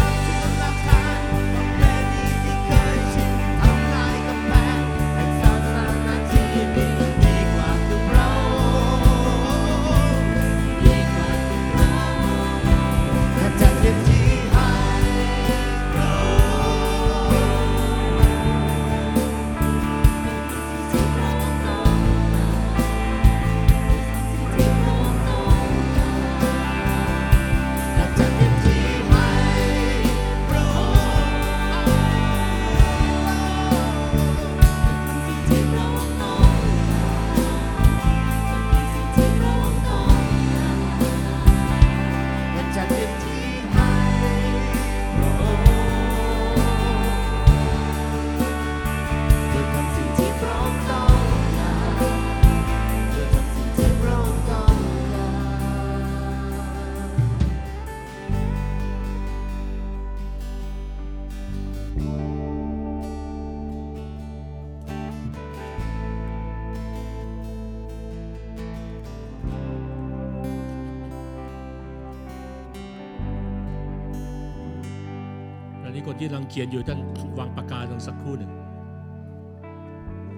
[76.50, 76.98] เขียนอยู่ท่าน
[77.38, 78.52] วางปากกาลงสักครู่หนึ่ง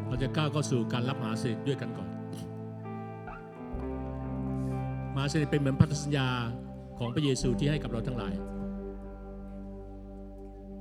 [0.06, 2.08] เราจะก้าวเข้าสู่การรับมหาเสด็จด้วยกันก่อน
[5.14, 6.28] มหาเสด็จเป็นเหมือนพันธสัญญา
[6.98, 8.34] ของพระเยซูที่ให้กับเราทั้งหลาย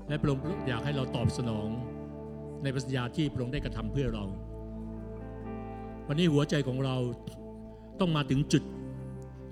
[0.08, 1.68] และพระองค์อยากให้เราตอบสนอง
[2.64, 4.26] ในพันธสัญญาที่พระองค์ได้กระทำเพื่อเรา
[6.08, 6.96] วันนี้หัวใจของเรา
[8.00, 8.64] ต้องมาถึงจุด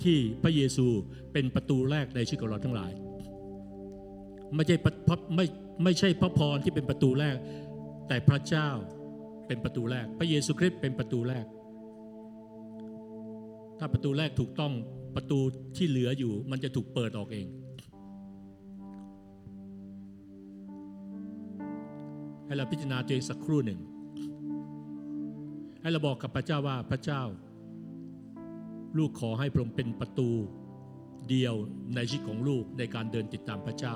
[0.03, 0.85] ที่พระเยซู
[1.33, 2.91] เป็นประตูแรกในชีวิตของเราทั้งหลาย
[4.55, 5.45] ไม่ใช่พระพระไม่
[5.83, 7.37] ไม่ใช่พระพรที่เป็นประตูแรก
[8.07, 8.69] แต่พระเจ้า
[9.47, 11.45] เป็นประตูแรก พระเยซูคริสต์เป็นประตูแรก
[13.79, 14.73] ถ้าประตูแรกถูกต้อง
[15.15, 15.39] ประตู
[15.77, 17.47] ที่เหลืออยู่ มันจะถูกเปิดออกเอง
[22.45, 23.79] ให้เราพิจารณาตัวเองสักครู่หนึ่ง
[25.81, 27.21] ให้เราบอกกับพระเจ้าว่าพระเจ้า
[28.97, 30.29] ลูกขอให้พระองค์เป็นประตู
[31.29, 31.55] เดียว
[31.95, 33.95] ในชีวิตของลูกในการเดินติดตามพระเจ้า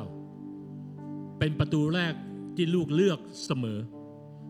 [1.39, 2.13] เป็นประตูแรก
[2.55, 3.79] ที่ลูกเลือกเสมอ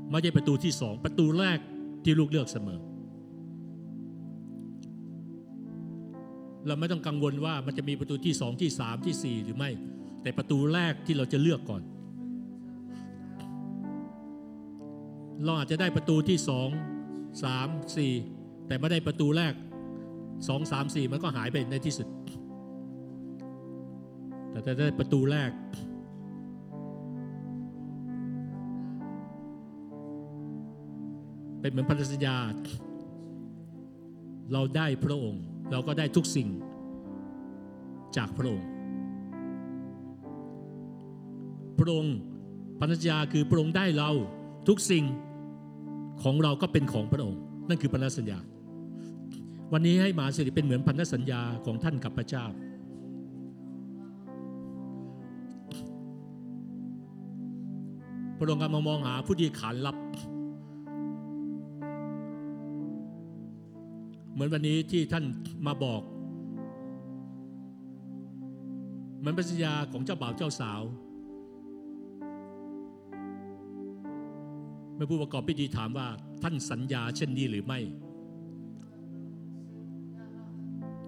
[0.10, 1.60] ไม่ใช่ประตูที่สองประตูแรก
[2.04, 2.80] ที่ลูกเลือกเสมอ
[6.68, 9.70] เราไม่ต้องกังวลว่ามันจะมีประตูที่สองที่สามที่สี่หรือไม่
[10.22, 11.82] แต่ประตูแรกที่เราจะเลือกก่อน
[15.44, 16.70] เราอาจจะได้ประตูที่สอง
[17.44, 18.14] สามสี่
[18.68, 19.54] แต่ไม่ได้ประตูแรก
[20.48, 22.08] สองสามสี่มันก็หายไปในที่สุด
[24.52, 25.52] แต่ถ้าได้ประตูแรก
[31.62, 32.38] เป็นเหมือนพันธสัญญา
[34.54, 36.50] เราได้พระองค์ เราก็ได้ทุกสิ่ง
[38.18, 38.68] จากพระองค์
[41.80, 42.16] พระองค์
[42.80, 44.12] พันธสัญญาคือพระองค์ได้เรา
[44.68, 45.04] ทุกสิ่ง
[46.24, 47.40] ของเราก็เป็นของพระองค์
[47.70, 48.40] นั่นคือพันธสัญญา
[49.74, 52.46] วันนี้ให้มาสิริเป็นเหมือนพันธสัญญาของท่านกับพระเจ้า
[58.38, 59.96] พระองค์กำลังมองหาผู้ที่ขานรับ
[64.38, 65.26] เหมือนวันนี้ที่ท่าน
[65.68, 66.02] มาบอก
[69.20, 70.82] เหมือนพันธสัญญาของเจ้าบ่าวเจ้าสาว
[74.96, 76.08] เมื่อผู้ประกอบพิธีถามว่า
[76.44, 77.80] ท่านสัญญาเช่นนี้หรือไม่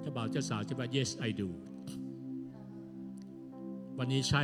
[0.01, 1.49] เจ้าบ่าวเจ้าสาวจะว่า yes I do
[3.97, 4.43] วันนี้ใช่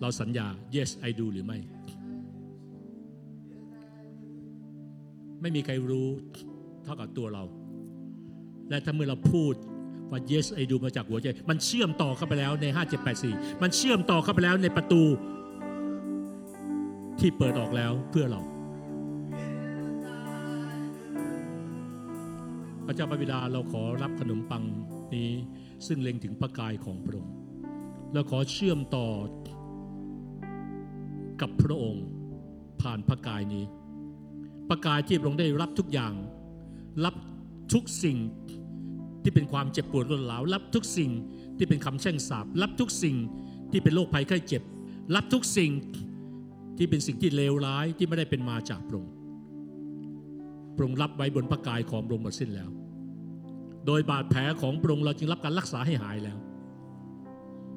[0.00, 0.46] เราสัญญา
[0.76, 1.58] yes I do หรือไม่
[5.40, 6.08] ไม่มีใครรู้
[6.84, 7.44] เท่ากับตัวเรา
[8.70, 9.54] และถ้าเมื่อเราพูด
[10.10, 12.66] ว่า yes I do มาจากหัวใจ มันเชื่อมต่อเข้าไปแล้วใน
[13.14, 15.02] 5784 มันเชื่อมต่อเข้าไปแล้วในประตู
[17.20, 18.40] ที่เปิดออกแล้วเพื่อเรา
[22.86, 24.64] พระเจ้าพระบิดาเราขอรับขนมปัง
[25.14, 25.30] นี้
[25.86, 27.34] ซึ่งเล็งถึงพระกายของพระองค์
[28.12, 29.08] เราขอเชื่อมต่อ
[31.40, 32.04] กับพระองค์
[32.82, 33.64] ผ่านพระกายนี้
[34.68, 36.12] พระกายที่พระองค์ได้รับทุกอย่าง
[37.04, 37.14] รับ
[37.72, 38.16] ทุกสิ่ง
[39.28, 41.10] ที่เป็นความเจ็บปวดรวดร้าวรับทุกสิ่ง
[41.58, 43.16] ที่เป็นคำแช่งสาปรับทุกสิ่ง
[43.70, 44.62] ที่เป็นโรคภัยไข้เจ็บ
[45.14, 45.70] รับทุกสิ่ง
[46.78, 49.12] ที่เป็นสิ่งที่เลวร้ายที่ไม่ได้เป็นมาจากพระองค์
[50.76, 52.70] พระองค์รับไว้บนพระกายของพระองค์หมดสิ้นแล้ว
[53.86, 56.38] โดยบาดแผลของพระองค์เราจึงรับการรักษาให้หายแล้ว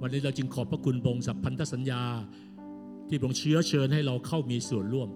[0.01, 2.03] วันนี้เราจึงขอบพระคุณพระองค์สัพพันธสัญญา
[3.07, 5.09] ที่พระองค์เชื้อเชิญให้เราเข้ามีส่วนร่วม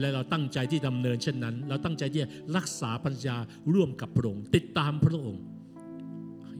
[0.00, 3.36] และเราตั้งใจที่ดำเนินเช่นนั้น เราตั้งใจที่จะรักษาปัญญา
[3.74, 5.42] ร่วมกับพระองค์ ติดตามพระองค์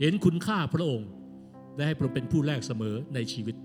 [0.01, 1.09] เห็นคุณค่าพระองค์
[1.77, 3.57] และให้พระองค์เป็นผู้แรกเสมอในชีวิต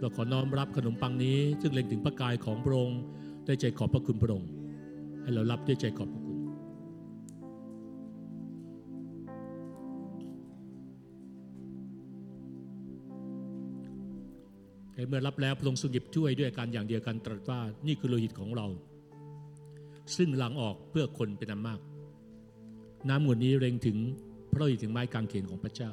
[0.00, 3.00] เราขอน้อมรับขนมปังนี้ ซึ่งเล็งถึงพระกายของพระองค์
[3.46, 4.48] ด้วยใจขอบพระคุณพระองค์
[5.22, 6.08] ให้เรารับด้วยใจขอบ
[15.08, 18.66] เมื่อรับแล้วพระองค์ทรงหยิบถ้วยด้วยการอย่างเดียวกันตรัสว่านี่คือโลหิตของเรา
[20.16, 21.80] ซึ่งหลังออกเพื่อคนเป็นอันมาก
[23.08, 23.96] น้ำมวลนี้เร็งถึง
[24.50, 25.90] พระโลหิตถึงไม้กางเขนของพระเจ้า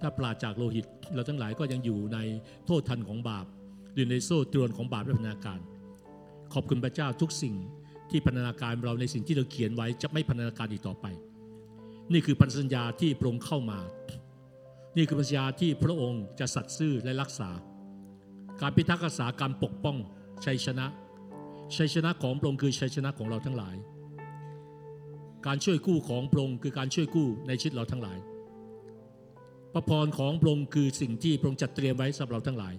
[0.00, 2.18] ถ้าปราศจากโลหิตเราทั้งหลายก็ยังอยู่ใน
[2.66, 3.46] โทษทันของบาป
[3.94, 5.60] อยู่ในโซ่ตรวนของบาปและพันนาการ
[6.54, 7.54] ขอบคุณพระเจ้าทุกสิ่ง
[8.10, 11.06] ที่พันธนาการเราในสิ่งที่เราเขียนไว้จะไม่พันธนาการอีกต่อไป
[12.12, 13.78] นี่คือพันธสัญญาที่พระองค์เข้ามา
[14.96, 17.50] นี่คือพันธสัญญาที่พระองค์จะสัตย์ซื่อและรักษา
[18.60, 19.96] การพิทักษ์รักษาการปกป้อง
[20.44, 20.86] ชัยชนะ
[21.76, 23.76] ชัยชนะของพระองค์คือชัยชนะของเราทั้งหลาย
[25.46, 28.18] การช่วยกู้ของพระองค์คือการช่วยกู้ในชีวิตเราทั้งหลาย
[29.72, 32.74] พระพรของพระองค์คือสิ่งที่พระองค์จัดเตรียมไว้สำหรับเราทั้งหลาย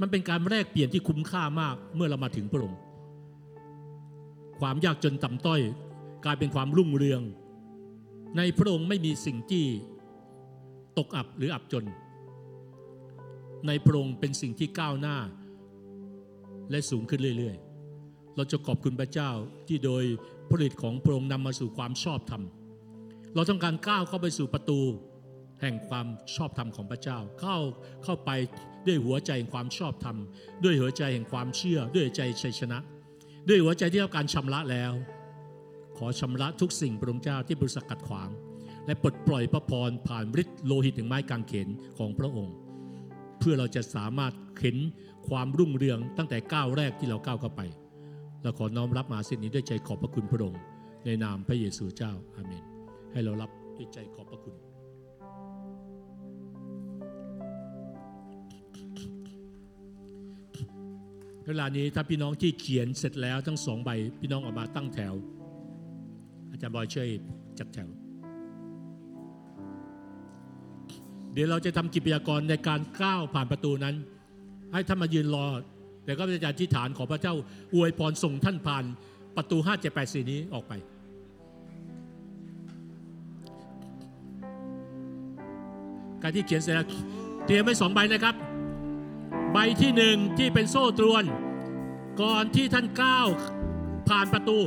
[0.00, 2.78] มันเป็นการแลกเปลี่ยนที่คุ้มค่ามากเมื่อเรามาถึงพระองค์
[4.60, 5.60] ความยากจนต่ำต้อย
[6.24, 7.22] กลายเป็นความรุ่งเรือง
[8.36, 9.64] ในพระองค์ไม่มีสิ่งที่
[10.98, 11.84] ตกอับหรืออับจน
[13.66, 15.16] ในพระองค์เป็นสิ่งที่ก้าวหน้า
[16.70, 19.30] และสูงขึ้นเรื่อยๆ เราจะขอบคุณพระเจ้า
[19.68, 20.04] ที่โดย
[20.50, 22.42] ผลิตของพระองค์นำมาสู่ความชอบธรรม
[23.34, 24.80] เราต้องการก้าวเข้าไปสู่ประตู
[25.60, 27.56] แห่งความชอบธรรมของพระเจ้า เข้า
[28.04, 28.30] เข้าไป
[28.86, 30.16] ด้วยหัวใจแห่งความชอบธรรม
[30.64, 32.78] ด้วยหัวใจแห่งความเชื่อ ด้วยใจชัยชนะ
[33.48, 34.92] ด้วยหัวใจที่รับการชำระแล้ว
[35.96, 38.30] ขอชำระทุกสิ่งพระองค์เจ้าที่บริสกัดขวาง
[38.86, 41.68] และปลดปล่อยพระพรผ่านฤทธิ์โลหิตถึงไม้กางเขน
[41.98, 42.54] ของพระองค์
[43.38, 44.76] เพื่อเราจะสามารถเห็น
[45.28, 47.60] ความรุ่งเรืองตั้งแต่ก้าวแรกที่เราก้าวเข้าไป
[48.42, 50.60] เราขอน้อมรับมาสิ่งนี้ด้วยใจขอบพระคุณพระองค์
[51.04, 52.64] ในนามพระเยซูเจ้าอาเมน
[53.12, 54.54] ให้เรารับด้วยใจขอบพระคุณ
[61.46, 63.90] เวลานี้ถ้าพี่น้องที่เขียนเสร็จแล้วทั้งสองใบ
[64.20, 65.14] พี่น้องออกมาตั้งแถว
[66.50, 67.08] อาจารย์บอยช่วย
[67.58, 67.88] จัดแถว
[71.34, 73.94] เดี๋ยวเราจะทำกิจยากรในการก้าวผ่านประตูนั้น
[74.72, 75.46] ให้ท่านมายืนรอ
[76.04, 77.34] แต่ก็จะอธิษฐานขอพระเจ้า
[77.74, 78.84] อวยพรส่งท่านผ่าน
[79.36, 80.72] ประตู5 7 8 4นี้ออกไป
[86.22, 86.88] การที่เขียนเสร็จแล้ว
[87.46, 88.34] เตรียมไว้สองใบนะครับ
[89.52, 91.24] ใบที่หนึ่งที่เป็นโซ่ตรวน
[92.22, 93.28] ก่อนที่ท่านก้าว
[94.08, 94.58] ผ่านประตู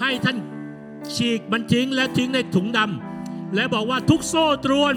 [0.00, 0.36] ให้ท่าน
[1.14, 4.94] ฉีกมันทิ้งและทิ้งในถุงดำและบอกว่าทุกโซ่ตรวน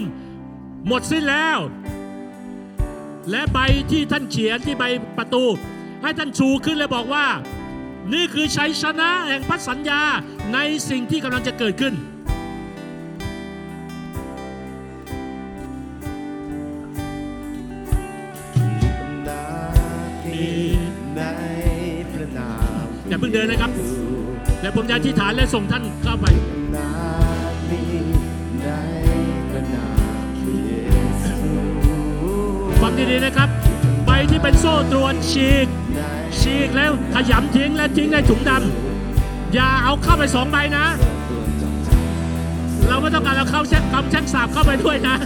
[0.86, 1.58] หมดสิ้นแล้ว
[3.30, 3.58] และใบ
[3.90, 4.84] ที่ท่านเขียนที่ใบ
[5.18, 5.44] ประตู
[6.02, 7.26] ให้ท่านชูขึ้นและบอกว่า
[8.12, 10.02] นี่คือชัยชนะแห่งพันสัญญา
[10.52, 10.58] ใน
[10.88, 11.94] สิ่งที่กำลังจะเกิดขึ้น
[23.08, 23.70] อย่าเพิ่งเดินนะครับ
[24.62, 26.26] และผมจะอธิษฐานและส่งท่านเข้าไป
[32.80, 33.48] ฟังดีๆนะครับ
[34.06, 35.66] ใบที่เป็นโซ่ตรวนฉีก
[36.40, 40.84] ฉีกแล้วขยำทิ้งและทิ้งในถุงดำอย่าเอาเข้าไปสองใบนะ
[42.88, 45.16] เราไม่ต้องการเอาเข้าแช่คำแช่งสาบเข้าไปด้วยนะ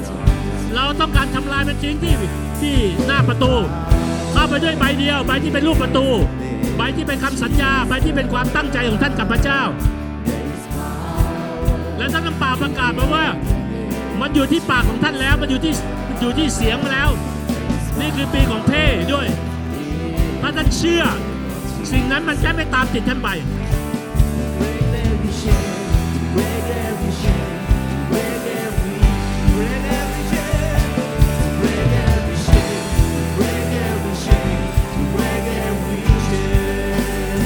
[0.75, 2.15] เราต้องการทำลายมันทิ้งที่
[2.61, 2.77] ที่
[3.07, 3.53] หน้าประตู
[4.33, 6.07] เข้าไปด้วยใบเดียว ใบที่เป็นรูปประตู
[6.77, 9.63] ใบที่เป็นคำสัญญา ใบที่เป็นความตั้งใจของท่านกับพระเจ้า
[11.99, 13.25] และท่านต้องป่าประกาศมาว่า
[14.21, 15.73] มันอยู่ที่ปากของท่านแล้ว มันอยู่ที่
[16.21, 17.09] อยู่ที่เสียงแล้ว
[18.01, 19.27] นี่คือปีของเพ่ด้วย
[20.41, 21.03] ถ้าท่านเชื่อ
[21.93, 23.29] สิ่งนั้นมันแค่ไม่ตามติดท่านไป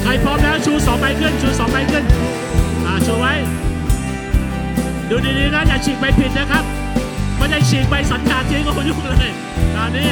[0.03, 2.03] ใครพร้อมแล้วชูสองใบขึ้น ชูสองใบขึ้น
[2.85, 3.33] อ่าชูไว้
[5.09, 6.78] ดูดีๆนะอย่าฉีกใบผิดนะครับ
[7.49, 9.31] ไม่ได้ฉีกใบสัญญาจริงก็ยุ่งเลย
[9.75, 10.07] ตอนนี้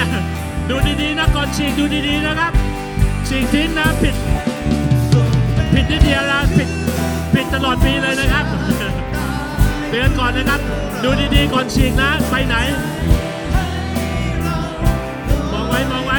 [0.69, 2.51] ดูดีๆนะก่อนฉีกดูดีๆนะครับ
[3.27, 4.15] ฉีกทิ้งนะผิด
[5.73, 6.69] ผิดนิดเดียวละผิด
[7.33, 8.45] ผิดตลอดปีเลยนะครับ
[9.89, 10.59] เตือนก่อนนะครับ
[11.03, 12.55] ดูดีๆก่อนฉีกนะไปไหน
[15.51, 16.16] มองไว้มองไว้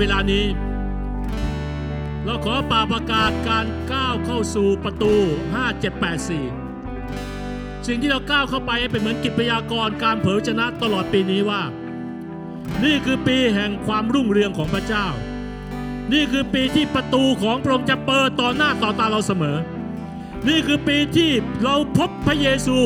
[0.00, 0.46] เวลานี้
[2.24, 5.14] เราขอป่าประกาศการก้าวเข้าสู่ประตู
[5.90, 11.62] 5784 สิ่งที่เราก้าวเข้าไปให้เป็นเหมือนกิจพยากรณ์การเผยชนะตลอดปีนี้ว่า
[12.84, 15.06] นี่คือปีแห่งความรุ่งเรืองของพระเจ้า
[16.12, 19.56] นี่คือปีที่ประตูของพระองค์จะเปิดต่อหน้าต่อตาเราเสมอ
[20.48, 21.30] นี่คือปีที่
[21.62, 22.76] เราพบพระเยซู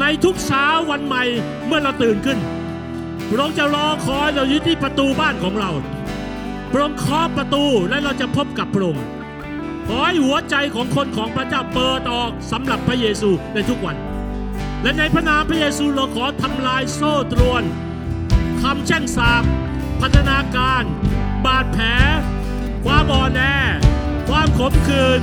[0.00, 1.22] ในทุกเช้าวันใหม่
[1.66, 2.38] เมื่อเราตื่นขึ้น
[3.28, 5.72] พระองค์จะรอคอยเราอยู่ที่ประตูบ้านของเรา
[6.72, 9.04] พระองค์เคาะประตูและเราจะพบกับพระองค์
[9.86, 13.96] ขอให้หัวใจของคนของพระเจ้าเปิดออกสำหรับพระเยซูในทุกวัน
[14.82, 17.62] และในพระนามพระเยซูเราขอทำลายโซ่ตรวน
[18.62, 19.44] คำแช่งสาป
[20.00, 20.82] พัฒนาการ
[21.44, 21.86] บาดแผล
[22.84, 23.42] ความอ่อนแอ
[24.28, 25.20] ความขมขื่น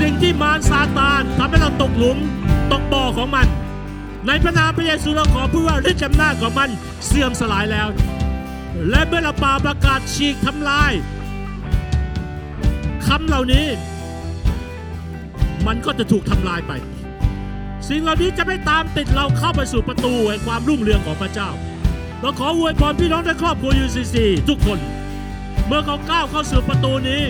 [0.00, 2.18] สิ่งที่มารซาตานทำให้เราตกหลุม
[2.72, 3.46] ตกบ่อของมัน
[4.26, 6.70] ในพระนามพระเยซูเราขอพูดว่าฤทธิ์อำนาจของมัน
[7.06, 7.88] เสื่อมสลายแล้ว
[8.88, 10.92] และเมื่อเราป่าประกาศฉีกทำลาย
[13.06, 13.66] คำเหล่านี้
[15.66, 16.72] มันก็จะถูกทำลายไป
[17.88, 21.50] สิ่งเหล่านี้จะไม่ตามติดเราเข้าไปสู่ประตูแห่งความรุ่งเรืองของพระเจ้า
[22.20, 24.16] เราขออวยพรพี่น้องในครอบครัว UCC
[24.48, 24.78] ทุกคน
[25.66, 27.22] เมื่อเขาก้าวเข้าสู่ประตูนี้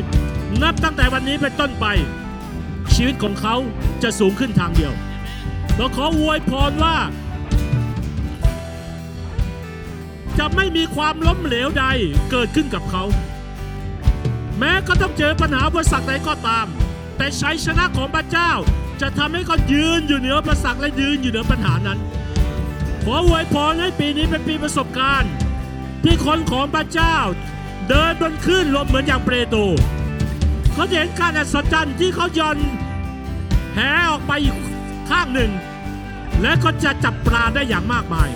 [0.63, 1.87] นับตั้งแต่วันนี้เป็นต้นไป
[2.95, 3.55] ชีวิตของเขา
[4.03, 4.93] จะสูงขึ้นทางเดียว
[5.77, 6.97] เราขออวยพรว่า
[10.39, 11.85] จะไม่มีความล้มเหลวใด
[12.31, 13.05] เกิดขึ้นกับเขา
[14.59, 16.67] แม้ก็ต้องเจอปัญหาอุปสรรคใดก็ตาม
[17.17, 18.53] แต่ชัยชนะของพระเจ้า
[19.01, 21.99] จะทำให้เขายืนอยู่เหนืออุปสรรคและยืนอยู่เหนือปัญหานั้น
[23.05, 25.33] ขออวยพรให้ปีนี้เป็นปีประสบการณ์
[26.05, 27.17] ที่คนของพระเจ้า
[27.89, 29.57] เดินบนคลื่นลมเหมือนอย่างเปโต
[30.73, 32.59] เขาจะเห็นการอัศจรรย์ที่เขาย่อน
[33.75, 33.79] แห
[34.11, 34.57] ออกไปอีก
[35.11, 35.51] ข้างหนึ่ง
[36.43, 38.31] และก็จะจับปลาได้อย่างมากมาย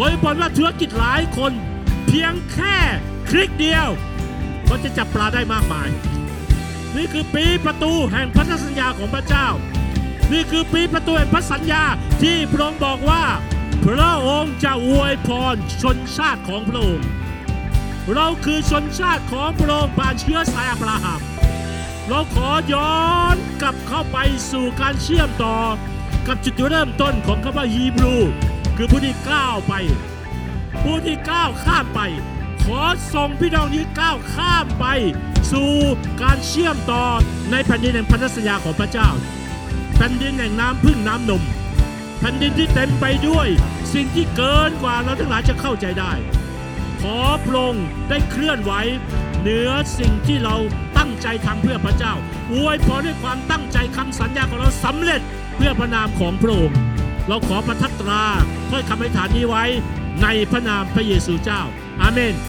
[0.00, 1.52] ขอให้พรว่าธุรกิจหลายคน
[2.06, 2.76] เพียงแค่
[3.28, 3.88] คลิกเดียว
[4.68, 5.88] ก็จะจับปลาได้มากมาย
[6.96, 9.48] นี่คือปีประตูแห่งพันธสัญญาของพระเจ้า
[10.32, 11.82] นี่คือปีประตูแห่งพระสัญญา
[12.22, 13.24] ที่พระองค์บอกว่า
[13.84, 17.08] พระองค์จะอวยพรชนชาติของพระองค์
[18.14, 21.20] เราคือชนชาติของพระองค์ผ่านเชื้อสายอับราฮัม
[22.08, 22.96] เราขอย้อ
[23.34, 24.18] นกลับเข้าไป
[24.50, 25.56] สู่การเชื่อมต่อ
[26.26, 28.16] กับจุดเริ่มต้นของคำว่าฮีบรู
[28.80, 29.74] คือผู้ที่ก้าวไป
[30.82, 32.00] ผู้ที่ก้าวข้ามไป
[32.64, 32.82] ขอ
[33.14, 34.86] ส่งพี่น้องนี้ก้าวข้ามไป
[35.52, 35.72] สู่
[36.22, 37.04] การเชื่อมต่อ
[37.50, 39.08] ในแผ่นดินแห่งพันธสัญญาของพระเจ้า
[39.96, 41.42] แผ่นดินแห่งน้ำพึ่งน้ำนม
[42.18, 43.48] แผ่นดินที่เต็มไปด้วย
[43.94, 46.12] สิ่งที่เกินกว่าเราทั้งหลายจะเข้าใจได้
[47.00, 48.72] ขอพระองค์ได้เคลื่อนไหว
[49.40, 50.56] เหนือสิ่งที่เรา
[50.98, 52.14] ตั้งใจทำเพื่อพระเจ้า
[52.52, 55.20] อวยพรด้วยความตั้งใจคำสัญญาของเราสำเร็จ
[55.56, 56.78] เพื่อพระนามของพระองค์
[57.28, 58.24] เราขอประทับตรา
[58.70, 59.64] ถ้อยคำอธิษฐานนี้ไว้
[60.22, 61.62] ในพระนามพระเยซูเจ้า
[62.00, 62.34] อาเมน